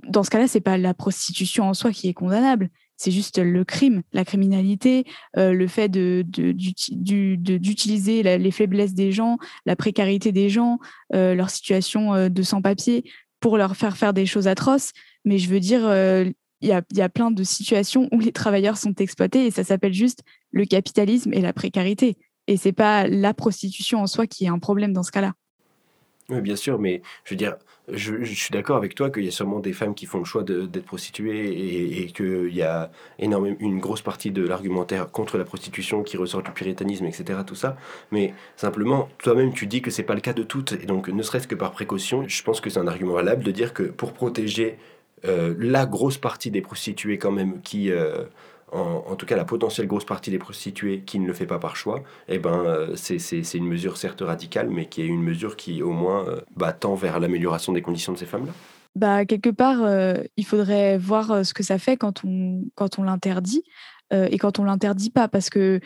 dans 0.08 0.24
ce 0.24 0.30
cas-là, 0.30 0.47
c'est 0.47 0.62
pas 0.62 0.78
la 0.78 0.93
prostitution 0.93 1.68
en 1.68 1.74
soi 1.74 1.91
qui 1.91 2.08
est 2.08 2.14
condamnable. 2.14 2.70
C'est 3.04 3.12
juste 3.12 3.38
le 3.38 3.66
crime, 3.66 4.01
la 4.14 4.24
criminalité, 4.24 5.04
le 5.36 5.68
fait 5.68 5.89
d'utiliser 5.89 8.24
les 8.24 8.51
faiblesses 8.51 8.93
des 8.93 9.12
gens, 9.12 9.39
la 9.66 9.76
précarité 9.76 10.32
des 10.32 10.47
gens, 10.47 10.80
leur 11.12 11.49
situation 11.49 12.30
de 12.30 12.43
sans-papier 12.43 13.04
pour 13.41 13.58
leur 13.58 13.76
faire 13.76 13.97
faire 13.97 14.14
des 14.14 14.26
choses 14.26 14.47
atroces. 14.47 14.93
Mais 15.26 15.38
je 15.38 15.49
veux 15.49 15.60
dire, 15.60 15.82
il 16.62 16.70
y 16.70 17.01
a, 17.01 17.10
plein 17.10 17.30
de 17.30 17.43
situations 17.43 18.08
où 18.14 18.22
les 18.22 18.32
travailleurs 18.32 18.78
sont 18.78 18.95
exploités 18.95 19.47
et 19.47 19.51
ça 19.51 19.66
s'appelle 19.66 19.93
juste 19.93 20.22
le 20.51 20.64
capitalisme 20.64 21.34
et 21.34 21.41
la 21.41 21.51
précarité. 21.51 22.16
Et 22.47 22.56
c'est 22.56 22.72
pas 22.72 23.06
la 23.06 23.34
prostitution 23.34 23.99
en 23.99 24.08
soi 24.08 24.28
qui 24.28 24.45
est 24.45 24.49
un 24.49 24.60
problème 24.60 24.93
dans 24.93 25.04
ce 25.04 25.12
cas-là. 25.12 25.34
Oui, 26.30 26.41
bien 26.41 26.55
sûr, 26.55 26.80
mais 26.80 27.01
je 27.26 27.32
veux 27.32 27.38
dire, 27.38 27.55
je, 27.91 28.24
suis 28.24 28.51
d'accord 28.51 28.78
avec 28.78 28.95
toi 28.95 29.09
qu'il 29.09 29.26
y 29.26 29.28
a 29.28 29.32
sûrement 29.32 29.59
des 29.59 29.74
femmes 29.74 29.93
qui 29.93 30.05
font 30.05 30.19
le 30.19 30.24
choix 30.24 30.43
d'être 30.43 30.86
prostituées 30.86 31.49
et, 31.49 32.01
et 32.03 32.05
qu'il 32.07 32.53
y 32.55 32.61
a 32.61 32.91
énormément, 33.19 33.57
une 33.59 33.80
grosse 33.80 34.01
partie 34.01 34.32
de 34.32 34.45
l'argumentaire 34.45 35.11
contre 35.11 35.38
la 35.38 35.43
prostitution 35.43 36.01
qui 36.01 36.15
ressort 36.15 36.41
du 36.41 36.51
puritanisme, 36.51 37.05
etc. 37.05 37.39
Tout 37.45 37.55
ça. 37.55 37.76
Mais 38.11 38.34
simplement, 38.55 39.09
toi-même, 39.17 39.53
tu 39.53 39.67
dis 39.67 39.82
que 39.82 39.91
c'est 39.91 40.03
pas 40.03 40.15
le 40.15 40.21
cas 40.21 40.34
de 40.34 40.43
toutes. 40.43 40.71
Et 40.71 40.86
donc, 40.86 41.09
ne 41.09 41.24
serait-ce 41.24 41.47
que 41.47 41.55
par 41.55 41.71
précaution, 41.71 42.24
je 42.28 42.43
pense 42.43 42.61
que 42.61 42.69
c'est 42.69 42.80
un 42.80 42.88
argument 42.88 43.13
valable 43.13 43.43
de 43.43 43.51
dire 43.51 43.74
que 43.74 43.84
pour 43.84 44.13
protéger 44.13 44.78
euh, 45.26 45.53
la 45.57 45.86
grosse 45.86 46.17
partie 46.17 46.51
des 46.51 46.61
prostituées 46.61 47.17
quand 47.17 47.32
même 47.32 47.61
qui, 47.61 47.91
euh, 47.91 48.26
en, 48.74 49.15
tout 49.15 49.26
cas 49.26 49.36
la 49.36 49.45
potentielle 49.45 49.88
grosse 49.88 50.05
partie 50.05 50.32
des 50.32 50.39
prostituées 50.39 51.01
qui 51.01 51.19
ne 51.19 51.28
le 51.28 51.34
fait 51.34 51.45
pas 51.45 51.59
par 51.59 51.76
choix, 51.76 52.03
eh 52.28 52.39
ben, 52.39 52.63
euh, 52.65 52.95
c'est 52.95 53.53
une 53.53 53.67
mesure 53.67 53.97
certes 53.97 54.21
radicale, 54.21 54.69
mais 54.69 54.88
qui 54.88 55.01
est 55.01 55.07
une 55.07 55.24
mesure 55.24 55.55
qui 55.55 55.82
au 55.82 55.91
moins 55.91 56.26
bah, 56.55 56.74
tend 56.74 56.95
vers 56.95 57.19
l'amélioration 57.19 57.74
des 57.74 57.82
conditions 57.82 58.13
de 58.13 58.17
ces 58.17 58.26
femmes-là. 58.26 58.53
Bah, 58.95 59.26
quelque 59.26 59.49
part, 59.49 59.80
il 60.38 60.45
faudrait 60.45 60.97
voir 60.97 61.45
ce 61.45 61.53
que 61.53 61.63
ça 61.63 61.80
fait 61.80 61.97
quand 61.97 62.24
on, 62.26 62.63
quand 62.76 62.99
on 62.99 63.03
l'interdit 63.03 63.63
et 64.11 64.38
quand 64.38 64.59
on 64.59 64.63
l'interdit 64.63 65.09
pas, 65.09 65.28
parce 65.28 65.49
que 65.49 65.80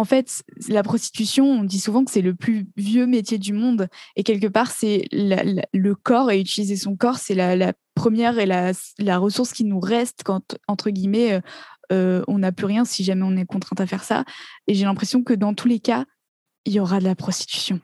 en 0.00 0.04
fait, 0.04 0.42
la 0.68 0.82
prostitution, 0.82 1.44
on 1.44 1.62
dit 1.62 1.78
souvent 1.78 2.04
que 2.04 2.10
c'est 2.10 2.22
le 2.22 2.34
plus 2.34 2.66
vieux 2.74 3.06
métier 3.06 3.36
du 3.36 3.52
monde. 3.52 3.88
Et 4.16 4.22
quelque 4.22 4.46
part, 4.46 4.70
c'est 4.70 5.04
le 5.12 5.92
corps 5.94 6.30
et 6.30 6.40
utiliser 6.40 6.76
son 6.76 6.96
corps, 6.96 7.18
c'est 7.18 7.34
la, 7.34 7.74
première 7.94 8.38
et 8.38 8.46
la, 8.46 9.18
ressource 9.18 9.52
qui 9.52 9.64
nous 9.64 9.78
reste 9.78 10.22
quand, 10.24 10.56
entre 10.68 10.88
guillemets, 10.88 11.42
euh, 11.92 12.22
on 12.28 12.38
n'a 12.38 12.52
plus 12.52 12.66
rien 12.66 12.84
si 12.84 13.04
jamais 13.04 13.24
on 13.24 13.36
est 13.36 13.46
contrainte 13.46 13.80
à 13.80 13.86
faire 13.86 14.04
ça. 14.04 14.24
Et 14.66 14.74
j'ai 14.74 14.84
l'impression 14.84 15.22
que 15.22 15.34
dans 15.34 15.54
tous 15.54 15.68
les 15.68 15.80
cas, 15.80 16.04
il 16.64 16.72
y 16.72 16.80
aura 16.80 16.98
de 16.98 17.04
la 17.04 17.14
prostitution. 17.14 17.80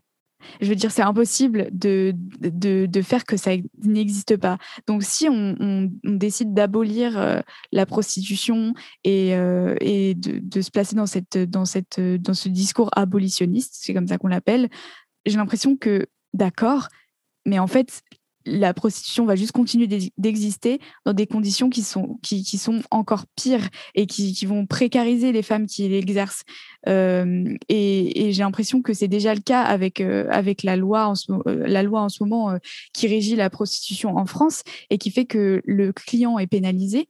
Je 0.61 0.68
veux 0.68 0.76
dire, 0.76 0.92
c'est 0.92 1.02
impossible 1.02 1.68
de, 1.72 2.14
de, 2.14 3.02
faire 3.02 3.24
que 3.24 3.36
ça 3.36 3.52
n'existe 3.82 4.36
pas. 4.36 4.59
Donc, 4.86 5.02
si 5.02 5.28
on, 5.28 5.90
décide 6.04 6.54
d'abolir 6.54 7.18
euh, 7.18 7.40
la 7.72 7.84
prostitution 7.84 8.72
et, 9.02 9.34
euh, 9.34 9.74
et 9.80 10.14
de, 10.14 10.61
se 10.61 10.70
placer 10.70 10.94
dans, 10.94 11.07
cette, 11.07 11.36
dans, 11.36 11.64
cette, 11.64 12.00
dans 12.00 12.34
ce 12.34 12.48
discours 12.48 12.90
abolitionniste, 12.94 13.76
c'est 13.80 13.92
comme 13.92 14.07
ça 14.07 14.18
qu'on 14.18 14.28
l'appelle, 14.28 14.68
j'ai 15.24 15.36
l'impression 15.36 15.76
que, 15.76 16.07
d'accord, 16.32 16.88
mais 17.44 17.59
en 17.59 17.66
fait, 17.66 18.02
la 18.47 18.72
prostitution 18.72 19.26
va 19.26 19.36
juste 19.36 19.53
continuer 19.53 19.86
d'exister 20.16 20.80
dans 21.05 21.12
des 21.12 21.26
conditions 21.26 21.68
qui 21.68 21.82
sont, 21.82 22.18
encore 22.90 23.26
pires 23.34 23.68
et 23.94 24.07
qui, 24.07 24.47
vont 24.47 24.66
précariser 24.66 25.32
les 25.32 25.42
femmes 25.42 25.66
qui 25.66 25.88
l'exercent. 25.88 26.44
Euh, 26.88 27.44
et, 27.68 28.32
j'ai 28.32 28.42
l'impression 28.42 28.80
que 28.82 28.92
c'est 28.92 29.09
déjà 29.09 29.34
le 29.34 29.40
cas 29.40 29.62
avec, 29.62 30.01
euh, 30.01 30.26
avec 30.30 30.62
la, 30.62 30.76
loi 30.76 31.07
en 31.07 31.14
ce, 31.14 31.32
euh, 31.32 31.66
la 31.66 31.82
loi 31.82 32.03
en 32.03 32.09
ce 32.09 32.22
moment 32.22 32.57
qui 32.92 33.09
régit 33.09 33.36
la 33.36 33.51
prostitution 33.51 34.16
en 34.16 34.26
France 34.26 34.62
et 34.90 34.99
qui 34.99 35.11
fait 35.11 35.26
que 35.26 35.62
le 35.64 35.92
client 35.92 36.38
est 36.38 36.47
pénalisé 36.47 37.09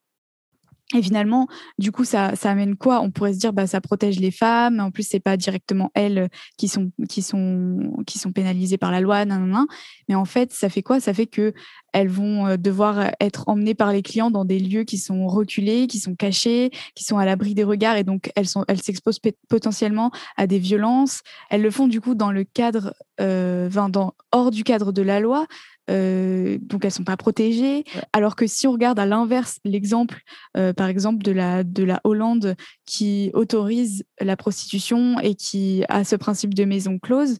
et 0.95 1.03
finalement, 1.03 1.49
du 1.79 1.91
coup, 1.91 2.05
ça, 2.05 2.33
amène 2.45 2.77
quoi? 2.77 3.01
On 3.01 3.11
pourrait 3.11 3.35
se 3.35 3.41
dire, 3.41 3.53
bah, 3.53 3.67
ça 3.67 3.81
protège 3.81 4.21
les 4.21 4.31
femmes. 4.31 4.79
En 4.79 4.93
plus, 4.93 5.03
c'est 5.03 5.19
pas 5.19 5.37
directement 5.37 5.91
elles 5.95 6.29
qui 6.57 6.69
sont, 6.69 6.93
qui 7.09 7.23
sont, 7.23 7.93
qui 8.07 8.21
sont 8.21 8.31
pénalisées 8.31 8.79
par 8.79 8.93
la 8.93 9.01
loi, 9.01 9.25
nan, 9.25 9.67
Mais 10.09 10.15
en 10.15 10.25
fait, 10.25 10.53
ça 10.53 10.69
fait 10.69 10.83
quoi? 10.83 11.01
Ça 11.01 11.13
fait 11.13 11.27
que 11.27 11.53
elles 11.93 12.09
vont 12.09 12.47
euh, 12.47 12.57
devoir 12.57 13.11
être 13.21 13.49
emmenées 13.49 13.75
par 13.75 13.93
les 13.93 14.03
clients 14.03 14.31
dans 14.31 14.45
des 14.45 14.61
lieux 14.61 14.85
qui 14.85 14.99
sont 14.99 15.27
reculés, 15.27 15.89
qui 15.89 15.99
sont 15.99 16.15
cachés, 16.15 16.71
qui 16.95 17.03
sont 17.03 17.19
à 17.19 17.25
l'abri 17.25 17.55
des 17.55 17.65
regards, 17.65 17.97
et 17.97 18.05
donc 18.05 18.31
elles 18.37 18.47
sont, 18.47 18.65
elles 18.69 18.83
s'exposent 18.83 19.21
potentiellement 19.49 20.13
à 20.37 20.47
des 20.47 20.61
violences. 20.61 21.23
Elles 21.51 21.63
le 21.63 21.71
font 21.73 21.89
du 21.89 22.01
coup 22.01 22.15
dans 22.15 22.31
le 22.31 22.45
cadre, 22.45 22.95
euh, 23.21 23.69
dans, 23.71 24.15
hors 24.31 24.53
du 24.53 24.63
cadre 24.63 24.93
de 24.93 25.03
la 25.03 25.19
loi. 25.19 25.47
Euh, 25.91 26.59
donc 26.61 26.85
elles 26.85 26.93
sont 26.93 27.05
pas 27.05 27.17
protégées. 27.17 27.85
Alors 28.13 28.37
que 28.37 28.47
si 28.47 28.67
on 28.67 28.73
regarde 28.73 28.99
à 28.99 29.07
l'inverse 29.07 29.59
l'exemple, 29.65 30.21
euh, 30.57 30.73
par 30.73 30.89
exemple 30.89 31.23
de 31.23 31.33
la 31.33 31.65
de 31.65 31.85
la 31.85 32.01
Hollande 32.05 32.57
qui 32.87 33.31
autorise 33.35 34.05
la 34.21 34.37
prostitution 34.37 35.21
et 35.21 35.35
qui 35.35 35.85
a 35.89 36.05
ce 36.05 36.17
principe 36.17 36.55
de 36.55 36.65
maison 36.65 36.99
close, 36.99 37.39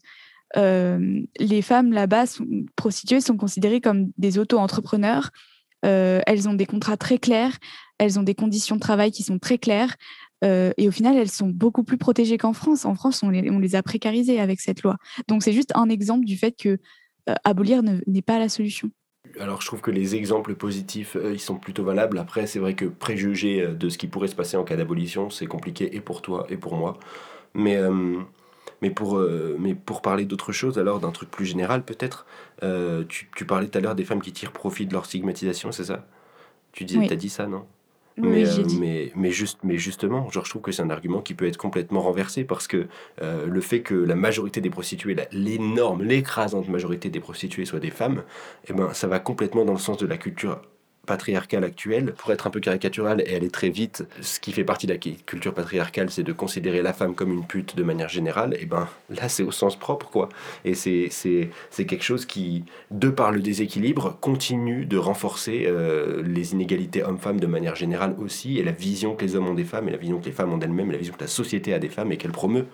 euh, 0.55 1.21
les 1.39 1.61
femmes 1.61 1.91
là-bas 1.91 2.23
prostituées 2.75 3.21
sont 3.21 3.37
considérées 3.37 3.81
comme 3.81 4.11
des 4.17 4.37
auto-entrepreneurs. 4.37 5.31
elles 5.81 6.49
ont 6.49 6.53
des 6.53 6.65
contrats 6.65 6.97
très 6.97 7.17
clairs, 7.17 7.57
elles 7.97 8.17
ont 8.19 8.23
des 8.23 8.35
conditions 8.35 8.75
de 8.75 8.81
travail 8.81 9.11
qui 9.11 9.23
sont 9.23 9.39
très 9.39 9.57
claires. 9.57 9.95
et 10.43 10.87
au 10.87 10.91
final, 10.91 11.15
elles 11.17 11.29
sont 11.31 11.49
beaucoup 11.49 11.83
plus 11.83 11.97
protégées 11.97 12.37
qu'en 12.37 12.53
France. 12.53 12.85
En 12.85 12.95
France, 12.95 13.23
on 13.23 13.29
les, 13.29 13.49
on 13.51 13.59
les 13.59 13.75
a 13.75 13.83
précarisées 13.83 14.39
avec 14.39 14.59
cette 14.61 14.83
loi. 14.83 14.97
Donc, 15.27 15.43
c'est 15.43 15.53
juste 15.53 15.71
un 15.75 15.89
exemple 15.89 16.25
du 16.25 16.37
fait 16.37 16.53
que 16.53 16.79
abolir 17.43 17.81
n'est 17.83 18.21
pas 18.21 18.39
la 18.39 18.49
solution. 18.49 18.89
Alors 19.39 19.61
je 19.61 19.67
trouve 19.67 19.81
que 19.81 19.91
les 19.91 20.15
exemples 20.15 20.55
positifs, 20.55 21.17
ils 21.21 21.39
sont 21.39 21.57
plutôt 21.57 21.83
valables. 21.83 22.17
Après, 22.17 22.47
c'est 22.47 22.59
vrai 22.59 22.73
que 22.75 22.85
préjuger 22.85 23.61
euh, 23.61 23.73
de 23.73 23.89
ce 23.89 23.97
qui 23.97 24.07
pourrait 24.07 24.29
se 24.29 24.35
passer 24.35 24.57
en 24.57 24.63
cas 24.63 24.77
d'abolition, 24.77 25.29
c'est 25.29 25.47
compliqué 25.47 25.95
et 25.95 26.01
pour 26.01 26.21
toi 26.21 26.47
et 26.49 26.57
pour 26.57 26.75
moi. 26.75 26.97
Mais, 27.53 27.75
euh, 27.75 28.19
mais, 28.81 28.89
pour, 28.89 29.19
mais 29.59 29.73
pour 29.73 30.01
parler 30.01 30.25
d'autre 30.25 30.51
chose, 30.51 30.77
alors 30.77 30.99
d'un 30.99 31.11
truc 31.11 31.31
plus 31.31 31.45
général 31.45 31.83
peut-être, 31.83 32.25
tu, 33.09 33.29
tu, 33.35 33.45
parlais 33.45 33.67
tout 33.67 33.77
à 33.77 33.81
l'heure 33.81 33.95
des 33.95 34.05
femmes 34.05 34.21
qui 34.21 34.31
tirent 34.31 34.51
profit 34.51 34.85
de 34.85 34.93
leur 34.93 35.05
stigmatisation, 35.05 35.71
c'est 35.71 35.85
ça? 35.85 36.05
Tu 36.73 36.85
disais, 36.85 37.11
as 37.11 37.15
dit 37.15 37.29
ça, 37.29 37.47
non? 37.47 37.65
Mais, 38.17 38.45
mais, 38.79 39.11
mais, 39.15 39.31
juste, 39.31 39.59
mais 39.63 39.77
justement, 39.77 40.29
genre, 40.31 40.45
je 40.45 40.49
trouve 40.49 40.61
que 40.61 40.71
c'est 40.71 40.81
un 40.81 40.89
argument 40.89 41.21
qui 41.21 41.33
peut 41.33 41.47
être 41.47 41.57
complètement 41.57 42.01
renversé 42.01 42.43
parce 42.43 42.67
que 42.67 42.87
le 43.21 43.61
fait 43.61 43.81
que 43.81 43.95
la 43.95 44.15
majorité 44.15 44.61
des 44.61 44.69
prostituées, 44.69 45.15
l'énorme, 45.31 46.03
l'écrasante 46.03 46.67
majorité 46.67 47.09
des 47.09 47.19
prostituées 47.19 47.65
soient 47.65 47.79
des 47.79 47.91
femmes, 47.91 48.23
eh 48.69 48.73
ben, 48.73 48.93
ça 48.93 49.07
va 49.07 49.19
complètement 49.19 49.65
dans 49.65 49.73
le 49.73 49.79
sens 49.79 49.97
de 49.97 50.07
la 50.07 50.17
culture 50.17 50.61
patriarcale 51.07 51.63
actuelle, 51.63 52.13
pour 52.15 52.31
être 52.31 52.45
un 52.45 52.51
peu 52.51 52.59
caricatural 52.59 53.23
et 53.25 53.35
aller 53.35 53.49
très 53.49 53.69
vite, 53.69 54.05
ce 54.21 54.39
qui 54.39 54.51
fait 54.51 54.63
partie 54.63 54.85
de 54.85 54.93
la 54.93 54.99
culture 54.99 55.53
patriarcale, 55.53 56.11
c'est 56.11 56.21
de 56.21 56.33
considérer 56.33 56.83
la 56.83 56.93
femme 56.93 57.15
comme 57.15 57.31
une 57.31 57.45
pute 57.45 57.75
de 57.75 57.81
manière 57.81 58.09
générale, 58.09 58.55
et 58.59 58.65
ben 58.65 58.87
là 59.09 59.29
c'est 59.29 59.41
au 59.41 59.51
sens 59.51 59.75
propre 59.75 60.09
quoi. 60.09 60.29
Et 60.65 60.75
c'est, 60.75 61.09
quelque 61.71 62.03
chose 62.03 62.27
qui, 62.27 62.65
de 62.91 63.09
par 63.09 63.31
le 63.31 63.39
déséquilibre, 63.39 64.17
continue 64.21 64.85
de 64.85 64.97
renforcer 64.97 65.63
euh, 65.65 66.21
les 66.23 66.51
inégalités 66.51 67.03
hommes-femmes 67.03 67.39
de 67.39 67.47
manière 67.47 67.75
générale 67.75 68.13
aussi, 68.19 68.59
et 68.59 68.63
la 68.63 68.73
vision 68.73 69.15
que 69.15 69.25
les 69.25 69.35
hommes 69.35 69.47
ont 69.47 69.55
des 69.55 69.63
femmes, 69.63 69.87
et 69.87 69.91
la 69.91 69.97
vision 69.97 70.19
que 70.19 70.25
les 70.25 70.31
femmes 70.31 70.53
ont 70.53 70.57
d'elles-mêmes, 70.57 70.91
la 70.91 70.97
vision 70.97 71.13
que 71.13 71.21
la 71.23 71.27
société 71.27 71.73
a 71.73 71.79
des 71.79 71.89
femmes 71.89 72.11
et 72.11 72.17
qu'elle 72.17 72.31
promeut 72.31 72.67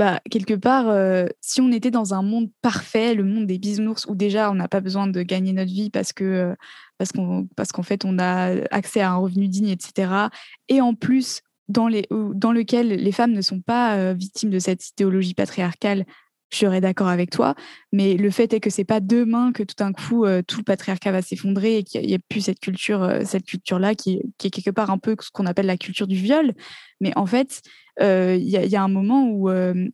bah, 0.00 0.22
quelque 0.30 0.54
part, 0.54 0.88
euh, 0.88 1.26
si 1.42 1.60
on 1.60 1.70
était 1.70 1.90
dans 1.90 2.14
un 2.14 2.22
monde 2.22 2.48
parfait, 2.62 3.14
le 3.14 3.22
monde 3.22 3.46
des 3.46 3.58
bisounours, 3.58 4.06
où 4.06 4.14
déjà 4.14 4.50
on 4.50 4.54
n'a 4.54 4.66
pas 4.66 4.80
besoin 4.80 5.06
de 5.06 5.22
gagner 5.22 5.52
notre 5.52 5.70
vie 5.70 5.90
parce 5.90 6.14
que 6.14 6.24
euh, 6.24 6.54
parce 6.96 7.12
qu'en 7.12 7.44
parce 7.54 7.70
qu'en 7.70 7.82
fait 7.82 8.06
on 8.06 8.18
a 8.18 8.64
accès 8.70 9.02
à 9.02 9.10
un 9.10 9.16
revenu 9.16 9.46
digne, 9.46 9.68
etc. 9.68 10.10
Et 10.70 10.80
en 10.80 10.94
plus 10.94 11.42
dans 11.68 11.86
les 11.86 12.06
dans 12.10 12.50
lequel 12.50 12.88
les 12.88 13.12
femmes 13.12 13.32
ne 13.32 13.42
sont 13.42 13.60
pas 13.60 13.98
euh, 13.98 14.14
victimes 14.14 14.48
de 14.48 14.58
cette 14.58 14.88
idéologie 14.88 15.34
patriarcale, 15.34 16.06
je 16.50 16.56
serais 16.56 16.80
d'accord 16.80 17.08
avec 17.08 17.28
toi. 17.28 17.54
Mais 17.92 18.14
le 18.14 18.30
fait 18.30 18.54
est 18.54 18.60
que 18.60 18.70
c'est 18.70 18.84
pas 18.84 19.00
demain 19.00 19.52
que 19.52 19.64
tout 19.64 19.76
d'un 19.76 19.92
coup 19.92 20.24
tout 20.46 20.60
le 20.60 20.64
patriarcat 20.64 21.12
va 21.12 21.20
s'effondrer 21.20 21.76
et 21.76 21.84
qu'il 21.84 22.06
n'y 22.06 22.14
a, 22.14 22.18
plus 22.26 22.40
cette 22.40 22.60
culture 22.60 23.06
cette 23.26 23.44
culture 23.44 23.78
là 23.78 23.94
qui, 23.94 24.22
est 24.42 24.50
quelque 24.50 24.70
part 24.70 24.88
un 24.88 24.98
peu 24.98 25.14
ce 25.20 25.30
qu'on 25.30 25.44
appelle 25.44 25.66
la 25.66 25.76
culture 25.76 26.06
du 26.06 26.16
viol. 26.16 26.54
Mais 27.02 27.12
en 27.16 27.26
fait 27.26 27.60
euh, 28.02 28.36
il 28.36 28.48
y, 28.48 28.76
a 28.76 28.82
un 28.82 28.88
moment 28.88 29.28
où, 29.28 29.50
euh, 29.50 29.88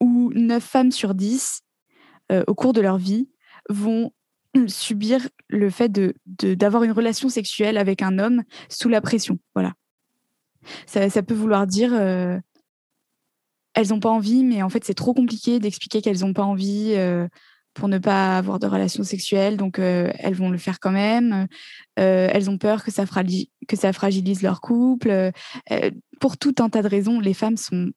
où 0.00 0.32
9 0.34 0.62
femmes 0.62 0.92
sur 0.92 1.14
10, 1.14 1.62
euh, 2.30 2.44
au 2.46 2.54
cours 2.54 2.72
de 2.72 2.80
leur 2.80 2.98
vie, 2.98 3.28
vont 3.68 4.12
subir 4.66 5.28
le 5.48 5.70
fait 5.70 5.88
de, 5.88 6.14
d'avoir 6.54 6.84
une 6.84 6.92
relation 6.92 7.28
sexuelle 7.28 7.76
avec 7.76 8.02
un 8.02 8.18
homme 8.18 8.42
sous 8.68 8.88
la 8.88 9.00
pression. 9.00 9.38
Voilà. 9.54 9.74
Ça, 10.86 11.22
peut 11.22 11.34
vouloir 11.34 11.66
dire 11.66 11.92
elles 13.74 13.88
n'ont 13.88 13.98
pas 13.98 14.10
envie, 14.10 14.44
mais 14.44 14.62
en 14.62 14.68
fait 14.68 14.84
c'est 14.84 14.94
trop 14.94 15.12
compliqué 15.12 15.58
d'expliquer 15.58 16.00
qu'elles 16.02 16.20
n'ont 16.20 16.34
pas 16.34 16.44
envie 16.44 16.94
pour 17.74 17.88
ne 17.88 17.98
pas 17.98 18.38
avoir 18.38 18.60
de 18.60 18.68
relation 18.68 19.02
sexuelle, 19.02 19.56
donc 19.56 19.80
elles 19.80 20.34
vont 20.34 20.50
le 20.50 20.58
faire 20.58 20.78
quand 20.78 20.92
même. 20.92 21.48
elles 21.96 22.48
ont 22.48 22.58
peur 22.58 22.84
que 22.84 22.92
ça, 22.92 23.06
que 23.66 23.76
ça 23.76 23.92
fragilise 23.92 24.42
leur 24.42 24.60
couple 24.60 25.32
pour 26.22 26.38
tout 26.38 26.54
un 26.60 26.68
tas 26.68 26.82
de 26.82 26.88
raisons, 26.88 27.18
les 27.18 27.34
femmes 27.34 27.56
sont 27.56 27.90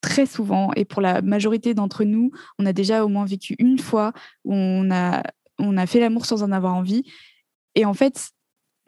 très 0.00 0.24
souvent, 0.24 0.70
et 0.76 0.84
pour 0.84 1.02
la 1.02 1.20
majorité 1.20 1.74
d'entre 1.74 2.04
nous, 2.04 2.30
on 2.60 2.64
a 2.64 2.72
déjà 2.72 3.04
au 3.04 3.08
moins 3.08 3.24
vécu 3.24 3.56
une 3.58 3.80
fois 3.80 4.12
où 4.44 4.54
on 4.54 4.88
a, 4.92 5.24
on 5.58 5.76
a 5.76 5.86
fait 5.86 5.98
l'amour 5.98 6.26
sans 6.26 6.44
en 6.44 6.52
avoir 6.52 6.76
envie. 6.76 7.02
Et 7.74 7.84
en 7.84 7.92
fait, 7.92 8.30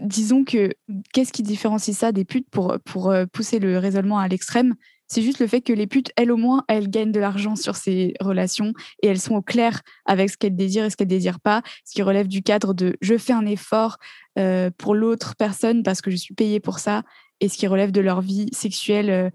disons 0.01 0.45
que 0.45 0.71
qu'est-ce 1.13 1.33
qui 1.33 1.43
différencie 1.43 1.97
ça 1.97 2.13
des 2.13 2.25
putes 2.25 2.49
pour, 2.51 2.77
pour 2.85 3.11
euh, 3.11 3.27
pousser 3.27 3.59
le 3.59 3.79
raisonnement 3.79 4.21
à 4.21 4.29
l'extrême? 4.29 4.77
C'est 5.09 5.23
juste 5.23 5.41
le 5.41 5.49
fait 5.49 5.63
que 5.63 5.73
les 5.73 5.89
putes, 5.89 6.13
elles 6.17 6.31
au 6.31 6.37
moins, 6.37 6.63
elles 6.69 6.89
gagnent 6.89 7.11
de 7.11 7.19
l'argent 7.19 7.57
sur 7.57 7.75
ces 7.75 8.15
relations 8.21 8.75
et 9.03 9.09
elles 9.09 9.19
sont 9.19 9.35
au 9.35 9.43
clair 9.43 9.81
avec 10.05 10.31
ce 10.31 10.37
qu'elles 10.37 10.55
désirent 10.55 10.85
et 10.85 10.91
ce 10.91 10.97
qu'elles 10.97 11.09
désirent 11.09 11.41
pas, 11.41 11.63
ce 11.85 11.95
qui 11.95 12.03
relève 12.03 12.29
du 12.29 12.43
cadre 12.43 12.75
de 12.75 12.95
je 13.01 13.19
fais 13.19 13.33
un 13.33 13.47
effort 13.47 13.97
euh, 14.39 14.71
pour 14.79 14.95
l'autre 14.95 15.35
personne 15.37 15.83
parce 15.83 16.01
que 16.01 16.13
je 16.13 16.17
suis 16.17 16.35
payée 16.35 16.61
pour 16.61 16.79
ça 16.79 17.03
et 17.41 17.49
ce 17.49 17.57
qui 17.57 17.67
relève 17.67 17.93
de 17.93 18.01
leur 18.01 18.21
vie 18.21 18.49
sexuelle 18.53 19.11
euh, 19.11 19.31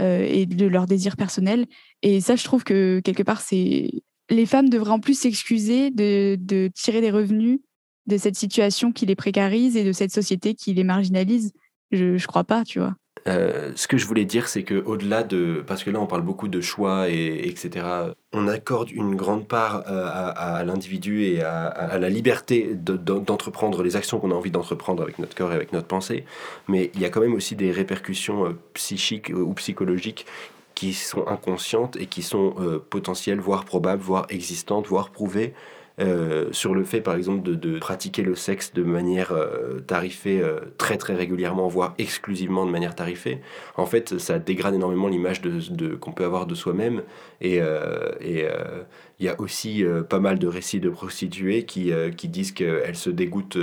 euh, 0.00 0.26
et 0.28 0.46
de 0.46 0.66
leur 0.66 0.86
désir 0.86 1.16
personnel. 1.16 1.66
Et 2.02 2.20
ça, 2.20 2.36
je 2.36 2.44
trouve 2.44 2.64
que 2.64 3.00
quelque 3.00 3.22
part, 3.22 3.40
c'est 3.40 3.90
les 4.30 4.46
femmes 4.46 4.68
devraient 4.68 4.92
en 4.92 5.00
plus 5.00 5.18
s'excuser 5.18 5.90
de, 5.90 6.36
de, 6.40 6.70
tirer 6.74 7.00
des 7.00 7.10
revenus 7.10 7.60
de 8.06 8.16
cette 8.16 8.36
situation 8.36 8.92
qui 8.92 9.04
les 9.06 9.14
précarise 9.14 9.76
et 9.76 9.84
de 9.84 9.92
cette 9.92 10.12
société 10.12 10.54
qui 10.54 10.72
les 10.72 10.84
marginalise. 10.84 11.52
Je 11.90 12.14
ne 12.14 12.26
crois 12.26 12.44
pas, 12.44 12.64
tu 12.64 12.78
vois. 12.78 12.94
Euh, 13.28 13.72
ce 13.76 13.86
que 13.86 13.96
je 13.96 14.06
voulais 14.06 14.24
dire, 14.24 14.48
c'est 14.48 14.64
que 14.64 14.82
au-delà 14.84 15.22
de, 15.22 15.62
parce 15.66 15.84
que 15.84 15.90
là 15.90 16.00
on 16.00 16.06
parle 16.06 16.22
beaucoup 16.22 16.48
de 16.48 16.60
choix 16.60 17.08
et 17.08 17.48
etc. 17.48 17.86
On 18.32 18.48
accorde 18.48 18.90
une 18.90 19.14
grande 19.14 19.46
part 19.46 19.84
euh, 19.88 20.08
à, 20.08 20.64
l'individu 20.64 21.24
et 21.24 21.42
à, 21.42 21.98
la 21.98 22.08
liberté 22.08 22.70
d'entreprendre 22.74 23.82
les 23.82 23.94
actions 23.96 24.18
qu'on 24.18 24.30
a 24.30 24.34
envie 24.34 24.50
d'entreprendre 24.50 25.02
avec 25.02 25.18
notre 25.18 25.36
corps 25.36 25.52
et 25.52 25.54
avec 25.54 25.72
notre 25.72 25.86
pensée, 25.86 26.24
mais 26.68 26.90
il 26.94 27.00
y 27.00 27.04
a 27.04 27.10
quand 27.10 27.20
même 27.20 27.34
aussi 27.34 27.54
des 27.54 27.70
répercussions 27.70 28.46
euh, 28.46 28.58
psychiques 28.74 29.30
ou 29.34 29.52
psychologiques 29.54 30.26
qui 30.74 30.94
sont 30.94 31.26
inconscientes 31.28 31.96
et 31.96 32.06
qui 32.06 32.22
sont 32.22 32.54
potentielles, 32.88 33.38
voire 33.38 33.64
probables, 33.64 34.02
voire 34.02 34.26
existantes, 34.30 34.86
voire 34.86 35.10
prouvées 35.10 35.52
euh, 36.00 36.48
sur 36.52 36.74
le 36.74 36.84
fait, 36.84 37.00
par 37.00 37.14
exemple, 37.14 37.42
de, 37.42 37.78
pratiquer 37.78 38.22
le 38.22 38.34
sexe 38.34 38.72
de 38.72 38.82
manière 38.82 39.32
euh, 39.32 39.80
tarifée 39.80 40.40
euh, 40.40 40.60
très 40.78 40.96
très 40.96 41.14
régulièrement, 41.14 41.68
voire 41.68 41.94
exclusivement 41.98 42.64
de 42.64 42.70
manière 42.70 42.94
tarifée, 42.94 43.40
en 43.76 43.86
fait, 43.86 44.18
ça 44.18 44.38
dégrade 44.38 44.74
énormément 44.74 45.08
l'image 45.08 45.42
de, 45.42 45.94
qu'on 45.94 46.12
peut 46.12 46.24
avoir 46.24 46.46
de 46.46 46.54
soi-même. 46.54 47.02
Et 47.40 47.60
il 47.60 49.26
y 49.26 49.28
a 49.28 49.40
aussi 49.40 49.84
pas 50.08 50.20
mal 50.20 50.38
de 50.38 50.46
récits 50.46 50.80
de 50.80 50.90
prostituées 50.90 51.64
qui, 51.64 51.92
qui 52.16 52.28
disent 52.28 52.52
qu'elles 52.52 52.96
se 52.96 53.10
dégoûtent 53.10 53.58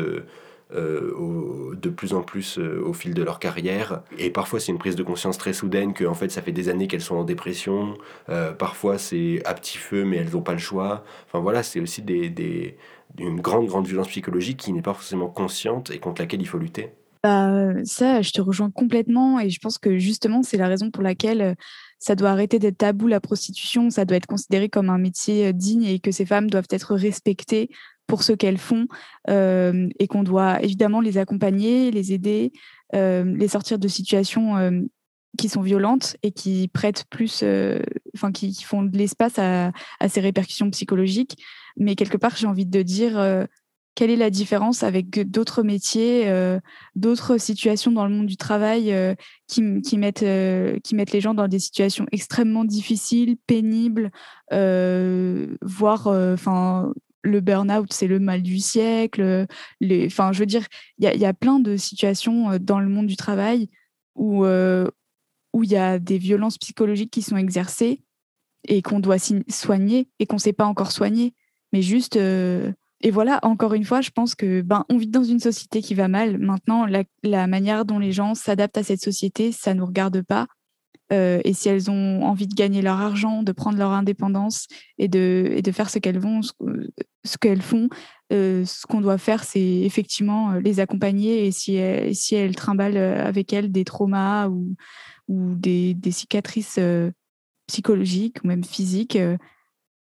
euh, 0.72 1.76
de 1.82 1.90
plus 1.90 2.14
en 2.14 2.22
plus 2.22 2.60
euh, 2.60 2.80
au 2.86 2.94
fil 2.94 3.16
de 3.16 3.24
leur 3.24 3.40
carrière. 3.40 4.04
Et 4.20 4.30
parfois, 4.30 4.60
c'est 4.60 4.72
une 4.72 4.78
prise 4.78 4.96
de 4.96 5.02
conscience 5.02 5.40
très 5.40 5.52
soudaine 5.52 5.94
que 5.94 6.06
en 6.06 6.14
fait, 6.14 6.30
ça 6.30 6.44
fait 6.44 6.52
des 6.52 6.70
années 6.70 6.88
qu'elles 6.88 7.02
sont 7.02 7.16
en 7.16 7.24
dépression. 7.24 7.96
Euh, 8.30 8.54
parfois, 8.54 9.00
c'est 9.00 9.42
à 9.46 9.56
petit 9.56 9.80
feu, 9.80 10.06
mais 10.06 10.18
elles 10.18 10.30
n'ont 10.30 10.44
pas 10.44 10.54
le 10.54 10.60
choix. 10.60 11.04
Enfin 11.26 11.40
voilà, 11.40 11.64
c'est 11.64 11.80
aussi 11.80 12.04
des, 12.04 12.30
des, 12.30 12.78
une 13.18 13.42
grande, 13.42 13.66
grande 13.66 13.88
violence 13.88 14.10
psychologique 14.10 14.58
qui 14.58 14.72
n'est 14.72 14.84
pas 14.84 14.94
forcément 14.94 15.28
consciente 15.28 15.90
et 15.90 15.98
contre 15.98 16.22
laquelle 16.22 16.42
il 16.42 16.48
faut 16.48 16.60
lutter. 16.60 16.92
Bah, 17.24 17.74
ça, 17.84 18.22
je 18.22 18.32
te 18.32 18.40
rejoins 18.40 18.70
complètement 18.70 19.40
et 19.40 19.50
je 19.50 19.60
pense 19.60 19.80
que 19.80 19.98
justement, 19.98 20.44
c'est 20.44 20.58
la 20.58 20.68
raison 20.68 20.92
pour 20.92 21.02
laquelle 21.02 21.56
ça 21.98 22.14
doit 22.14 22.30
arrêter 22.30 22.60
d'être 22.60 22.78
tabou 22.78 23.08
la 23.08 23.20
prostitution, 23.20 23.90
ça 23.90 24.06
doit 24.06 24.18
être 24.18 24.28
considéré 24.28 24.70
comme 24.70 24.92
un 24.92 25.00
métier 25.00 25.52
digne 25.52 25.84
et 25.84 26.00
que 26.00 26.12
ces 26.12 26.28
femmes 26.28 26.50
doivent 26.50 26.68
être 26.70 26.94
respectées 26.94 27.72
pour 28.10 28.24
ce 28.24 28.34
qu'elles 28.34 28.58
font 28.58 28.88
euh, 29.30 29.88
et 30.00 30.08
qu'on 30.08 30.24
doit 30.24 30.62
évidemment 30.64 31.00
les 31.00 31.18
accompagner, 31.18 31.92
les 31.92 32.12
aider, 32.12 32.52
euh, 32.96 33.24
les 33.24 33.48
sortir 33.48 33.78
de 33.78 33.88
situations 33.88 34.58
euh, 34.58 34.82
qui 35.38 35.48
sont 35.48 35.62
violentes 35.62 36.18
et 36.24 36.32
qui 36.32 36.68
prêtent 36.74 37.06
plus, 37.10 37.46
enfin 38.16 38.32
qui, 38.32 38.54
font 38.64 38.82
de 38.82 38.98
l'espace 38.98 39.38
à, 39.38 39.72
ces 40.10 40.20
répercussions 40.20 40.70
psychologiques. 40.72 41.38
Mais 41.78 41.96
quelque 41.96 42.18
part, 42.18 42.36
j'ai 42.36 42.48
envie 42.48 42.66
de 42.66 42.82
dire 42.82 43.48
quelle 43.94 44.10
est 44.10 44.16
la 44.16 44.32
différence 44.32 44.82
avec 44.82 45.30
d'autres 45.30 45.62
métiers, 45.62 46.34
d'autres 46.96 47.38
situations 47.38 47.92
dans 47.92 48.06
le 48.06 48.14
monde 48.14 48.26
du 48.26 48.38
travail 48.38 48.94
qui, 49.48 49.62
mettent, 49.62 50.26
qui 50.84 50.96
mettent 50.96 51.12
les 51.12 51.22
gens 51.22 51.36
dans 51.36 51.48
des 51.48 51.60
situations 51.60 52.08
extrêmement 52.12 52.66
difficiles, 52.66 53.38
pénibles, 53.46 54.12
voire 54.52 56.08
enfin 56.08 56.92
le 57.22 57.42
burn-out, 57.42 57.92
c'est 57.92 58.08
le 58.08 58.20
mal 58.20 58.42
du 58.42 58.60
siècle. 58.60 59.48
Les, 59.82 60.06
enfin, 60.08 60.32
je 60.32 60.40
veux 60.40 60.46
dire, 60.46 60.66
il 60.98 61.06
y, 61.06 61.26
a, 61.26 61.34
plein 61.34 61.60
de 61.60 61.78
situations 61.78 62.52
euh, 62.52 62.60
dans 62.60 62.80
le 62.80 62.90
monde 62.90 63.08
du 63.08 63.16
travail 63.16 63.70
où 64.16 64.46
euh, 64.46 64.88
où 65.54 65.64
il 65.64 65.72
y 65.72 65.78
a 65.78 66.00
des 66.00 66.18
violences 66.18 66.58
psychologiques 66.58 67.12
qui 67.12 67.22
sont 67.22 67.38
exercées 67.38 68.04
et 68.68 68.82
qu'on 68.82 69.00
doit 69.00 69.18
soigner 69.50 70.10
et 70.20 70.26
qu'on 70.26 70.36
ne 70.36 70.42
sait 70.42 70.54
pas 70.54 70.66
encore 70.66 70.92
soigner. 70.92 71.34
Mais 71.74 71.82
juste, 71.82 72.18
euh, 72.18 72.72
et 73.02 73.12
voilà, 73.12 73.40
encore 73.44 73.74
une 73.74 73.86
fois, 73.86 74.02
je 74.02 74.12
pense 74.12 74.36
que 74.36 74.62
ben, 74.62 74.86
on 74.90 74.98
vit 74.98 75.08
dans 75.08 75.24
une 75.24 75.40
société 75.40 75.82
qui 75.82 75.96
va 75.96 76.08
mal. 76.08 76.38
Maintenant, 76.38 76.86
la 77.24 77.48
manière 77.48 77.86
dont 77.86 78.00
les 78.00 78.12
gens 78.12 78.36
s'adaptent 78.36 78.78
à 78.78 78.84
cette 78.84 79.02
société, 79.02 79.52
ça 79.52 79.74
ne 79.74 79.80
nous 79.80 79.86
regarde 79.86 80.22
pas. 80.22 80.48
Euh, 81.12 81.42
et 81.44 81.54
si 81.54 81.70
elles 81.70 81.90
ont 81.90 82.24
envie 82.24 82.48
de 82.48 82.54
gagner 82.54 82.82
leur 82.82 83.00
argent, 83.00 83.44
de 83.44 83.52
prendre 83.52 83.78
leur 83.78 83.92
indépendance 83.92 84.68
et 84.98 85.08
de, 85.08 85.50
et 85.52 85.62
de 85.62 85.72
faire 85.72 85.90
ce 85.90 86.00
qu'elles 86.00 86.20
vont, 86.20 86.42
ce, 86.42 87.38
qu'elles 87.38 87.62
font, 87.62 87.90
euh, 88.32 88.64
ce 88.66 88.86
qu'on 88.86 89.02
doit 89.02 89.18
faire, 89.18 89.44
c'est 89.44 89.60
effectivement 89.60 90.52
euh, 90.52 90.60
les 90.60 90.80
accompagner. 90.80 91.48
Et 91.48 91.52
si 91.52 91.76
elles, 91.76 92.16
si 92.16 92.36
elles 92.36 92.56
trimballent 92.56 92.98
avec 92.98 93.54
elles 93.54 93.72
des 93.72 93.86
traumas 93.86 94.48
ou, 94.48 94.76
ou 95.28 95.56
des, 95.56 95.94
des 95.96 96.12
cicatrices 96.12 96.80
psychologiques 97.68 98.44
ou 98.44 98.48
même 98.48 98.64
physiques, 98.64 99.18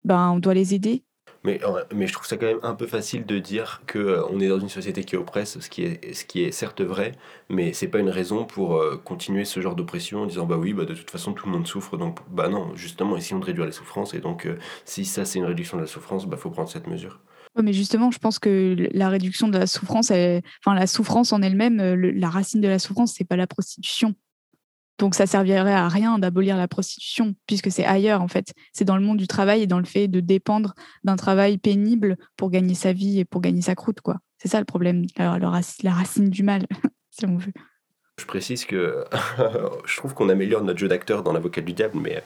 ben, 0.04 0.30
on 0.30 0.38
doit 0.38 0.54
les 0.54 0.74
aider. 0.74 1.04
Mais, 1.44 1.60
mais 1.94 2.06
je 2.06 2.12
trouve 2.12 2.26
ça 2.26 2.36
quand 2.36 2.46
même 2.46 2.58
un 2.62 2.74
peu 2.74 2.86
facile 2.86 3.24
de 3.24 3.38
dire 3.38 3.82
qu'on 3.90 3.98
euh, 3.98 4.40
est 4.40 4.48
dans 4.48 4.58
une 4.58 4.68
société 4.68 5.04
qui 5.04 5.16
oppresse, 5.16 5.60
ce 5.60 5.70
qui 5.70 5.84
est, 5.84 6.12
ce 6.12 6.24
qui 6.24 6.42
est 6.42 6.50
certes 6.50 6.80
vrai, 6.80 7.12
mais 7.48 7.72
c'est 7.72 7.88
pas 7.88 8.00
une 8.00 8.10
raison 8.10 8.44
pour 8.44 8.76
euh, 8.76 9.00
continuer 9.02 9.44
ce 9.44 9.60
genre 9.60 9.76
d'oppression 9.76 10.22
en 10.22 10.26
disant 10.26 10.46
bah 10.46 10.56
oui, 10.56 10.72
bah 10.72 10.84
de 10.84 10.94
toute 10.94 11.10
façon 11.10 11.32
tout 11.32 11.46
le 11.46 11.52
monde 11.52 11.66
souffre, 11.66 11.96
donc 11.96 12.18
bah 12.28 12.48
non, 12.48 12.74
justement, 12.74 13.16
essayons 13.16 13.38
de 13.38 13.44
réduire 13.44 13.66
les 13.66 13.72
souffrances, 13.72 14.14
et 14.14 14.20
donc 14.20 14.46
euh, 14.46 14.58
si 14.84 15.04
ça 15.04 15.24
c'est 15.24 15.38
une 15.38 15.44
réduction 15.44 15.76
de 15.76 15.82
la 15.82 15.88
souffrance, 15.88 16.26
bah 16.26 16.36
faut 16.36 16.50
prendre 16.50 16.68
cette 16.68 16.88
mesure. 16.88 17.20
mais 17.62 17.72
justement, 17.72 18.10
je 18.10 18.18
pense 18.18 18.40
que 18.40 18.88
la 18.92 19.08
réduction 19.08 19.46
de 19.48 19.58
la 19.58 19.68
souffrance, 19.68 20.10
enfin 20.10 20.74
la 20.74 20.86
souffrance 20.88 21.32
en 21.32 21.40
elle-même, 21.42 21.78
la 21.94 22.30
racine 22.30 22.60
de 22.60 22.68
la 22.68 22.80
souffrance, 22.80 23.14
c'est 23.16 23.24
pas 23.24 23.36
la 23.36 23.46
prostitution. 23.46 24.14
Donc 24.98 25.14
ça 25.14 25.26
servirait 25.26 25.72
à 25.72 25.88
rien 25.88 26.18
d'abolir 26.18 26.56
la 26.56 26.68
prostitution, 26.68 27.34
puisque 27.46 27.70
c'est 27.70 27.84
ailleurs 27.84 28.20
en 28.20 28.28
fait. 28.28 28.52
C'est 28.72 28.84
dans 28.84 28.96
le 28.96 29.02
monde 29.02 29.18
du 29.18 29.28
travail 29.28 29.62
et 29.62 29.66
dans 29.66 29.78
le 29.78 29.84
fait 29.84 30.08
de 30.08 30.20
dépendre 30.20 30.74
d'un 31.04 31.16
travail 31.16 31.58
pénible 31.58 32.16
pour 32.36 32.50
gagner 32.50 32.74
sa 32.74 32.92
vie 32.92 33.20
et 33.20 33.24
pour 33.24 33.40
gagner 33.40 33.62
sa 33.62 33.74
croûte, 33.74 34.00
quoi. 34.00 34.18
C'est 34.38 34.48
ça 34.48 34.58
le 34.58 34.64
problème, 34.64 35.04
Alors, 35.16 35.38
la 35.82 35.92
racine 35.92 36.30
du 36.30 36.42
mal, 36.42 36.66
si 37.10 37.26
on 37.26 37.36
veut. 37.36 37.52
Je 38.18 38.24
précise 38.24 38.64
que 38.64 39.04
je 39.86 39.96
trouve 39.96 40.14
qu'on 40.14 40.28
améliore 40.28 40.64
notre 40.64 40.78
jeu 40.78 40.88
d'acteur 40.88 41.22
dans 41.22 41.32
l'avocat 41.32 41.60
du 41.60 41.72
diable, 41.72 41.98
mais 42.00 42.22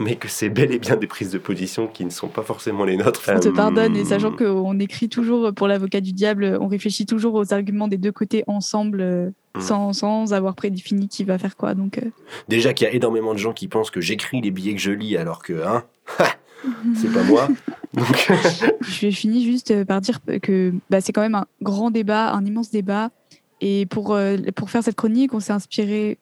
mais 0.00 0.16
que 0.16 0.28
c'est 0.28 0.48
bel 0.48 0.72
et 0.72 0.78
bien 0.78 0.96
des 0.96 1.06
prises 1.06 1.30
de 1.30 1.38
position 1.38 1.86
qui 1.86 2.04
ne 2.04 2.10
sont 2.10 2.28
pas 2.28 2.42
forcément 2.42 2.84
les 2.84 2.96
nôtres. 2.96 3.30
On 3.32 3.38
te 3.38 3.48
pardonne, 3.50 3.94
et 3.96 4.04
sachant 4.04 4.32
qu'on 4.32 4.78
écrit 4.80 5.08
toujours 5.08 5.52
pour 5.52 5.68
l'avocat 5.68 6.00
du 6.00 6.12
diable, 6.12 6.56
on 6.60 6.66
réfléchit 6.66 7.06
toujours 7.06 7.34
aux 7.34 7.52
arguments 7.52 7.86
des 7.86 7.98
deux 7.98 8.10
côtés 8.10 8.42
ensemble, 8.46 9.02
euh, 9.02 9.30
hmm. 9.54 9.60
sans, 9.60 9.92
sans, 9.92 10.32
avoir 10.32 10.54
prédéfini 10.54 11.06
qui 11.06 11.24
va 11.24 11.38
faire 11.38 11.54
quoi. 11.54 11.74
Donc, 11.74 11.98
euh. 11.98 12.10
Déjà 12.48 12.72
qu'il 12.72 12.86
y 12.86 12.90
a 12.90 12.94
énormément 12.94 13.34
de 13.34 13.38
gens 13.38 13.52
qui 13.52 13.68
pensent 13.68 13.90
que 13.90 14.00
j'écris 14.00 14.40
les 14.40 14.50
billets 14.50 14.74
que 14.74 14.80
je 14.80 14.90
lis, 14.90 15.18
alors 15.18 15.42
que, 15.42 15.62
hein, 15.62 15.84
c'est 16.96 17.12
pas 17.12 17.22
moi. 17.22 17.48
Donc... 17.94 18.32
je 18.80 19.10
finis 19.10 19.44
juste 19.44 19.84
par 19.84 20.00
dire 20.00 20.20
que 20.42 20.72
bah, 20.88 21.00
c'est 21.00 21.12
quand 21.12 21.22
même 21.22 21.34
un 21.34 21.46
grand 21.60 21.90
débat, 21.90 22.32
un 22.32 22.44
immense 22.44 22.70
débat. 22.70 23.10
Et 23.60 23.84
pour, 23.86 24.14
euh, 24.14 24.38
pour 24.54 24.70
faire 24.70 24.82
cette 24.82 24.96
chronique, 24.96 25.34
on 25.34 25.40
s'est 25.40 25.52
inspiré 25.52 26.18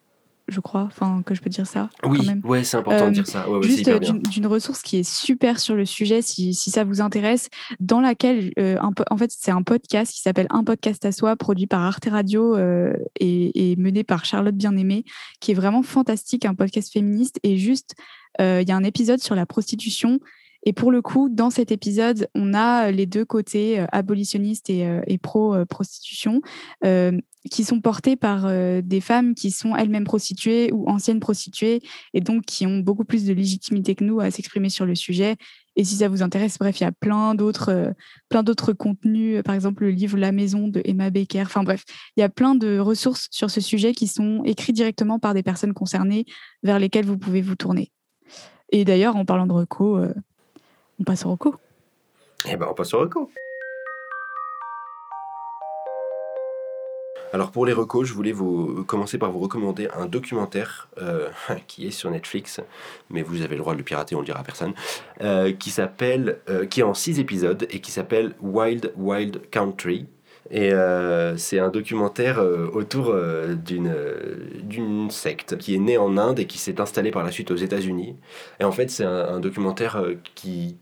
je 0.48 0.60
crois, 0.60 0.82
enfin 0.82 1.22
que 1.24 1.34
je 1.34 1.42
peux 1.42 1.50
dire 1.50 1.66
ça. 1.66 1.90
Oui, 2.04 2.26
ouais, 2.44 2.64
c'est 2.64 2.78
important 2.78 3.08
de 3.08 3.14
dire 3.14 3.26
ça. 3.26 3.48
Ouais, 3.48 3.62
juste 3.62 3.88
d'une 4.30 4.46
ressource 4.46 4.82
qui 4.82 4.96
est 4.96 5.08
super 5.08 5.60
sur 5.60 5.74
le 5.74 5.84
sujet, 5.84 6.22
si, 6.22 6.54
si 6.54 6.70
ça 6.70 6.84
vous 6.84 7.00
intéresse, 7.00 7.48
dans 7.80 8.00
laquelle, 8.00 8.52
euh, 8.58 8.78
un, 8.80 8.92
en 9.10 9.16
fait, 9.16 9.30
c'est 9.30 9.50
un 9.50 9.62
podcast 9.62 10.12
qui 10.12 10.20
s'appelle 10.20 10.46
Un 10.50 10.64
podcast 10.64 11.04
à 11.04 11.12
soi, 11.12 11.36
produit 11.36 11.66
par 11.66 11.82
Arte 11.82 12.08
Radio 12.10 12.56
euh, 12.56 12.94
et, 13.20 13.72
et, 13.72 13.76
mené 13.76 14.04
par 14.04 14.24
Charlotte 14.24 14.56
Bien-Aimée, 14.56 15.04
qui 15.40 15.52
est 15.52 15.54
vraiment 15.54 15.82
fantastique, 15.82 16.46
un 16.46 16.54
podcast 16.54 16.92
féministe. 16.92 17.38
Et 17.42 17.58
juste, 17.58 17.94
euh, 18.40 18.62
il 18.62 18.68
y 18.68 18.72
a 18.72 18.76
un 18.76 18.84
épisode 18.84 19.20
sur 19.20 19.34
la 19.34 19.44
prostitution 19.44 20.18
et 20.66 20.72
pour 20.72 20.90
le 20.90 21.02
coup, 21.02 21.28
dans 21.30 21.50
cet 21.50 21.70
épisode, 21.70 22.28
on 22.34 22.52
a 22.52 22.90
les 22.90 23.06
deux 23.06 23.24
côtés 23.24 23.86
abolitionnistes 23.92 24.68
et, 24.70 25.00
et 25.06 25.16
pro-prostitution 25.16 26.42
qui 27.48 27.64
sont 27.64 27.80
portés 27.80 28.16
par 28.16 28.46
euh, 28.46 28.80
des 28.82 29.00
femmes 29.00 29.34
qui 29.34 29.50
sont 29.50 29.76
elles-mêmes 29.76 30.04
prostituées 30.04 30.70
ou 30.72 30.88
anciennes 30.88 31.20
prostituées 31.20 31.80
et 32.14 32.20
donc 32.20 32.44
qui 32.44 32.66
ont 32.66 32.78
beaucoup 32.78 33.04
plus 33.04 33.24
de 33.24 33.32
légitimité 33.32 33.94
que 33.94 34.04
nous 34.04 34.20
à 34.20 34.30
s'exprimer 34.30 34.68
sur 34.68 34.86
le 34.86 34.94
sujet. 34.94 35.36
Et 35.76 35.84
si 35.84 35.96
ça 35.96 36.08
vous 36.08 36.22
intéresse, 36.22 36.58
bref, 36.58 36.80
il 36.80 36.84
y 36.84 36.86
a 36.86 36.92
plein 36.92 37.34
d'autres, 37.34 37.70
euh, 37.70 37.90
plein 38.28 38.42
d'autres 38.42 38.72
contenus, 38.72 39.42
par 39.44 39.54
exemple 39.54 39.84
le 39.84 39.90
livre 39.90 40.18
La 40.18 40.32
Maison 40.32 40.68
de 40.68 40.82
Emma 40.84 41.10
Becker. 41.10 41.42
Enfin 41.42 41.62
bref, 41.62 41.84
il 42.16 42.20
y 42.20 42.24
a 42.24 42.28
plein 42.28 42.54
de 42.54 42.78
ressources 42.78 43.28
sur 43.30 43.50
ce 43.50 43.60
sujet 43.60 43.92
qui 43.92 44.08
sont 44.08 44.42
écrites 44.44 44.76
directement 44.76 45.18
par 45.18 45.34
des 45.34 45.42
personnes 45.42 45.74
concernées 45.74 46.26
vers 46.62 46.78
lesquelles 46.78 47.06
vous 47.06 47.18
pouvez 47.18 47.42
vous 47.42 47.54
tourner. 47.54 47.92
Et 48.70 48.84
d'ailleurs, 48.84 49.16
en 49.16 49.24
parlant 49.24 49.46
de 49.46 49.52
reco, 49.52 49.96
euh, 49.96 50.12
on 50.98 51.04
passe 51.04 51.24
au 51.24 51.30
reco. 51.30 51.54
Eh 52.46 52.56
ben, 52.56 52.66
on 52.70 52.74
passe 52.74 52.94
au 52.94 53.00
reco. 53.00 53.30
Alors 57.32 57.50
pour 57.50 57.66
les 57.66 57.74
recos, 57.74 58.08
je 58.08 58.14
voulais 58.14 58.32
vous 58.32 58.84
commencer 58.84 59.18
par 59.18 59.30
vous 59.30 59.40
recommander 59.40 59.88
un 59.94 60.06
documentaire 60.06 60.88
euh, 61.00 61.28
qui 61.66 61.86
est 61.86 61.90
sur 61.90 62.10
Netflix, 62.10 62.60
mais 63.10 63.22
vous 63.22 63.42
avez 63.42 63.54
le 63.54 63.60
droit 63.60 63.74
de 63.74 63.78
le 63.78 63.84
pirater, 63.84 64.14
on 64.14 64.20
le 64.20 64.24
dira 64.24 64.40
à 64.40 64.44
personne, 64.44 64.72
euh, 65.20 65.52
qui 65.52 65.70
s'appelle, 65.70 66.38
euh, 66.48 66.64
qui 66.66 66.80
est 66.80 66.84
en 66.84 66.94
six 66.94 67.20
épisodes 67.20 67.66
et 67.70 67.80
qui 67.80 67.90
s'appelle 67.90 68.34
Wild 68.40 68.92
Wild 68.96 69.42
Country. 69.50 70.06
Et 70.50 70.72
c'est 71.36 71.58
un 71.58 71.68
documentaire 71.68 72.42
autour 72.72 73.14
d'une 73.54 73.94
d'une 74.62 75.10
secte 75.10 75.58
qui 75.58 75.74
est 75.74 75.78
née 75.78 75.98
en 75.98 76.16
Inde 76.16 76.38
et 76.38 76.46
qui 76.46 76.56
s'est 76.56 76.80
installée 76.80 77.10
par 77.10 77.22
la 77.22 77.30
suite 77.30 77.50
aux 77.50 77.56
États-Unis. 77.56 78.16
Et 78.58 78.64
en 78.64 78.72
fait, 78.72 78.88
c'est 78.88 79.04
un, 79.04 79.40
documentaire 79.40 80.02
qui 80.34 80.78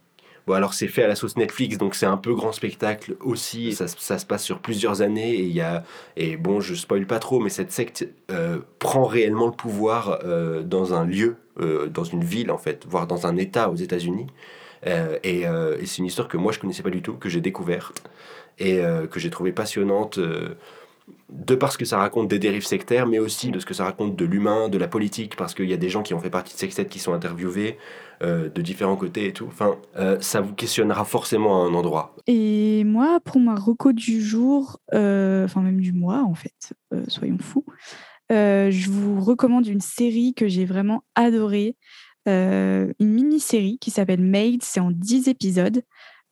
Bon, 0.46 0.54
alors 0.54 0.74
c'est 0.74 0.86
fait 0.86 1.02
à 1.02 1.08
la 1.08 1.16
sauce 1.16 1.36
Netflix, 1.36 1.76
donc 1.76 1.96
c'est 1.96 2.06
un 2.06 2.16
peu 2.16 2.32
grand 2.34 2.52
spectacle 2.52 3.16
aussi. 3.20 3.72
Ça, 3.72 3.88
ça, 3.88 4.18
se 4.18 4.26
passe 4.26 4.44
sur 4.44 4.60
plusieurs 4.60 5.02
années 5.02 5.34
et 5.34 5.42
il 5.42 5.52
y 5.52 5.60
a 5.60 5.82
et 6.16 6.36
bon, 6.36 6.60
je 6.60 6.74
spoil 6.74 7.04
pas 7.06 7.18
trop, 7.18 7.40
mais 7.40 7.50
cette 7.50 7.72
secte 7.72 8.08
euh, 8.30 8.60
prend 8.78 9.04
réellement 9.04 9.46
le 9.46 9.52
pouvoir 9.52 10.20
euh, 10.24 10.62
dans 10.62 10.94
un 10.94 11.04
lieu, 11.04 11.36
euh, 11.60 11.88
dans 11.88 12.04
une 12.04 12.22
ville 12.22 12.52
en 12.52 12.58
fait, 12.58 12.86
voire 12.88 13.08
dans 13.08 13.26
un 13.26 13.36
État 13.36 13.70
aux 13.70 13.76
États-Unis. 13.76 14.26
et, 14.84 15.44
c'est 15.84 15.98
une 15.98 16.06
histoire 16.06 16.28
que 16.28 16.36
moi 16.36 16.52
je 16.52 16.60
connaissais 16.60 16.82
pas 16.84 16.90
du 16.90 17.02
tout, 17.02 17.14
que 17.14 17.28
j'ai 17.28 17.40
découverte 17.40 18.08
et 18.58 18.80
que 19.10 19.18
j'ai 19.18 19.30
trouvé 19.30 19.50
passionnante 19.52 20.20
de 21.28 21.54
parce 21.54 21.76
que 21.76 21.84
ça 21.84 21.98
raconte 21.98 22.28
des 22.28 22.38
dérives 22.38 22.66
sectaires, 22.66 23.06
mais 23.06 23.18
aussi 23.18 23.50
de 23.50 23.58
ce 23.58 23.66
que 23.66 23.74
ça 23.74 23.84
raconte 23.84 24.16
de 24.16 24.24
l'humain, 24.24 24.68
de 24.68 24.78
la 24.78 24.88
politique, 24.88 25.36
parce 25.36 25.54
qu'il 25.54 25.68
y 25.68 25.72
a 25.72 25.76
des 25.76 25.88
gens 25.88 26.02
qui 26.02 26.14
ont 26.14 26.20
fait 26.20 26.30
partie 26.30 26.54
de 26.54 26.58
sectes 26.58 26.88
qui 26.88 26.98
sont 26.98 27.12
interviewés 27.12 27.78
euh, 28.22 28.48
de 28.48 28.62
différents 28.62 28.96
côtés 28.96 29.26
et 29.26 29.32
tout. 29.32 29.46
Enfin, 29.46 29.76
euh, 29.96 30.18
ça 30.20 30.40
vous 30.40 30.54
questionnera 30.54 31.04
forcément 31.04 31.62
à 31.62 31.66
un 31.66 31.74
endroit. 31.74 32.16
Et 32.26 32.84
moi, 32.84 33.20
pour 33.24 33.40
ma 33.40 33.54
reco 33.54 33.92
du 33.92 34.20
jour, 34.20 34.80
euh, 34.94 35.44
enfin 35.44 35.60
même 35.60 35.80
du 35.80 35.92
mois 35.92 36.22
en 36.22 36.34
fait, 36.34 36.72
soyons 37.08 37.38
fous, 37.38 37.66
je 38.30 38.90
vous 38.90 39.20
recommande 39.20 39.66
une 39.66 39.80
série 39.80 40.34
que 40.34 40.48
j'ai 40.48 40.64
vraiment 40.64 41.04
adorée, 41.14 41.76
une 42.26 42.94
mini-série 43.00 43.78
qui 43.80 43.90
s'appelle 43.90 44.22
Made, 44.22 44.62
c'est 44.62 44.80
en 44.80 44.90
10 44.90 45.28
épisodes. 45.28 45.82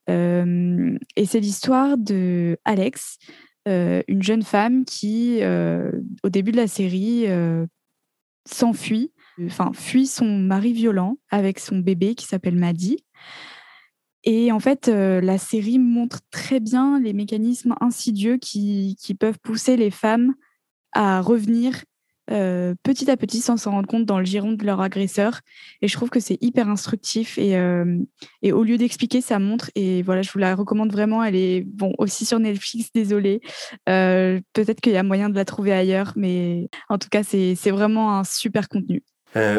et 0.09 1.27
c'est 1.27 1.41
l'histoire 1.41 1.97
de 1.99 2.59
Alex, 2.64 3.18
euh, 3.67 4.03
une 4.09 4.23
jeune 4.23 4.43
femme 4.43 4.85
qui, 4.85 5.39
euh, 5.43 5.91
au 6.23 6.29
début 6.29 6.53
de 6.53 6.57
la 6.57 6.67
série, 6.67 7.25
euh, 7.29 7.67
s'enfuit, 8.47 9.12
enfin 9.47 9.73
fuit 9.73 10.07
son 10.07 10.27
mari 10.27 10.73
violent 10.73 11.17
avec 11.31 11.59
son 11.59 11.79
bébé 11.79 12.15
qui 12.15 12.27
s'appelle 12.27 12.57
Maddy. 12.57 13.05
Et 14.25 14.53
en 14.53 14.61
fait, 14.61 14.89
la 14.89 15.37
série 15.37 15.79
montre 15.79 16.21
très 16.31 16.59
bien 16.59 16.99
les 16.99 17.12
mécanismes 17.12 17.75
insidieux 17.81 18.39
qui, 18.39 18.97
qui 18.99 19.15
peuvent 19.15 19.39
pousser 19.39 19.77
les 19.77 19.91
femmes 19.91 20.35
à 20.93 21.21
revenir 21.21 21.85
euh, 22.31 22.75
petit 22.83 23.11
à 23.11 23.16
petit 23.16 23.41
sans 23.41 23.57
s'en 23.57 23.72
rendre 23.72 23.89
compte 23.89 24.07
dans 24.07 24.18
le 24.18 24.25
giron 24.25 24.53
de 24.53 24.64
leur 24.64 24.81
agresseur. 24.81 25.41
Et 25.83 25.89
je 25.89 25.97
trouve 25.97 26.11
que 26.11 26.20
c'est 26.20 26.39
hyper 26.41 26.68
instructif. 26.68 27.39
Et, 27.39 27.57
euh, 27.57 27.99
et 28.43 28.53
au 28.53 28.62
lieu 28.64 28.79
d'expliquer, 28.79 29.20
ça 29.20 29.39
montre. 29.39 29.70
Et 29.75 30.03
voilà, 30.03 30.22
je 30.22 30.31
vous 30.33 30.39
la 30.39 30.55
recommande 30.55 30.93
vraiment. 30.93 31.22
Elle 31.22 31.37
est 31.37 31.62
bon 31.62 31.93
aussi 31.99 32.25
sur 32.25 32.39
Netflix, 32.39 32.91
désolée. 32.95 33.41
Euh, 33.89 34.41
peut-être 34.53 34.81
qu'il 34.81 34.93
y 34.93 34.97
a 34.97 35.03
moyen 35.03 35.29
de 35.29 35.35
la 35.35 35.45
trouver 35.45 35.72
ailleurs. 35.72 36.12
Mais 36.16 36.68
en 36.89 36.99
tout 36.99 37.09
cas, 37.09 37.22
c'est 37.22 37.70
vraiment 37.70 38.18
un 38.18 38.25
super 38.25 38.68
contenu. 38.68 39.03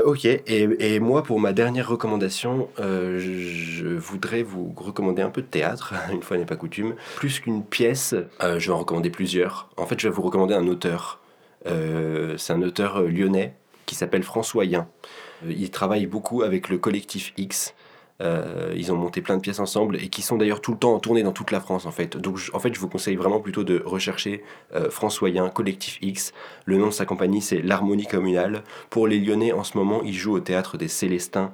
ok, 0.05 0.26
et, 0.26 0.70
et, 0.80 0.99
moi 0.99 1.22
pour 1.24 1.39
ma 1.39 1.51
dernière 1.51 1.89
recommandation, 1.89 2.70
je, 2.78 3.95
voudrais 3.97 4.41
vous 4.41 4.74
recommander 4.76 5.22
un 5.22 5.30
peu 5.30 5.41
de 5.41 5.47
théâtre, 5.47 5.93
une 6.11 6.24
fois 6.24 6.38
n'est 6.38 6.45
pas 6.45 6.55
coutume. 6.55 6.95
Plus 7.16 7.39
qu'une 7.39 7.63
pièce, 7.63 8.16
je 8.41 8.68
vais 8.68 8.74
en 8.74 8.80
recommander 8.80 9.09
plusieurs. 9.09 9.70
En 9.78 9.86
fait, 9.86 9.99
je 9.99 10.07
vais 10.07 10.13
vous 10.13 10.22
recommander 10.22 10.55
un 10.55 10.68
auteur. 10.68 11.22
Euh, 11.66 12.36
c'est 12.38 12.53
un 12.53 12.61
auteur 12.61 12.97
euh, 12.97 13.07
lyonnais 13.07 13.53
qui 13.86 13.95
s'appelle 13.95 14.24
François 14.24 14.66
Yin. 14.66 14.86
Euh, 15.45 15.53
il 15.55 15.70
travaille 15.72 16.05
beaucoup 16.05 16.43
avec 16.43 16.70
le 16.70 16.78
collectif 16.78 17.34
X. 17.38 17.74
ils 18.22 18.91
ont 18.93 18.95
monté 18.95 19.22
plein 19.22 19.36
de 19.36 19.41
pièces 19.41 19.59
ensemble 19.59 19.97
et 19.97 20.07
qui 20.07 20.22
sont 20.22 20.38
d'ailleurs 20.38 20.61
tout 20.61 20.72
le 20.72 20.78
temps 20.78 20.93
en 20.93 20.99
tournée 20.99 21.22
dans 21.22 21.34
toute 21.34 21.51
la 21.51 21.59
France 21.59 21.86
en 21.86 21.91
fait. 21.91 22.16
Donc 22.16 22.39
en 22.53 22.59
fait 22.59 22.74
je 22.74 22.80
vous 22.80 22.88
conseille 22.88 23.18
vraiment 23.18 23.41
plutôt 23.41 23.66
de 23.66 23.82
rechercher 23.86 24.41
François 24.89 25.30
Yin, 25.30 25.49
Collectif 25.49 25.97
X. 26.01 26.34
Le 26.63 26.78
nom 26.78 26.88
de 26.88 26.91
sa 26.91 27.05
compagnie 27.05 27.41
c'est 27.41 27.61
l'Harmonie 27.61 28.07
Communale. 28.07 28.63
Pour 28.89 29.07
les 29.07 29.20
Lyonnais 29.20 29.51
en 29.51 29.66
ce 29.66 29.78
moment 29.78 30.01
il 30.01 30.13
joue 30.13 30.34
au 30.34 30.39
théâtre 30.39 30.78
des 30.78 30.88
Célestins 30.88 31.51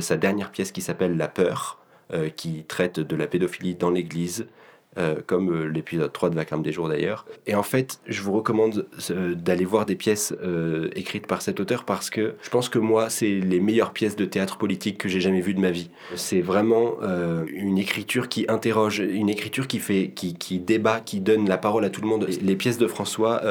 sa 0.00 0.16
dernière 0.16 0.50
pièce 0.50 0.72
qui 0.72 0.80
s'appelle 0.80 1.16
La 1.16 1.28
Peur 1.28 1.78
qui 2.36 2.64
traite 2.64 2.98
de 2.98 3.14
la 3.14 3.28
pédophilie 3.28 3.76
dans 3.76 3.90
l'église. 3.90 4.48
Euh, 4.98 5.14
comme 5.26 5.50
euh, 5.50 5.68
l'épisode 5.68 6.12
3 6.12 6.28
de 6.28 6.34
Vacarme 6.34 6.62
des 6.62 6.70
jours 6.70 6.86
d'ailleurs. 6.86 7.24
Et 7.46 7.54
en 7.54 7.62
fait, 7.62 7.98
je 8.06 8.20
vous 8.20 8.32
recommande 8.32 8.86
euh, 9.10 9.34
d'aller 9.34 9.64
voir 9.64 9.86
des 9.86 9.96
pièces 9.96 10.34
écrites 10.94 11.26
par 11.26 11.40
cet 11.40 11.60
auteur 11.60 11.84
parce 11.84 12.10
que 12.10 12.34
je 12.42 12.50
pense 12.50 12.68
que 12.68 12.78
moi, 12.78 13.08
c'est 13.08 13.40
les 13.40 13.58
meilleures 13.58 13.94
pièces 13.94 14.16
de 14.16 14.26
théâtre 14.26 14.58
politique 14.58 14.98
que 14.98 15.08
j'ai 15.08 15.20
jamais 15.20 15.40
vues 15.40 15.54
de 15.54 15.60
ma 15.60 15.70
vie. 15.70 15.88
C'est 16.14 16.42
vraiment 16.42 16.96
une 17.46 17.78
écriture 17.78 18.28
qui 18.28 18.44
interroge, 18.48 18.98
une 18.98 19.28
écriture 19.28 19.66
qui 19.66 19.78
fait, 19.78 20.10
qui, 20.14 20.58
débat, 20.58 21.00
qui 21.00 21.20
donne 21.20 21.48
la 21.48 21.58
parole 21.58 21.84
à 21.84 21.90
tout 21.90 22.02
le 22.02 22.08
monde. 22.08 22.28
Les 22.42 22.56
pièces 22.56 22.78
de 22.78 22.86
François, 22.86 23.42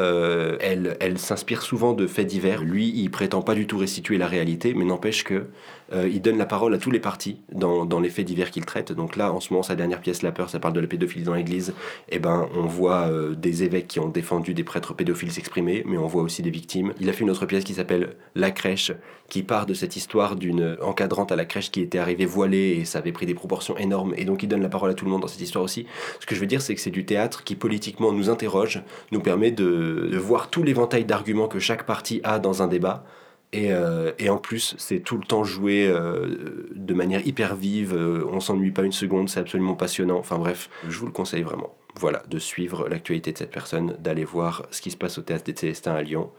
elles, 0.60 0.98
elles 1.00 1.18
s'inspirent 1.18 1.64
souvent 1.64 1.94
de 1.94 2.08
faits 2.08 2.28
divers. 2.28 2.64
Lui, 2.64 2.92
il 2.96 3.10
prétend 3.10 3.42
pas 3.42 3.56
du 3.56 3.68
tout 3.68 3.78
restituer 3.78 4.18
la 4.18 4.28
réalité, 4.28 4.74
mais 4.74 4.86
n'empêche 4.86 5.24
que 5.24 5.46
Euh, 5.94 6.08
il 6.12 6.22
donne 6.22 6.38
la 6.38 6.46
parole 6.46 6.74
à 6.74 6.78
tous 6.78 6.92
les 6.92 7.00
partis 7.00 7.42
dans, 7.52 7.86
dans 7.86 8.00
les 8.00 8.10
faits 8.10 8.26
divers 8.26 8.52
qu'il 8.52 8.66
traite. 8.66 8.92
Donc 8.92 9.16
là, 9.16 9.32
en 9.34 9.40
ce 9.40 9.52
moment, 9.52 9.64
sa 9.64 9.76
dernière 9.76 10.00
pièce, 10.02 10.22
La 10.22 10.32
peur, 10.32 10.50
ça 10.50 10.60
parle 10.60 10.74
de 10.74 10.80
la 10.80 10.88
pédophilie 10.88 11.24
dans 11.24 11.34
l'Église. 11.34 11.74
Et 12.10 12.20
ben, 12.20 12.48
on 12.56 12.66
voit 12.66 13.08
euh, 13.10 13.36
des 13.36 13.64
évêques 13.64 13.88
qui 13.88 14.00
ont 14.00 14.08
défendu 14.08 14.54
des 14.54 14.64
prêtres 14.64 14.94
pédophiles 14.94 15.32
s'exprimer, 15.32 15.84
mais 15.86 15.98
on 15.98 16.08
voit 16.08 16.22
aussi 16.22 16.42
des 16.42 16.50
victimes. 16.50 16.94
Il 17.00 17.10
a 17.10 17.14
fait 17.14 17.22
une 17.22 17.30
autre 17.30 17.46
pièce 17.46 17.64
qui 17.64 17.74
s'appelle 17.74 18.16
La 18.36 18.52
crèche, 18.52 18.92
qui 19.30 19.44
part 19.44 19.66
de 19.66 19.74
cette 19.74 19.96
histoire 19.96 20.36
d'une 20.36 20.78
encadrante 20.82 21.32
à 21.32 21.36
la 21.36 21.46
crèche 21.46 21.72
qui 21.72 21.82
était 21.82 22.00
arrivée 22.00 22.26
voilée 22.26 22.78
et 22.80 22.86
ça 22.86 23.00
avait 23.00 23.12
pris 23.12 23.26
des 23.26 23.34
proportions 23.34 23.78
énormes. 23.78 24.14
Et 24.18 24.26
donc, 24.26 24.44
il 24.44 24.48
donne 24.48 24.62
la 24.62 24.70
parole 24.70 24.92
à 24.92 24.94
tout 24.94 25.06
le 25.06 25.12
monde 25.12 25.22
dans 25.22 25.28
cette 25.28 25.42
histoire 25.42 25.64
aussi. 25.64 25.86
Ce 26.20 26.26
que 26.26 26.36
je 26.36 26.40
veux 26.40 26.48
dire, 26.48 26.62
c'est 26.62 26.76
que 26.76 26.82
c'est 26.82 26.90
du 26.92 27.06
théâtre 27.06 27.44
qui 27.44 27.56
politiquement 27.56 28.12
nous 28.12 28.30
interroge, 28.30 28.82
nous 29.12 29.22
permet 29.22 29.52
de, 29.52 30.10
de 30.12 30.18
voir 30.18 30.50
tout 30.50 30.64
l'éventail 30.64 31.06
d'arguments 31.06 31.48
que 31.48 31.60
chaque 31.60 31.86
parti 31.86 32.22
a 32.24 32.40
dans 32.40 32.62
un 32.62 32.68
débat 32.68 33.06
et, 33.54 33.74
euh, 33.74 34.12
et, 34.18 34.30
en 34.30 34.38
plus, 34.38 34.76
c'est 34.78 35.00
tout 35.00 35.18
le 35.18 35.26
temps 35.26 35.44
joué 35.44 35.86
euh, 35.88 36.70
de 36.74 36.94
manière 36.94 37.26
hyper 37.28 37.56
vive, 37.56 37.94
euh, 37.94 38.26
on 38.32 38.40
s'ennuie 38.40 38.72
pas 38.72 38.84
une 38.84 38.94
seconde, 38.94 39.28
c'est 39.28 39.42
absolument 39.42 39.76
passionnant. 39.76 40.18
Enfin 40.18 40.38
bref, 40.38 40.70
je 40.88 40.98
vous 40.98 41.06
le 41.06 41.12
conseille 41.12 41.44
vraiment. 41.44 41.76
Voilà, 42.00 42.24
de 42.30 42.40
suivre 42.40 42.88
l'actualité 42.88 43.34
de 43.34 43.38
cette 43.38 43.52
personne, 43.52 43.98
d'aller 44.00 44.24
voir 44.24 44.66
ce 44.72 44.82
qui 44.82 44.90
se 44.90 44.96
passe 44.96 45.18
au 45.18 45.22
Théâtre 45.22 45.44
des 45.44 45.56
Célestins 45.56 45.94
à 45.94 46.02
Lyon. 46.02 46.32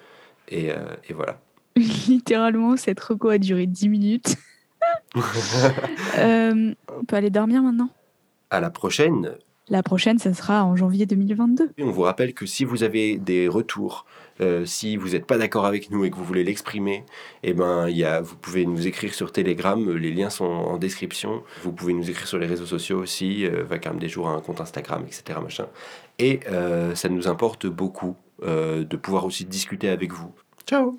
Et, 0.48 0.68
et 0.68 1.12
voilà. 1.12 1.38
Littéralement, 1.76 2.78
cette 2.78 3.00
reco 3.00 3.28
a 3.28 3.36
duré 3.36 3.66
10 3.66 3.88
minutes. 3.90 4.36
on 5.14 6.74
peut 7.06 7.16
aller 7.16 7.30
dormir 7.30 7.62
maintenant? 7.62 7.90
À 8.50 8.60
la 8.60 8.70
prochaine 8.70 9.36
la 9.68 9.82
prochaine, 9.82 10.18
ça 10.18 10.34
sera 10.34 10.64
en 10.64 10.76
janvier 10.76 11.06
2022. 11.06 11.70
On 11.78 11.90
vous 11.90 12.02
rappelle 12.02 12.34
que 12.34 12.46
si 12.46 12.64
vous 12.64 12.82
avez 12.82 13.16
des 13.16 13.48
retours, 13.48 14.04
euh, 14.40 14.64
si 14.64 14.96
vous 14.96 15.10
n'êtes 15.10 15.26
pas 15.26 15.38
d'accord 15.38 15.66
avec 15.66 15.90
nous 15.90 16.04
et 16.04 16.10
que 16.10 16.16
vous 16.16 16.24
voulez 16.24 16.44
l'exprimer, 16.44 17.04
eh 17.42 17.52
ben, 17.52 17.88
y 17.88 18.04
a, 18.04 18.20
vous 18.20 18.36
pouvez 18.36 18.66
nous 18.66 18.86
écrire 18.86 19.14
sur 19.14 19.32
Telegram, 19.32 19.96
les 19.96 20.12
liens 20.12 20.30
sont 20.30 20.44
en 20.44 20.78
description. 20.78 21.42
Vous 21.62 21.72
pouvez 21.72 21.92
nous 21.92 22.08
écrire 22.10 22.26
sur 22.26 22.38
les 22.38 22.46
réseaux 22.46 22.66
sociaux 22.66 22.98
aussi, 22.98 23.46
euh, 23.46 23.64
Vacarme 23.64 23.98
des 23.98 24.08
jours 24.08 24.28
a 24.28 24.32
un 24.32 24.40
compte 24.40 24.60
Instagram, 24.60 25.04
etc. 25.06 25.38
Machin. 25.42 25.66
Et 26.18 26.40
euh, 26.50 26.94
ça 26.94 27.08
nous 27.08 27.28
importe 27.28 27.66
beaucoup 27.66 28.16
euh, 28.42 28.84
de 28.84 28.96
pouvoir 28.96 29.24
aussi 29.24 29.44
discuter 29.44 29.88
avec 29.88 30.12
vous. 30.12 30.32
Ciao 30.66 30.98